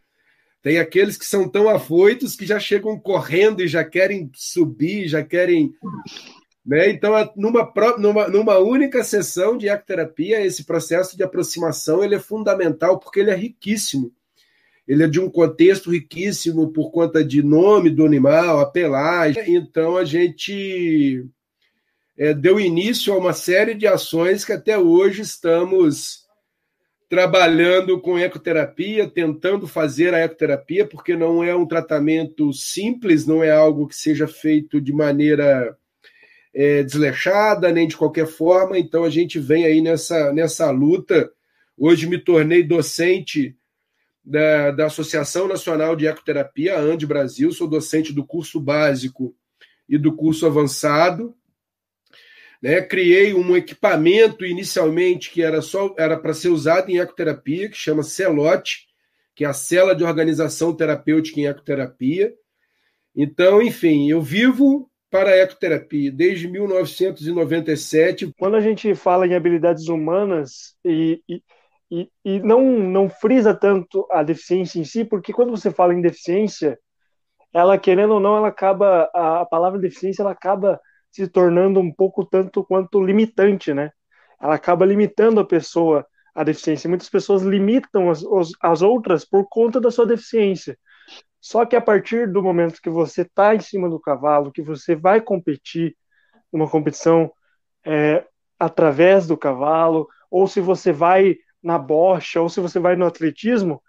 Tem 0.65 0.79
aqueles 0.79 1.19
que 1.19 1.27
são 1.27 1.47
tão 1.47 1.69
afoitos 1.69 2.35
que 2.35 2.47
já 2.47 2.59
chegam 2.59 2.99
correndo 2.99 3.63
e 3.63 3.69
já 3.69 3.85
querem 3.85 4.31
subir, 4.35 5.07
já 5.07 5.23
querem. 5.23 5.75
Né? 6.65 6.89
Então, 6.89 7.13
numa, 7.37 7.71
numa, 7.99 8.29
numa 8.29 8.59
única 8.59 9.05
sessão 9.05 9.59
de 9.59 9.69
ecoterapia, 9.69 10.41
esse 10.41 10.65
processo 10.65 11.19
de 11.19 11.23
aproximação 11.23 12.03
ele 12.03 12.15
é 12.15 12.19
fundamental 12.19 12.99
porque 12.99 13.21
ele 13.21 13.31
é 13.31 13.37
riquíssimo. 13.37 14.11
Ele 14.89 15.03
é 15.03 15.07
de 15.07 15.21
um 15.21 15.29
contexto 15.29 15.91
riquíssimo 15.91 16.73
por 16.73 16.91
conta 16.91 17.23
de 17.23 17.43
nome 17.43 17.91
do 17.91 18.07
animal, 18.07 18.59
a 18.59 18.67
pelagem. 18.67 19.55
Então, 19.55 19.99
a 19.99 20.05
gente 20.07 21.27
é, 22.17 22.33
deu 22.33 22.59
início 22.59 23.13
a 23.13 23.19
uma 23.19 23.35
série 23.35 23.75
de 23.75 23.87
ações 23.87 24.47
que 24.47 24.53
até 24.55 24.79
hoje 24.79 25.21
estamos 25.21 26.24
trabalhando 27.09 28.01
com 28.01 28.19
ecoterapia, 28.19 29.09
tentando 29.09 29.67
fazer 29.67 30.15
a 30.15 30.19
ecoterapia, 30.19 30.87
porque 30.87 31.17
não 31.17 31.45
é 31.45 31.55
um 31.55 31.67
tratamento 31.67 32.53
simples, 32.53 33.27
não 33.27 33.43
é 33.43 33.51
algo 33.51 33.87
que 33.87 33.97
seja 33.97 34.27
feito 34.27 34.81
de 34.81 34.93
maneira 34.93 35.77
é, 36.55 36.83
desleixada, 36.83 37.73
nem 37.73 37.87
de 37.87 37.97
qualquer 37.97 38.27
forma. 38.27 38.79
Então 38.79 39.05
a 39.05 39.11
gente 39.11 39.39
vem 39.39 39.65
aí 39.65 39.81
nessa, 39.81 40.33
nessa 40.33 40.71
luta. 40.71 41.31
Hoje 41.77 42.07
me 42.07 42.19
tornei 42.19 42.63
docente 42.63 43.57
da, 44.25 44.71
da 44.71 44.87
Associação 44.87 45.47
Nacional 45.47 45.95
de 45.95 46.07
Ecoterapia, 46.07 46.79
ANDE 46.79 47.07
Brasil, 47.07 47.53
sou 47.53 47.69
docente 47.69 48.13
do 48.13 48.25
curso 48.25 48.59
básico 48.59 49.35
e 49.89 49.99
do 49.99 50.15
curso 50.15 50.47
avançado. 50.47 51.35
Né? 52.65 52.81
Criei 52.81 53.35
um 53.35 53.55
equipamento 53.55 54.43
inicialmente 54.43 55.31
que 55.31 55.43
era 55.43 55.61
só 55.61 55.95
era 55.99 56.17
para 56.17 56.33
ser 56.33 56.49
usado 56.49 56.89
em 56.89 56.97
ecoterapia, 56.97 57.69
que 57.69 57.77
chama 57.77 58.03
CELOTE, 58.03 58.87
que 59.35 59.45
é 59.45 59.49
a 59.49 59.53
cela 59.53 59.95
de 59.95 60.03
organização 60.03 60.75
terapêutica 60.75 61.39
em 61.39 61.45
ecoterapia. 61.45 62.33
Então, 63.15 63.61
enfim, 63.61 64.09
eu 64.09 64.23
vivo 64.23 64.91
para 65.11 65.33
a 65.33 65.37
ecoterapia 65.37 66.11
desde 66.11 66.49
1997. 66.49 68.33
Quando 68.39 68.57
a 68.57 68.63
gente 68.63 68.95
fala 68.95 69.27
em 69.27 69.35
habilidades 69.35 69.89
humanas 69.89 70.75
e, 70.83 71.21
e, 71.29 71.43
e, 71.91 72.09
e 72.25 72.41
não, 72.41 72.63
não 72.63 73.11
frisa 73.11 73.53
tanto 73.53 74.09
a 74.11 74.23
deficiência 74.23 74.81
em 74.81 74.85
si, 74.85 75.05
porque 75.05 75.35
quando 75.35 75.51
você 75.51 75.71
fala 75.71 75.93
em 75.93 76.01
deficiência, 76.01 76.79
ela 77.53 77.77
querendo 77.77 78.15
ou 78.15 78.21
não, 78.21 78.39
ela 78.39 78.49
acaba 78.49 79.11
a, 79.13 79.45
palavra 79.45 79.79
deficiência 79.79 80.23
ela 80.23 80.33
acaba 80.33 80.81
se 81.15 81.29
tornando 81.29 81.79
um 81.79 81.93
pouco 81.93 82.25
tanto 82.25 82.65
quanto 82.65 83.01
limitante, 83.01 83.73
né? 83.73 83.93
Ela 84.41 84.57
acaba 84.57 84.85
limitando 84.85 85.39
a 85.41 85.45
pessoa 85.47 86.05
a 86.35 86.43
deficiência. 86.43 86.89
Muitas 86.89 87.09
pessoas 87.09 87.43
limitam 87.43 88.11
as, 88.11 88.25
as 88.61 88.83
outras 88.83 89.25
por 89.25 89.47
conta 89.49 89.81
da 89.81 89.93
sua 89.93 90.05
deficiência. 90.05 90.77
Só 91.41 91.65
que 91.65 91.77
a 91.77 91.81
partir 91.81 92.33
do 92.33 92.43
momento 92.43 92.81
que 92.83 92.91
você 92.91 93.23
está 93.23 93.55
em 93.55 93.61
cima 93.61 93.89
do 93.89 94.01
cavalo, 94.01 94.51
que 94.51 94.61
você 94.61 94.97
vai 94.97 95.21
competir 95.21 95.97
numa 96.53 96.69
competição 96.69 97.31
é, 97.87 98.27
através 98.59 99.29
do 99.29 99.37
cavalo, 99.37 100.09
ou 100.29 100.49
se 100.49 100.61
você 100.61 100.91
vai 100.91 101.37
na 101.63 101.79
bocha, 101.79 102.41
ou 102.41 102.49
se 102.49 102.59
você 102.61 102.81
vai 102.81 102.97
no 102.97 103.07
atletismo, 103.07 103.81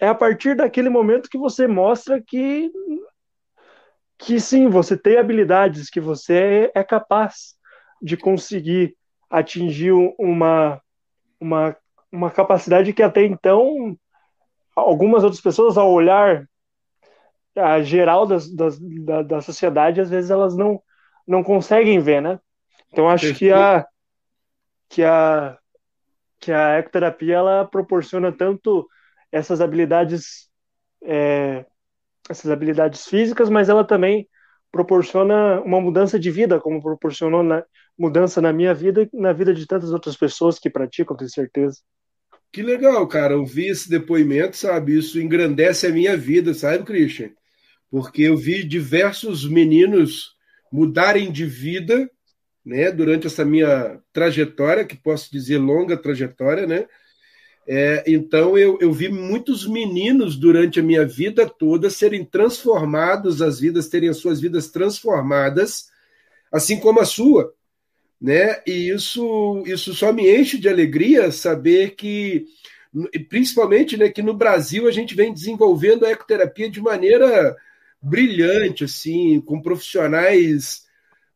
é 0.00 0.08
a 0.08 0.14
partir 0.14 0.56
daquele 0.56 0.88
momento 0.88 1.28
que 1.28 1.36
você 1.36 1.66
mostra 1.66 2.22
que 2.22 2.72
que 4.18 4.40
sim, 4.40 4.68
você 4.68 4.96
tem 4.96 5.18
habilidades, 5.18 5.90
que 5.90 6.00
você 6.00 6.70
é 6.74 6.84
capaz 6.84 7.54
de 8.00 8.16
conseguir 8.16 8.96
atingir 9.28 9.92
uma, 10.18 10.80
uma, 11.40 11.76
uma 12.10 12.30
capacidade 12.30 12.92
que 12.92 13.02
até 13.02 13.24
então 13.24 13.96
algumas 14.74 15.22
outras 15.24 15.40
pessoas, 15.40 15.76
ao 15.76 15.90
olhar 15.90 16.48
a 17.56 17.82
geral 17.82 18.26
das, 18.26 18.50
das, 18.50 18.78
da, 18.78 19.22
da 19.22 19.40
sociedade, 19.40 20.00
às 20.00 20.10
vezes 20.10 20.30
elas 20.30 20.56
não, 20.56 20.82
não 21.26 21.42
conseguem 21.42 22.00
ver, 22.00 22.20
né? 22.20 22.40
Então 22.92 23.08
acho 23.08 23.34
que 23.34 23.50
a 23.50 23.86
que 24.88 25.02
a 25.02 25.58
que 26.38 26.52
a 26.52 26.78
ecoterapia 26.78 27.36
ela 27.36 27.64
proporciona 27.64 28.30
tanto 28.30 28.86
essas 29.32 29.60
habilidades 29.60 30.48
é, 31.02 31.64
essas 32.28 32.50
habilidades 32.50 33.06
físicas, 33.06 33.48
mas 33.48 33.68
ela 33.68 33.84
também 33.84 34.28
proporciona 34.72 35.60
uma 35.60 35.80
mudança 35.80 36.18
de 36.18 36.30
vida, 36.30 36.58
como 36.58 36.82
proporcionou 36.82 37.42
na, 37.42 37.64
mudança 37.98 38.40
na 38.40 38.52
minha 38.52 38.74
vida 38.74 39.02
e 39.02 39.16
na 39.16 39.32
vida 39.32 39.54
de 39.54 39.66
tantas 39.66 39.92
outras 39.92 40.16
pessoas 40.16 40.58
que 40.58 40.68
praticam, 40.68 41.16
tenho 41.16 41.30
certeza. 41.30 41.78
Que 42.52 42.62
legal, 42.62 43.06
cara, 43.08 43.36
ouvir 43.36 43.68
esse 43.68 43.88
depoimento, 43.88 44.56
sabe? 44.56 44.96
Isso 44.96 45.20
engrandece 45.20 45.86
a 45.86 45.90
minha 45.90 46.16
vida, 46.16 46.54
sabe, 46.54 46.84
Christian? 46.84 47.30
Porque 47.90 48.22
eu 48.22 48.36
vi 48.36 48.64
diversos 48.64 49.48
meninos 49.48 50.34
mudarem 50.72 51.30
de 51.30 51.44
vida, 51.44 52.10
né, 52.64 52.90
durante 52.90 53.26
essa 53.26 53.44
minha 53.44 54.00
trajetória, 54.12 54.84
que 54.84 54.96
posso 54.96 55.30
dizer 55.30 55.58
longa 55.58 55.96
trajetória, 55.96 56.66
né? 56.66 56.86
É, 57.66 58.04
então 58.06 58.58
eu, 58.58 58.78
eu 58.80 58.92
vi 58.92 59.08
muitos 59.08 59.66
meninos 59.66 60.36
durante 60.36 60.80
a 60.80 60.82
minha 60.82 61.06
vida 61.06 61.48
toda 61.48 61.88
serem 61.88 62.24
transformados, 62.24 63.40
as 63.40 63.58
vidas 63.58 63.88
terem 63.88 64.10
as 64.10 64.18
suas 64.18 64.40
vidas 64.40 64.68
transformadas, 64.68 65.88
assim 66.52 66.78
como 66.78 67.00
a 67.00 67.06
sua, 67.06 67.54
né? 68.20 68.60
E 68.66 68.90
isso 68.90 69.62
isso 69.66 69.94
só 69.94 70.12
me 70.12 70.30
enche 70.30 70.58
de 70.58 70.68
alegria 70.68 71.32
saber 71.32 71.94
que 71.96 72.46
principalmente, 73.28 73.96
né, 73.96 74.08
que 74.08 74.22
no 74.22 74.34
Brasil 74.34 74.86
a 74.86 74.92
gente 74.92 75.14
vem 75.14 75.32
desenvolvendo 75.32 76.06
a 76.06 76.10
ecoterapia 76.10 76.70
de 76.70 76.80
maneira 76.80 77.56
brilhante, 78.00 78.84
assim, 78.84 79.40
com 79.40 79.60
profissionais 79.60 80.84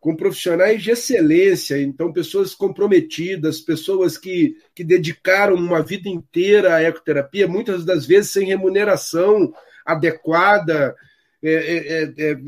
com 0.00 0.14
profissionais 0.14 0.82
de 0.82 0.90
excelência, 0.90 1.80
então 1.80 2.12
pessoas 2.12 2.54
comprometidas, 2.54 3.60
pessoas 3.60 4.16
que, 4.16 4.56
que 4.74 4.84
dedicaram 4.84 5.56
uma 5.56 5.82
vida 5.82 6.08
inteira 6.08 6.76
à 6.76 6.82
ecoterapia, 6.82 7.48
muitas 7.48 7.84
das 7.84 8.06
vezes 8.06 8.30
sem 8.30 8.46
remuneração 8.46 9.52
adequada. 9.84 10.94
É, 11.42 11.52
é, 11.52 12.02
é, 12.02 12.30
é... 12.30 12.38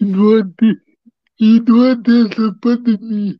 Durante, 0.00 0.80
e 1.40 1.60
durante 1.60 2.10
essa 2.10 2.54
pandemia, 2.60 3.36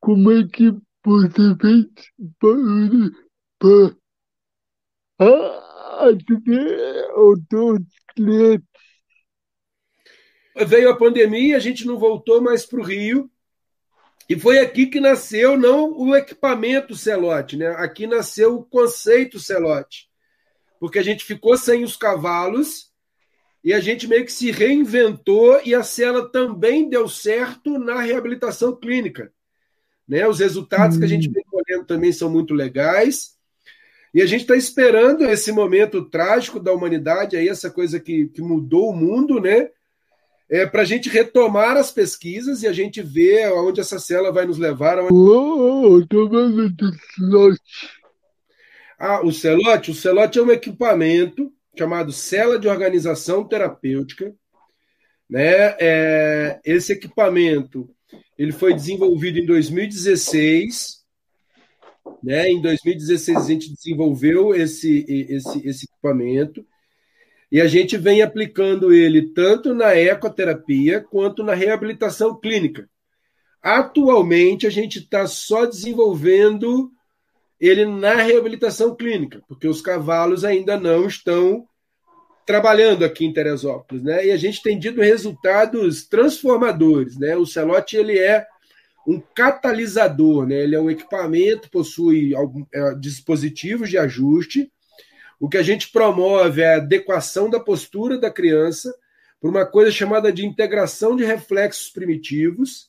como 0.00 0.30
é 0.32 0.46
que 0.46 0.70
você 1.02 1.56
fez 1.60 1.86
para 3.58 3.94
atender 6.08 7.10
outros 7.14 7.80
clientes? 8.14 8.73
Veio 10.54 10.90
a 10.90 10.96
pandemia, 10.96 11.56
a 11.56 11.60
gente 11.60 11.86
não 11.86 11.98
voltou 11.98 12.40
mais 12.40 12.64
para 12.64 12.80
o 12.80 12.84
Rio. 12.84 13.30
E 14.28 14.38
foi 14.38 14.58
aqui 14.58 14.86
que 14.86 15.00
nasceu 15.00 15.56
não 15.56 15.92
o 15.98 16.14
equipamento 16.14 16.94
Celote, 16.94 17.56
né? 17.56 17.68
Aqui 17.76 18.06
nasceu 18.06 18.56
o 18.56 18.64
conceito 18.64 19.38
Celote. 19.38 20.08
Porque 20.78 20.98
a 20.98 21.02
gente 21.02 21.24
ficou 21.24 21.56
sem 21.56 21.84
os 21.84 21.96
cavalos 21.96 22.90
e 23.62 23.72
a 23.72 23.80
gente 23.80 24.06
meio 24.06 24.24
que 24.24 24.32
se 24.32 24.50
reinventou 24.50 25.60
e 25.64 25.74
a 25.74 25.82
cela 25.82 26.30
também 26.30 26.88
deu 26.88 27.08
certo 27.08 27.78
na 27.78 28.00
reabilitação 28.00 28.76
clínica. 28.76 29.32
Né? 30.06 30.26
Os 30.28 30.38
resultados 30.38 30.98
que 30.98 31.04
a 31.04 31.08
gente 31.08 31.28
hum. 31.28 31.32
vem 31.32 31.44
colhendo 31.44 31.84
também 31.86 32.12
são 32.12 32.30
muito 32.30 32.54
legais. 32.54 33.34
E 34.12 34.22
a 34.22 34.26
gente 34.26 34.42
está 34.42 34.54
esperando 34.54 35.24
esse 35.24 35.50
momento 35.50 36.04
trágico 36.08 36.60
da 36.60 36.72
humanidade, 36.72 37.36
aí 37.36 37.48
essa 37.48 37.70
coisa 37.70 37.98
que, 37.98 38.28
que 38.28 38.40
mudou 38.40 38.90
o 38.90 38.96
mundo, 38.96 39.40
né? 39.40 39.70
É, 40.50 40.66
para 40.66 40.82
a 40.82 40.84
gente 40.84 41.08
retomar 41.08 41.76
as 41.76 41.90
pesquisas 41.90 42.62
e 42.62 42.66
a 42.66 42.72
gente 42.72 43.02
ver 43.02 43.44
aonde 43.44 43.80
essa 43.80 43.98
célula 43.98 44.32
vai 44.32 44.46
nos 44.46 44.58
levar. 44.58 44.98
Aonde... 44.98 45.14
Oh. 45.14 45.98
Ah, 48.98 49.24
o 49.24 49.32
celote? 49.32 49.90
O 49.90 49.94
celote 49.94 50.38
é 50.38 50.42
um 50.42 50.50
equipamento 50.50 51.52
chamado 51.76 52.12
célula 52.12 52.58
de 52.58 52.68
organização 52.68 53.44
terapêutica. 53.46 54.34
Né? 55.28 55.76
É, 55.80 56.60
esse 56.64 56.92
equipamento 56.92 57.90
ele 58.38 58.52
foi 58.52 58.74
desenvolvido 58.74 59.38
em 59.38 59.46
2016. 59.46 61.02
Né? 62.22 62.50
Em 62.50 62.60
2016 62.60 63.36
a 63.38 63.46
gente 63.46 63.74
desenvolveu 63.74 64.54
esse, 64.54 65.04
esse, 65.08 65.66
esse 65.66 65.86
equipamento 65.86 66.64
e 67.54 67.60
a 67.60 67.68
gente 67.68 67.96
vem 67.96 68.20
aplicando 68.20 68.92
ele 68.92 69.28
tanto 69.28 69.72
na 69.72 69.94
ecoterapia 69.94 71.00
quanto 71.00 71.44
na 71.44 71.54
reabilitação 71.54 72.34
clínica. 72.36 72.90
Atualmente, 73.62 74.66
a 74.66 74.70
gente 74.70 74.98
está 74.98 75.24
só 75.28 75.64
desenvolvendo 75.64 76.90
ele 77.60 77.86
na 77.86 78.14
reabilitação 78.14 78.96
clínica, 78.96 79.40
porque 79.46 79.68
os 79.68 79.80
cavalos 79.80 80.44
ainda 80.44 80.76
não 80.80 81.06
estão 81.06 81.64
trabalhando 82.44 83.04
aqui 83.04 83.24
em 83.24 83.32
Teresópolis, 83.32 84.02
né? 84.02 84.26
E 84.26 84.32
a 84.32 84.36
gente 84.36 84.60
tem 84.60 84.76
tido 84.76 85.00
resultados 85.00 86.08
transformadores, 86.08 87.16
né? 87.16 87.36
O 87.36 87.46
Celote 87.46 87.96
ele 87.96 88.18
é 88.18 88.44
um 89.06 89.22
catalisador, 89.32 90.44
né? 90.44 90.56
Ele 90.56 90.74
é 90.74 90.80
um 90.80 90.90
equipamento, 90.90 91.70
possui 91.70 92.34
algum, 92.34 92.66
é, 92.74 92.96
dispositivos 92.96 93.88
de 93.88 93.96
ajuste 93.96 94.72
o 95.44 95.48
que 95.48 95.58
a 95.58 95.62
gente 95.62 95.90
promove 95.90 96.62
é 96.62 96.72
a 96.72 96.76
adequação 96.78 97.50
da 97.50 97.60
postura 97.60 98.16
da 98.16 98.30
criança 98.30 98.94
por 99.38 99.50
uma 99.50 99.66
coisa 99.66 99.90
chamada 99.90 100.32
de 100.32 100.46
integração 100.46 101.14
de 101.14 101.22
reflexos 101.22 101.90
primitivos, 101.90 102.88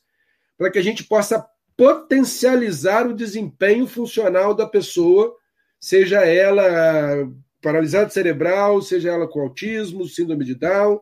para 0.56 0.70
que 0.70 0.78
a 0.78 0.82
gente 0.82 1.04
possa 1.04 1.46
potencializar 1.76 3.06
o 3.06 3.12
desempenho 3.12 3.86
funcional 3.86 4.54
da 4.54 4.66
pessoa, 4.66 5.36
seja 5.78 6.24
ela 6.24 7.30
paralisada 7.60 8.08
cerebral, 8.08 8.80
seja 8.80 9.10
ela 9.10 9.28
com 9.28 9.42
autismo, 9.42 10.08
síndrome 10.08 10.46
de 10.46 10.54
Down. 10.54 10.98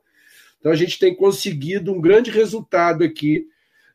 Então 0.58 0.72
a 0.72 0.76
gente 0.76 0.98
tem 0.98 1.14
conseguido 1.14 1.92
um 1.92 2.00
grande 2.00 2.32
resultado 2.32 3.04
aqui. 3.04 3.46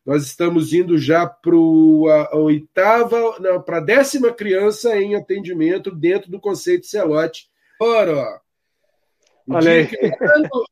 Nós 0.05 0.23
estamos 0.23 0.71
indo 0.71 0.97
já 0.97 1.27
para 1.27 1.57
a 1.57 2.37
oitava, 2.37 3.61
para 3.65 3.79
a 3.79 3.81
décima 3.81 4.31
criança 4.31 4.97
em 4.97 5.13
atendimento 5.13 5.91
dentro 5.91 6.31
do 6.31 6.39
conceito 6.39 6.87
Celote, 6.87 7.48
Ó. 7.79 8.39
Olha 9.51 9.71
aí. 9.71 9.89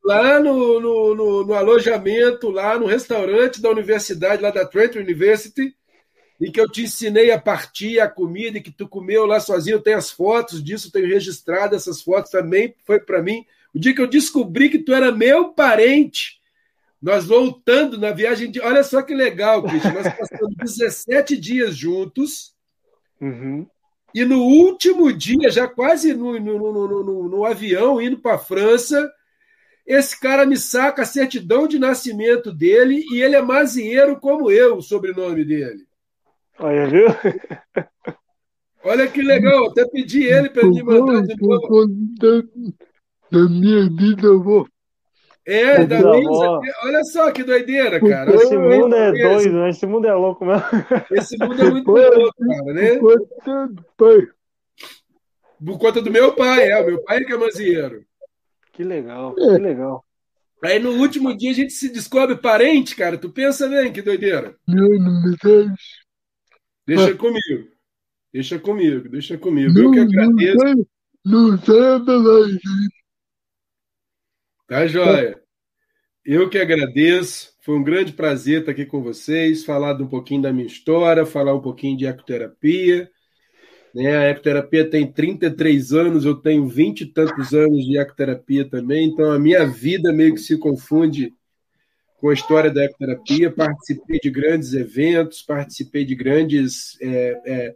Lá, 0.03 0.39
no, 0.39 0.79
no, 0.79 1.15
no, 1.15 1.45
no, 1.45 1.53
alojamento, 1.53 2.49
lá 2.49 2.77
no 2.77 2.85
restaurante 2.85 3.61
da 3.61 3.69
universidade, 3.69 4.41
lá 4.41 4.51
da 4.51 4.65
Trent 4.65 4.95
University, 4.95 5.75
em 6.39 6.51
que 6.51 6.61
eu 6.61 6.69
te 6.69 6.83
ensinei 6.83 7.31
a 7.31 7.39
partir 7.39 7.99
a 7.99 8.07
comida 8.07 8.57
e 8.59 8.61
que 8.61 8.71
tu 8.71 8.87
comeu 8.87 9.25
lá 9.25 9.39
sozinho. 9.39 9.75
Eu 9.75 9.81
tenho 9.81 9.97
as 9.97 10.11
fotos 10.11 10.63
disso, 10.63 10.91
tenho 10.91 11.07
registrado 11.07 11.75
essas 11.75 12.01
fotos 12.01 12.29
também. 12.29 12.75
Foi 12.85 12.99
para 12.99 13.21
mim. 13.21 13.43
O 13.73 13.79
dia 13.79 13.95
que 13.95 14.01
eu 14.01 14.07
descobri 14.07 14.69
que 14.69 14.79
tu 14.79 14.93
era 14.93 15.11
meu 15.11 15.53
parente, 15.53 16.39
nós 17.01 17.25
voltando 17.25 17.97
na 17.97 18.11
viagem 18.11 18.51
de. 18.51 18.59
Olha 18.59 18.83
só 18.83 19.01
que 19.01 19.15
legal, 19.15 19.63
Cristian. 19.63 19.93
Nós 19.93 20.13
passamos 20.13 20.55
17 20.77 21.35
dias 21.37 21.75
juntos. 21.75 22.55
Uhum. 23.19 23.67
E 24.13 24.25
no 24.25 24.41
último 24.41 25.11
dia, 25.11 25.49
já 25.51 25.67
quase 25.67 26.13
no, 26.13 26.39
no, 26.39 26.87
no, 26.87 27.29
no 27.29 27.45
avião, 27.45 28.01
indo 28.01 28.17
para 28.17 28.35
a 28.35 28.39
França, 28.39 29.09
esse 29.85 30.19
cara 30.19 30.45
me 30.45 30.57
saca 30.57 31.03
a 31.03 31.05
certidão 31.05 31.67
de 31.67 31.79
nascimento 31.79 32.51
dele 32.51 33.03
e 33.11 33.21
ele 33.21 33.35
é 33.35 33.41
mazieiro 33.41 34.19
como 34.19 34.51
eu, 34.51 34.77
o 34.77 34.81
sobrenome 34.81 35.45
dele. 35.45 35.85
Olha, 36.59 36.87
viu? 36.87 37.07
Olha 38.83 39.07
que 39.07 39.21
legal, 39.21 39.69
até 39.69 39.85
pedi 39.85 40.23
ele 40.23 40.49
para 40.49 40.67
me 40.67 40.81
mandar 40.81 41.21
de 41.21 41.35
novo. 41.39 41.87
Da 43.29 43.49
minha 43.49 43.89
vida, 43.89 44.27
eu 44.27 44.41
vou 44.41 44.67
é, 45.47 45.85
da 45.85 45.97
Lisa, 45.97 46.59
olha 46.83 47.03
só 47.05 47.31
que 47.31 47.41
doideira, 47.41 48.01
cara. 48.01 48.35
Esse 48.35 48.57
mundo 48.57 48.93
é 48.93 49.11
doido, 49.13 49.53
né? 49.53 49.69
Esse 49.69 49.85
mundo 49.85 50.05
é 50.05 50.13
louco 50.13 50.45
mesmo. 50.45 50.63
Esse 51.09 51.37
mundo 51.37 51.61
é 51.61 51.71
muito 51.71 51.89
louco, 51.89 52.33
cara, 52.37 52.73
né? 52.73 52.99
Por 55.65 55.79
conta 55.79 56.01
do 56.01 56.11
meu 56.11 56.33
pai, 56.33 56.69
é, 56.69 56.81
o 56.81 56.85
meu 56.85 57.01
pai 57.01 57.23
que 57.23 57.31
é 57.31 57.37
mazieiro. 57.37 58.03
Que 58.73 58.83
legal, 58.83 59.33
que 59.33 59.41
legal. 59.41 60.03
Aí 60.61 60.79
no 60.79 60.91
último 60.91 61.35
dia 61.35 61.51
a 61.51 61.53
gente 61.53 61.71
se 61.71 61.87
descobre 61.93 62.35
parente, 62.35 62.93
cara. 62.93 63.17
Tu 63.17 63.29
pensa 63.29 63.69
bem, 63.69 63.93
que 63.93 64.01
doideira. 64.01 64.53
Não, 64.67 64.89
não 64.89 65.23
me 65.23 65.37
deixa. 65.41 65.75
Deixa 66.85 67.15
comigo. 67.15 67.69
Deixa 68.33 68.59
comigo, 68.59 69.07
deixa 69.07 69.37
comigo. 69.37 69.73
Não, 69.73 69.83
Eu 69.85 69.91
que 69.91 69.99
agradeço. 69.99 70.87
Não 71.23 71.57
sabe 71.57 72.17
mais, 72.19 72.57
Tá, 74.67 74.85
joia? 74.85 75.41
Eu 76.25 76.49
que 76.49 76.57
agradeço. 76.57 77.53
Foi 77.61 77.77
um 77.77 77.83
grande 77.83 78.11
prazer 78.11 78.59
estar 78.59 78.73
aqui 78.73 78.85
com 78.85 79.01
vocês, 79.01 79.63
falar 79.63 79.95
um 80.01 80.07
pouquinho 80.07 80.41
da 80.41 80.51
minha 80.51 80.67
história, 80.67 81.25
falar 81.25 81.55
um 81.55 81.61
pouquinho 81.61 81.97
de 81.97 82.05
ecoterapia. 82.05 83.09
Né? 83.95 84.17
A 84.17 84.23
ecoterapia 84.23 84.89
tem 84.89 85.09
33 85.09 85.93
anos, 85.93 86.25
eu 86.25 86.35
tenho 86.35 86.67
20 86.67 87.01
e 87.01 87.05
tantos 87.05 87.53
anos 87.53 87.85
de 87.85 87.97
ecoterapia 87.97 88.69
também, 88.69 89.07
então 89.07 89.31
a 89.31 89.39
minha 89.39 89.65
vida 89.65 90.11
meio 90.11 90.33
que 90.33 90.41
se 90.41 90.57
confunde 90.57 91.33
com 92.17 92.27
a 92.27 92.33
história 92.33 92.69
da 92.69 92.83
ecoterapia. 92.83 93.49
Participei 93.49 94.19
de 94.19 94.29
grandes 94.29 94.73
eventos, 94.73 95.41
participei 95.41 96.03
de 96.03 96.13
grandes, 96.13 96.97
é, 97.01 97.41
é, 97.45 97.75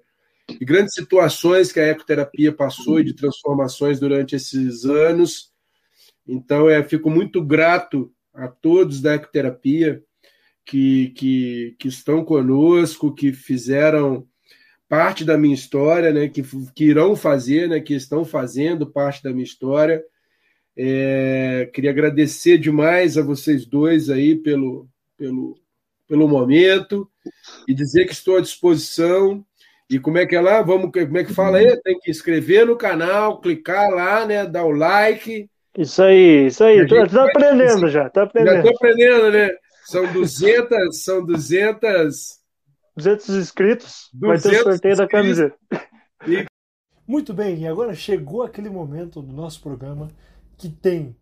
de 0.49 0.65
grandes 0.65 0.93
situações 0.93 1.71
que 1.71 1.79
a 1.79 1.87
ecoterapia 1.87 2.51
passou 2.51 2.99
e 2.99 3.05
de 3.05 3.13
transformações 3.13 3.97
durante 3.97 4.35
esses 4.35 4.83
anos. 4.83 5.50
Então, 6.27 6.69
é, 6.69 6.83
fico 6.83 7.09
muito 7.09 7.43
grato 7.43 8.11
a 8.33 8.47
todos 8.47 9.01
da 9.01 9.15
ecoterapia 9.15 10.01
que, 10.65 11.09
que, 11.09 11.75
que 11.79 11.87
estão 11.87 12.23
conosco, 12.23 13.13
que 13.13 13.33
fizeram 13.33 14.27
parte 14.87 15.23
da 15.23 15.37
minha 15.37 15.55
história, 15.55 16.11
né, 16.11 16.27
que, 16.27 16.43
que 16.75 16.85
irão 16.85 17.15
fazer, 17.15 17.69
né, 17.69 17.79
que 17.79 17.93
estão 17.93 18.25
fazendo 18.25 18.85
parte 18.85 19.23
da 19.23 19.31
minha 19.31 19.43
história. 19.43 20.03
É, 20.75 21.69
queria 21.73 21.91
agradecer 21.91 22.57
demais 22.57 23.17
a 23.17 23.21
vocês 23.21 23.65
dois 23.65 24.09
aí 24.09 24.35
pelo, 24.35 24.87
pelo, 25.17 25.57
pelo 26.07 26.27
momento 26.27 27.09
e 27.67 27.73
dizer 27.73 28.05
que 28.05 28.13
estou 28.13 28.37
à 28.37 28.41
disposição. 28.41 29.45
E 29.89 29.99
como 29.99 30.17
é 30.17 30.25
que 30.25 30.35
é 30.35 30.41
lá? 30.41 30.61
Vamos, 30.61 30.91
como 30.91 31.17
é 31.17 31.23
que 31.23 31.33
fala 31.33 31.57
aí? 31.57 31.81
Tem 31.81 31.99
que 31.99 32.11
inscrever 32.11 32.65
no 32.65 32.77
canal, 32.77 33.39
clicar 33.41 33.89
lá, 33.91 34.25
né, 34.25 34.45
dar 34.45 34.65
o 34.65 34.71
like 34.71 35.49
isso 35.77 36.03
aí, 36.03 36.47
isso 36.47 36.63
aí. 36.63 36.85
Tu 36.87 37.09
tá 37.09 37.25
aprendendo 37.25 37.87
já, 37.89 38.09
tá 38.09 38.23
aprendendo. 38.23 38.55
Já 38.55 38.63
tô 38.63 38.69
aprendendo, 38.69 39.31
né? 39.31 39.49
São 39.85 40.11
200, 40.13 41.03
são 41.03 41.25
200... 41.25 42.41
200 42.95 43.29
inscritos, 43.29 44.09
200 44.13 44.43
vai 44.43 44.51
ter 44.51 44.59
o 44.59 44.63
sorteio 44.63 44.95
da 44.97 45.07
camiseta. 45.07 45.57
E... 46.27 46.45
Muito 47.07 47.33
bem, 47.33 47.61
e 47.61 47.67
agora 47.67 47.95
chegou 47.95 48.43
aquele 48.43 48.69
momento 48.69 49.21
do 49.21 49.33
nosso 49.33 49.61
programa 49.61 50.09
que 50.57 50.69
tem 50.69 51.15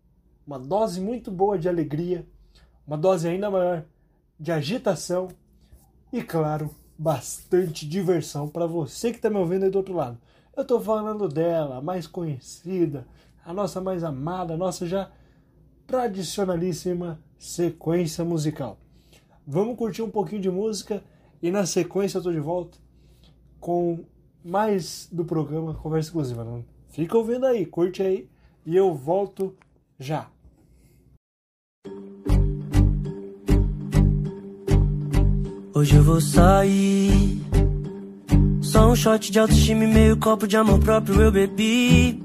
uma 0.46 0.58
dose 0.58 1.00
muito 1.00 1.30
boa 1.30 1.58
de 1.58 1.68
alegria, 1.68 2.26
uma 2.86 2.98
dose 2.98 3.28
ainda 3.28 3.50
maior 3.50 3.84
de 4.38 4.52
agitação 4.52 5.28
e, 6.12 6.22
claro, 6.22 6.74
bastante 6.98 7.88
diversão 7.88 8.48
para 8.48 8.66
você 8.66 9.10
que 9.10 9.16
está 9.16 9.30
me 9.30 9.36
ouvindo 9.36 9.64
aí 9.64 9.70
do 9.70 9.78
outro 9.78 9.94
lado. 9.94 10.18
Eu 10.56 10.62
estou 10.62 10.80
falando 10.80 11.28
dela, 11.28 11.80
mais 11.80 12.06
conhecida, 12.06 13.06
a 13.44 13.52
nossa 13.52 13.80
mais 13.80 14.04
amada, 14.04 14.54
a 14.54 14.56
nossa 14.56 14.86
já 14.86 15.10
tradicionalíssima 15.86 17.20
sequência 17.38 18.24
musical. 18.24 18.78
Vamos 19.46 19.76
curtir 19.76 20.02
um 20.02 20.10
pouquinho 20.10 20.42
de 20.42 20.50
música 20.50 21.02
e 21.42 21.50
na 21.50 21.66
sequência 21.66 22.18
eu 22.18 22.22
tô 22.22 22.30
de 22.30 22.38
volta 22.38 22.78
com 23.58 24.04
mais 24.44 25.08
do 25.10 25.24
programa 25.24 25.74
Conversa 25.74 26.08
Exclusiva. 26.08 26.44
Não? 26.44 26.64
Fica 26.88 27.16
ouvindo 27.16 27.46
aí, 27.46 27.66
curte 27.66 28.02
aí 28.02 28.28
e 28.64 28.76
eu 28.76 28.94
volto 28.94 29.54
já. 29.98 30.28
Hoje 35.74 35.96
eu 35.96 36.02
vou 36.02 36.20
sair. 36.20 37.40
Só 38.60 38.90
um 38.90 38.94
shot 38.94 39.32
de 39.32 39.38
autoestima 39.38 39.84
e 39.84 39.86
meio 39.86 40.16
copo 40.18 40.46
de 40.46 40.56
amor 40.56 40.78
próprio 40.78 41.20
eu 41.22 41.32
bebi 41.32 42.22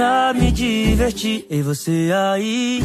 pra 0.00 0.32
me 0.32 0.50
divertir. 0.50 1.44
E 1.50 1.60
você 1.60 2.10
aí? 2.32 2.82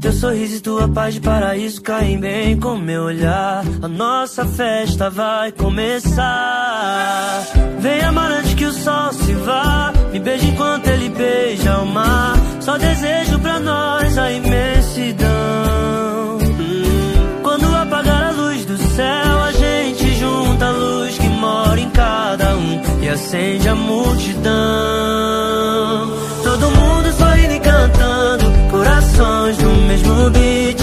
Teu 0.00 0.12
sorriso 0.12 0.56
e 0.56 0.60
tua 0.60 0.88
paz 0.88 1.12
de 1.12 1.20
paraíso 1.20 1.82
caem 1.82 2.18
bem 2.18 2.58
com 2.58 2.78
meu 2.78 3.02
olhar. 3.02 3.62
A 3.82 3.88
nossa 3.88 4.46
festa 4.46 5.10
vai 5.10 5.52
começar. 5.52 6.22
Vem 7.78 8.00
amar 8.00 8.32
antes 8.32 8.54
que 8.54 8.64
o 8.64 8.72
sol 8.72 9.12
se 9.12 9.34
vá. 9.34 9.92
Me 10.10 10.18
beije 10.18 10.46
enquanto 10.48 10.86
ele 10.86 11.10
beija 11.10 11.76
o 11.80 11.86
mar. 11.86 12.36
Só 12.60 12.78
desejo 12.78 13.38
pra 13.40 13.60
nós 13.60 14.16
a 14.16 14.32
imensidão. 14.32 15.28
Quando 17.42 17.76
apagar 17.76 18.28
a 18.28 18.30
luz 18.30 18.64
do 18.64 18.78
céu, 18.78 19.42
a 19.44 19.52
gente 19.52 20.14
junta 20.14 20.68
a 20.68 20.70
luz 20.70 21.18
que 21.18 21.28
mora 21.28 21.78
em 21.78 21.90
cada 21.90 22.56
um 22.56 22.80
e 23.02 23.08
acende 23.10 23.68
a 23.68 23.74
multidão. 23.74 25.09
Beat. 30.30 30.80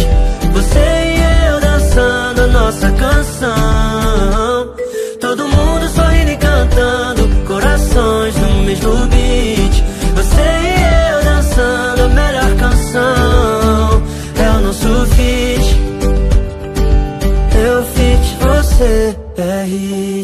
Você 0.54 0.80
e 0.80 1.52
eu 1.52 1.60
dançando 1.60 2.42
a 2.42 2.48
nossa 2.48 2.92
canção. 2.92 4.74
Todo 5.20 5.48
mundo 5.48 5.88
sorrindo 5.90 6.32
e 6.32 6.38
cantando, 6.38 7.28
corações 7.48 8.36
no 8.36 8.64
mesmo 8.64 8.96
beat. 9.08 9.84
Você 10.16 10.42
e 10.42 11.14
eu 11.14 11.24
dançando 11.24 12.04
a 12.04 12.08
melhor 12.10 12.56
canção. 12.56 14.04
É 14.36 14.50
o 14.58 14.62
nosso 14.62 15.06
feat. 15.16 15.78
Eu 17.56 17.84
fit, 17.84 18.38
você 18.42 19.16
é. 19.38 20.17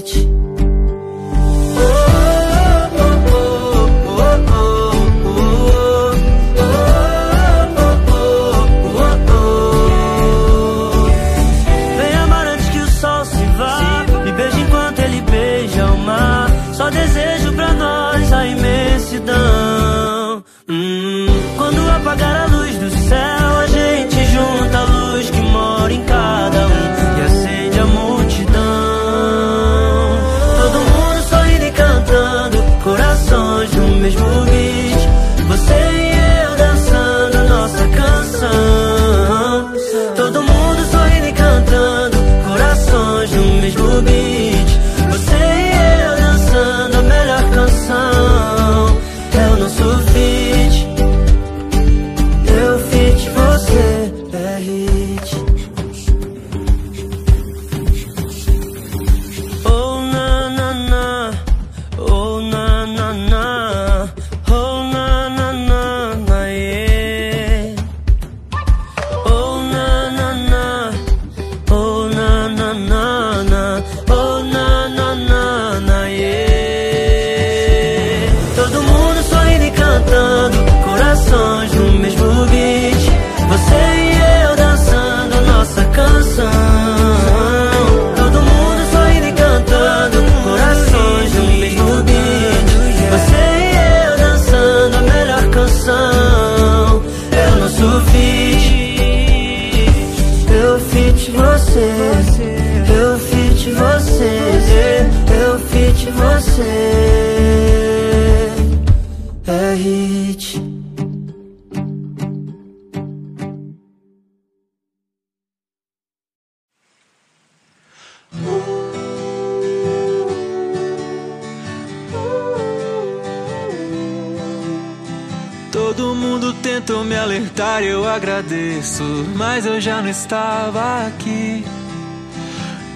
Não 130.03 130.09
estava 130.09 131.07
aqui. 131.07 131.63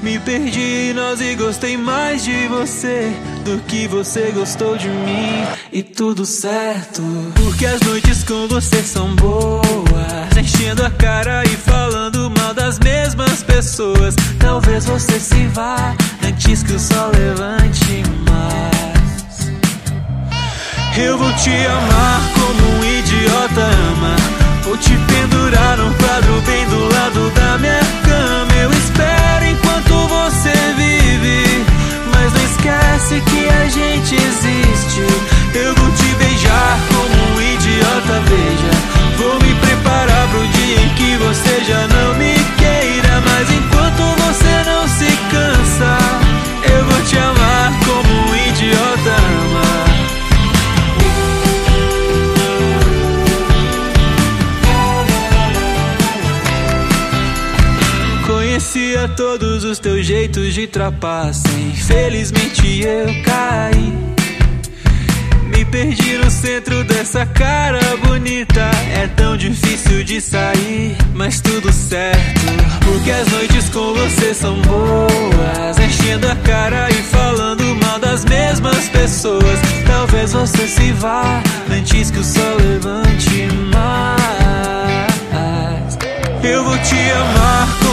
Me 0.04 0.20
perdi 0.20 0.94
nós 0.94 1.22
e 1.22 1.36
gostei 1.36 1.78
mais 1.78 2.24
de 2.24 2.48
você 2.48 3.12
do 3.44 3.60
que 3.64 3.88
você 3.88 4.32
gostou 4.32 4.78
de 4.78 4.90
mim. 4.90 5.44
E 5.72 5.82
tudo 5.82 6.26
certo, 6.26 7.02
porque 7.36 7.66
as 7.66 7.80
noites 7.82 8.24
com 8.24 8.48
você 8.48 8.84
são 8.84 9.16
boas. 9.16 10.38
Enchendo 10.38 10.86
a 10.86 10.90
cara 10.92 11.44
e 11.46 11.56
falando 11.56 12.30
mal 12.38 12.54
das 12.54 12.78
mesmas 12.80 13.42
pessoas. 13.42 14.14
Talvez 14.38 14.86
você 14.86 15.20
se 15.20 15.48
vá 15.48 15.96
antes 16.24 16.62
que 16.62 16.74
o 16.74 16.80
sol 16.80 17.12
levante 17.14 18.04
mais. 18.30 19.48
Eu 20.98 21.18
vou 21.18 21.32
te 21.34 21.52
amar 21.52 22.22
como 22.34 22.78
um 22.78 23.00
idiota 23.00 23.62
ama. 23.62 24.47
Vou 24.68 24.78
te 24.78 24.90
pendurar 24.90 25.78
num 25.78 25.94
quadro 25.94 26.42
bem 26.42 26.66
do 26.68 26.94
lado 26.94 27.32
da 27.32 27.58
minha 27.58 27.80
cama. 28.04 28.54
Eu 28.62 28.70
espero 28.74 29.46
enquanto 29.46 30.08
você 30.10 30.52
vive. 30.76 31.66
Mas 32.12 32.34
não 32.34 32.44
esquece 32.44 33.22
que 33.22 33.48
a 33.48 33.70
gente 33.70 34.16
existe. 34.16 35.00
Eu 35.56 35.74
vou 35.74 35.90
te 35.92 36.14
beijar 36.16 36.80
como 36.90 37.38
um 37.38 37.42
idiota, 37.42 38.17
trapaça. 60.88 61.48
Infelizmente 61.50 62.82
eu 62.82 63.08
caí. 63.24 63.94
Me 65.50 65.66
perdi 65.66 66.18
no 66.18 66.30
centro 66.32 66.84
dessa 66.86 67.26
cara 67.26 67.80
bonita. 68.06 68.70
É 68.94 69.08
tão 69.08 69.36
difícil 69.36 70.04
de 70.04 70.22
sair, 70.22 70.96
mas 71.14 71.42
tudo 71.42 71.72
certo. 71.74 72.42
Porque 72.86 73.12
as 73.12 73.28
noites 73.30 73.70
com 73.70 73.94
você 73.94 74.34
são 74.34 74.56
boas. 74.62 75.78
Enchendo 75.78 76.28
a 76.30 76.36
cara 76.38 76.90
e 76.90 77.02
falando 77.04 77.64
mal 77.84 78.00
das 78.00 78.24
mesmas 78.26 78.88
pessoas. 78.90 79.60
Talvez 79.86 80.32
você 80.34 80.68
se 80.68 80.92
vá 80.94 81.42
antes 81.70 82.12
que 82.12 82.20
o 82.20 82.24
sol 82.24 82.58
levante 82.60 83.48
mais. 83.74 84.38
Eu 86.44 86.64
vou 86.64 86.78
te 86.78 87.12
amar 87.12 87.87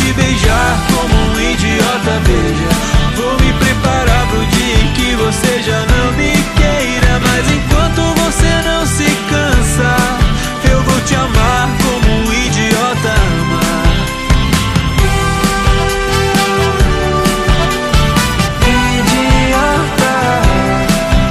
te 0.00 0.12
beijar 0.14 0.78
como 0.92 1.14
um 1.14 1.40
idiota, 1.40 2.20
veja. 2.24 2.70
Vou 3.16 3.34
me 3.40 3.52
preparar 3.54 4.26
pro 4.28 4.46
dia 4.46 4.76
em 4.82 4.92
que 4.94 5.14
você 5.16 5.62
já 5.62 5.80
não 5.86 6.12
me 6.12 6.32
queira. 6.58 7.20
Mas 7.20 7.50
enquanto 7.52 8.02
você 8.20 8.62
não 8.64 8.86
se 8.86 9.10
cansa, 9.28 9.96
eu 10.70 10.82
vou 10.82 11.00
te 11.02 11.14
amar 11.14 11.68
como 11.82 12.08
um 12.14 12.32
idiota 12.32 13.14
ama. 13.38 13.60
Idiota. 19.30 20.16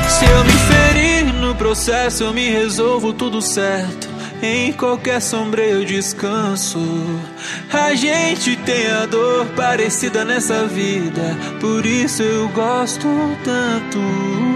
Se 0.09 0.25
eu 0.25 0.43
me 0.43 0.57
ferir 0.69 1.33
no 1.33 1.55
processo, 1.55 2.23
eu 2.23 2.33
me 2.33 2.49
resolvo 2.49 3.13
tudo 3.13 3.41
certo. 3.41 4.09
Em 4.41 4.71
qualquer 4.71 5.21
sombra 5.21 5.61
eu 5.63 5.83
descanso. 5.83 6.79
A 7.89 7.95
gente 7.95 8.55
tem 8.55 8.85
a 8.85 9.07
dor 9.07 9.47
parecida 9.55 10.23
nessa 10.23 10.67
vida, 10.67 11.35
por 11.59 11.87
isso 11.87 12.21
eu 12.21 12.47
gosto 12.49 13.07
tanto. 13.43 14.48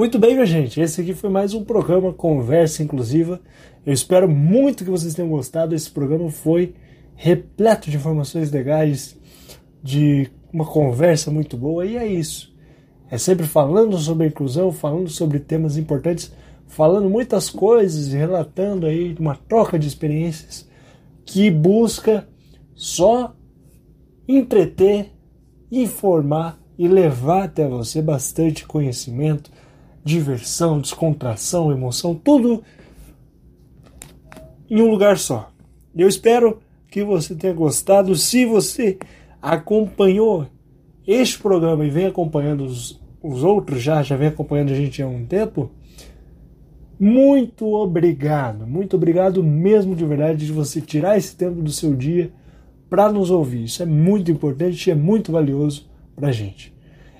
Muito 0.00 0.18
bem, 0.18 0.32
minha 0.32 0.46
gente. 0.46 0.80
Esse 0.80 1.02
aqui 1.02 1.12
foi 1.12 1.28
mais 1.28 1.52
um 1.52 1.62
programa 1.62 2.10
Conversa 2.10 2.82
Inclusiva. 2.82 3.38
Eu 3.84 3.92
espero 3.92 4.26
muito 4.26 4.82
que 4.82 4.90
vocês 4.90 5.12
tenham 5.12 5.28
gostado. 5.28 5.74
Esse 5.74 5.90
programa 5.90 6.30
foi 6.30 6.72
repleto 7.14 7.90
de 7.90 7.98
informações 7.98 8.50
legais, 8.50 9.14
de 9.82 10.30
uma 10.50 10.64
conversa 10.64 11.30
muito 11.30 11.54
boa. 11.54 11.84
E 11.84 11.98
é 11.98 12.06
isso. 12.06 12.50
É 13.10 13.18
sempre 13.18 13.46
falando 13.46 13.98
sobre 13.98 14.28
inclusão, 14.28 14.72
falando 14.72 15.10
sobre 15.10 15.38
temas 15.38 15.76
importantes, 15.76 16.32
falando 16.66 17.10
muitas 17.10 17.50
coisas 17.50 18.10
relatando 18.10 18.86
aí 18.86 19.14
uma 19.20 19.36
troca 19.36 19.78
de 19.78 19.86
experiências 19.86 20.66
que 21.26 21.50
busca 21.50 22.26
só 22.74 23.36
entreter, 24.26 25.12
informar 25.70 26.58
e 26.78 26.88
levar 26.88 27.44
até 27.44 27.68
você 27.68 28.00
bastante 28.00 28.66
conhecimento, 28.66 29.50
diversão, 30.04 30.80
descontração, 30.80 31.70
emoção, 31.70 32.14
tudo 32.14 32.62
em 34.68 34.80
um 34.80 34.90
lugar 34.90 35.18
só. 35.18 35.50
Eu 35.94 36.08
espero 36.08 36.60
que 36.88 37.02
você 37.02 37.34
tenha 37.34 37.52
gostado. 37.52 38.14
Se 38.14 38.44
você 38.44 38.98
acompanhou 39.40 40.46
este 41.06 41.38
programa 41.38 41.84
e 41.84 41.90
vem 41.90 42.06
acompanhando 42.06 42.64
os, 42.64 43.00
os 43.22 43.42
outros 43.42 43.82
já, 43.82 44.02
já 44.02 44.16
vem 44.16 44.28
acompanhando 44.28 44.70
a 44.70 44.76
gente 44.76 45.02
há 45.02 45.08
um 45.08 45.24
tempo, 45.24 45.70
muito 46.98 47.66
obrigado, 47.74 48.66
muito 48.66 48.96
obrigado 48.96 49.42
mesmo 49.42 49.96
de 49.96 50.04
verdade 50.04 50.46
de 50.46 50.52
você 50.52 50.80
tirar 50.80 51.16
esse 51.16 51.34
tempo 51.34 51.62
do 51.62 51.72
seu 51.72 51.96
dia 51.96 52.30
para 52.90 53.10
nos 53.10 53.30
ouvir. 53.30 53.64
Isso 53.64 53.82
é 53.82 53.86
muito 53.86 54.30
importante 54.30 54.90
é 54.90 54.94
muito 54.94 55.32
valioso 55.32 55.88
para 56.14 56.30
gente. 56.30 56.74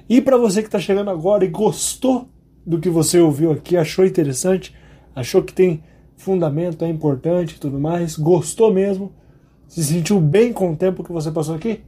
E 0.08 0.20
para 0.20 0.36
você 0.36 0.60
que 0.60 0.68
está 0.68 0.78
chegando 0.78 1.08
agora 1.08 1.44
e 1.44 1.48
gostou 1.48 2.28
do 2.70 2.78
que 2.78 2.88
você 2.88 3.20
ouviu 3.20 3.50
aqui, 3.50 3.76
achou 3.76 4.06
interessante, 4.06 4.72
achou 5.14 5.42
que 5.42 5.52
tem 5.52 5.82
fundamento, 6.16 6.82
é 6.84 6.88
importante 6.88 7.56
e 7.56 7.58
tudo 7.58 7.80
mais, 7.80 8.16
gostou 8.16 8.72
mesmo, 8.72 9.12
se 9.66 9.82
sentiu 9.82 10.20
bem 10.20 10.52
com 10.52 10.70
o 10.70 10.76
tempo 10.76 11.02
que 11.02 11.10
você 11.10 11.32
passou 11.32 11.56
aqui, 11.56 11.80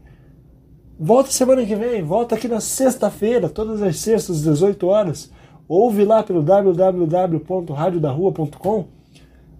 volta 0.98 1.30
semana 1.30 1.64
que 1.64 1.76
vem, 1.76 2.02
volta 2.02 2.34
aqui 2.34 2.48
na 2.48 2.58
sexta-feira, 2.60 3.48
todas 3.48 3.80
as 3.80 3.96
sextas, 3.98 4.38
às 4.38 4.42
18 4.42 4.84
horas. 4.86 5.30
Ouve 5.68 6.04
lá 6.04 6.24
pelo 6.24 6.42
www.radiodarrua.com. 6.42 8.88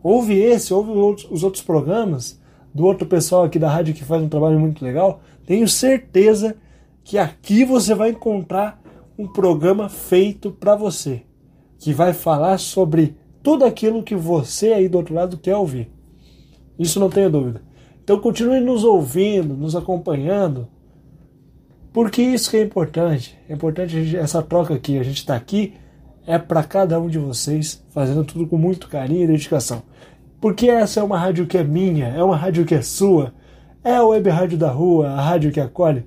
Ouve 0.03 0.35
esse, 0.35 0.75
ouve 0.75 0.91
os 1.31 1.45
outros 1.45 1.62
programas 1.62 2.37
do 2.75 2.85
outro 2.85 3.07
pessoal 3.07 3.45
aqui 3.45 3.61
da 3.61 3.70
rádio 3.70 3.95
que 3.95 4.05
faz 4.05 4.20
um 4.23 4.29
trabalho 4.29 4.59
muito 4.59 4.85
legal. 4.85 5.20
Tenho 5.47 5.68
certeza 5.68 6.57
que 7.05 7.16
aqui 7.16 7.64
você 7.64 7.95
vai 7.95 8.11
encontrar 8.11 8.82
um 9.23 9.29
programa 9.29 9.89
feito 9.89 10.51
para 10.51 10.75
você, 10.75 11.23
que 11.79 11.93
vai 11.93 12.12
falar 12.12 12.59
sobre 12.59 13.16
tudo 13.43 13.64
aquilo 13.64 14.03
que 14.03 14.16
você 14.16 14.73
aí 14.73 14.89
do 14.89 14.99
outro 14.99 15.14
lado 15.14 15.39
quer 15.39 15.57
ouvir. 15.57 15.91
Isso 16.77 16.99
não 16.99 17.09
tenha 17.09 17.31
dúvida. 17.31 17.62
Então 18.03 18.18
continue 18.18 18.59
nos 18.59 18.83
ouvindo, 18.83 19.55
nos 19.55 19.77
acompanhando, 19.77 20.66
porque 21.93 22.20
isso 22.20 22.51
que 22.51 22.57
é 22.57 22.62
importante. 22.62 23.39
É 23.49 23.55
importante 23.55 24.16
essa 24.16 24.43
troca 24.43 24.75
aqui. 24.75 24.99
A 24.99 25.05
gente 25.05 25.18
está 25.18 25.37
aqui 25.37 25.75
é 26.27 26.39
para 26.39 26.62
cada 26.64 27.01
um 27.01 27.09
de 27.09 27.18
vocês, 27.18 27.85
fazendo 27.91 28.25
tudo 28.25 28.47
com 28.47 28.57
muito 28.57 28.89
carinho 28.89 29.25
e 29.25 29.27
dedicação. 29.27 29.83
Porque 30.41 30.68
essa 30.68 31.01
é 31.01 31.03
uma 31.03 31.18
rádio 31.18 31.47
que 31.47 31.59
é 31.59 31.64
minha, 31.64 32.09
é 32.09 32.23
uma 32.23 32.37
rádio 32.37 32.64
que 32.64 32.75
é 32.75 32.83
sua, 32.83 33.33
é 33.85 33.95
a 33.95 34.05
Web 34.05 34.29
Rádio 34.31 34.59
da 34.59 34.70
Rua, 34.70 35.11
a 35.11 35.20
rádio 35.20 35.53
que 35.53 35.61
acolhe. 35.61 36.05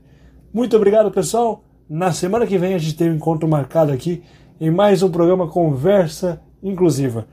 Muito 0.54 0.76
obrigado, 0.76 1.12
pessoal. 1.12 1.65
Na 1.88 2.12
semana 2.12 2.48
que 2.48 2.58
vem 2.58 2.74
a 2.74 2.80
gente 2.80 2.96
tem 2.96 3.12
um 3.12 3.16
encontro 3.16 3.48
marcado 3.48 3.92
aqui 3.92 4.24
em 4.60 4.72
mais 4.72 5.04
um 5.04 5.12
programa 5.12 5.48
Conversa 5.48 6.42
Inclusiva. 6.64 7.28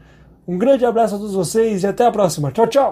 Um 0.46 0.59
grande 0.59 0.84
abraço 0.84 1.14
a 1.14 1.18
todos 1.18 1.32
vocês 1.32 1.82
e 1.82 1.86
até 1.86 2.05
a 2.05 2.12
próxima. 2.12 2.53
Tchau, 2.53 2.66
tchau! 2.66 2.90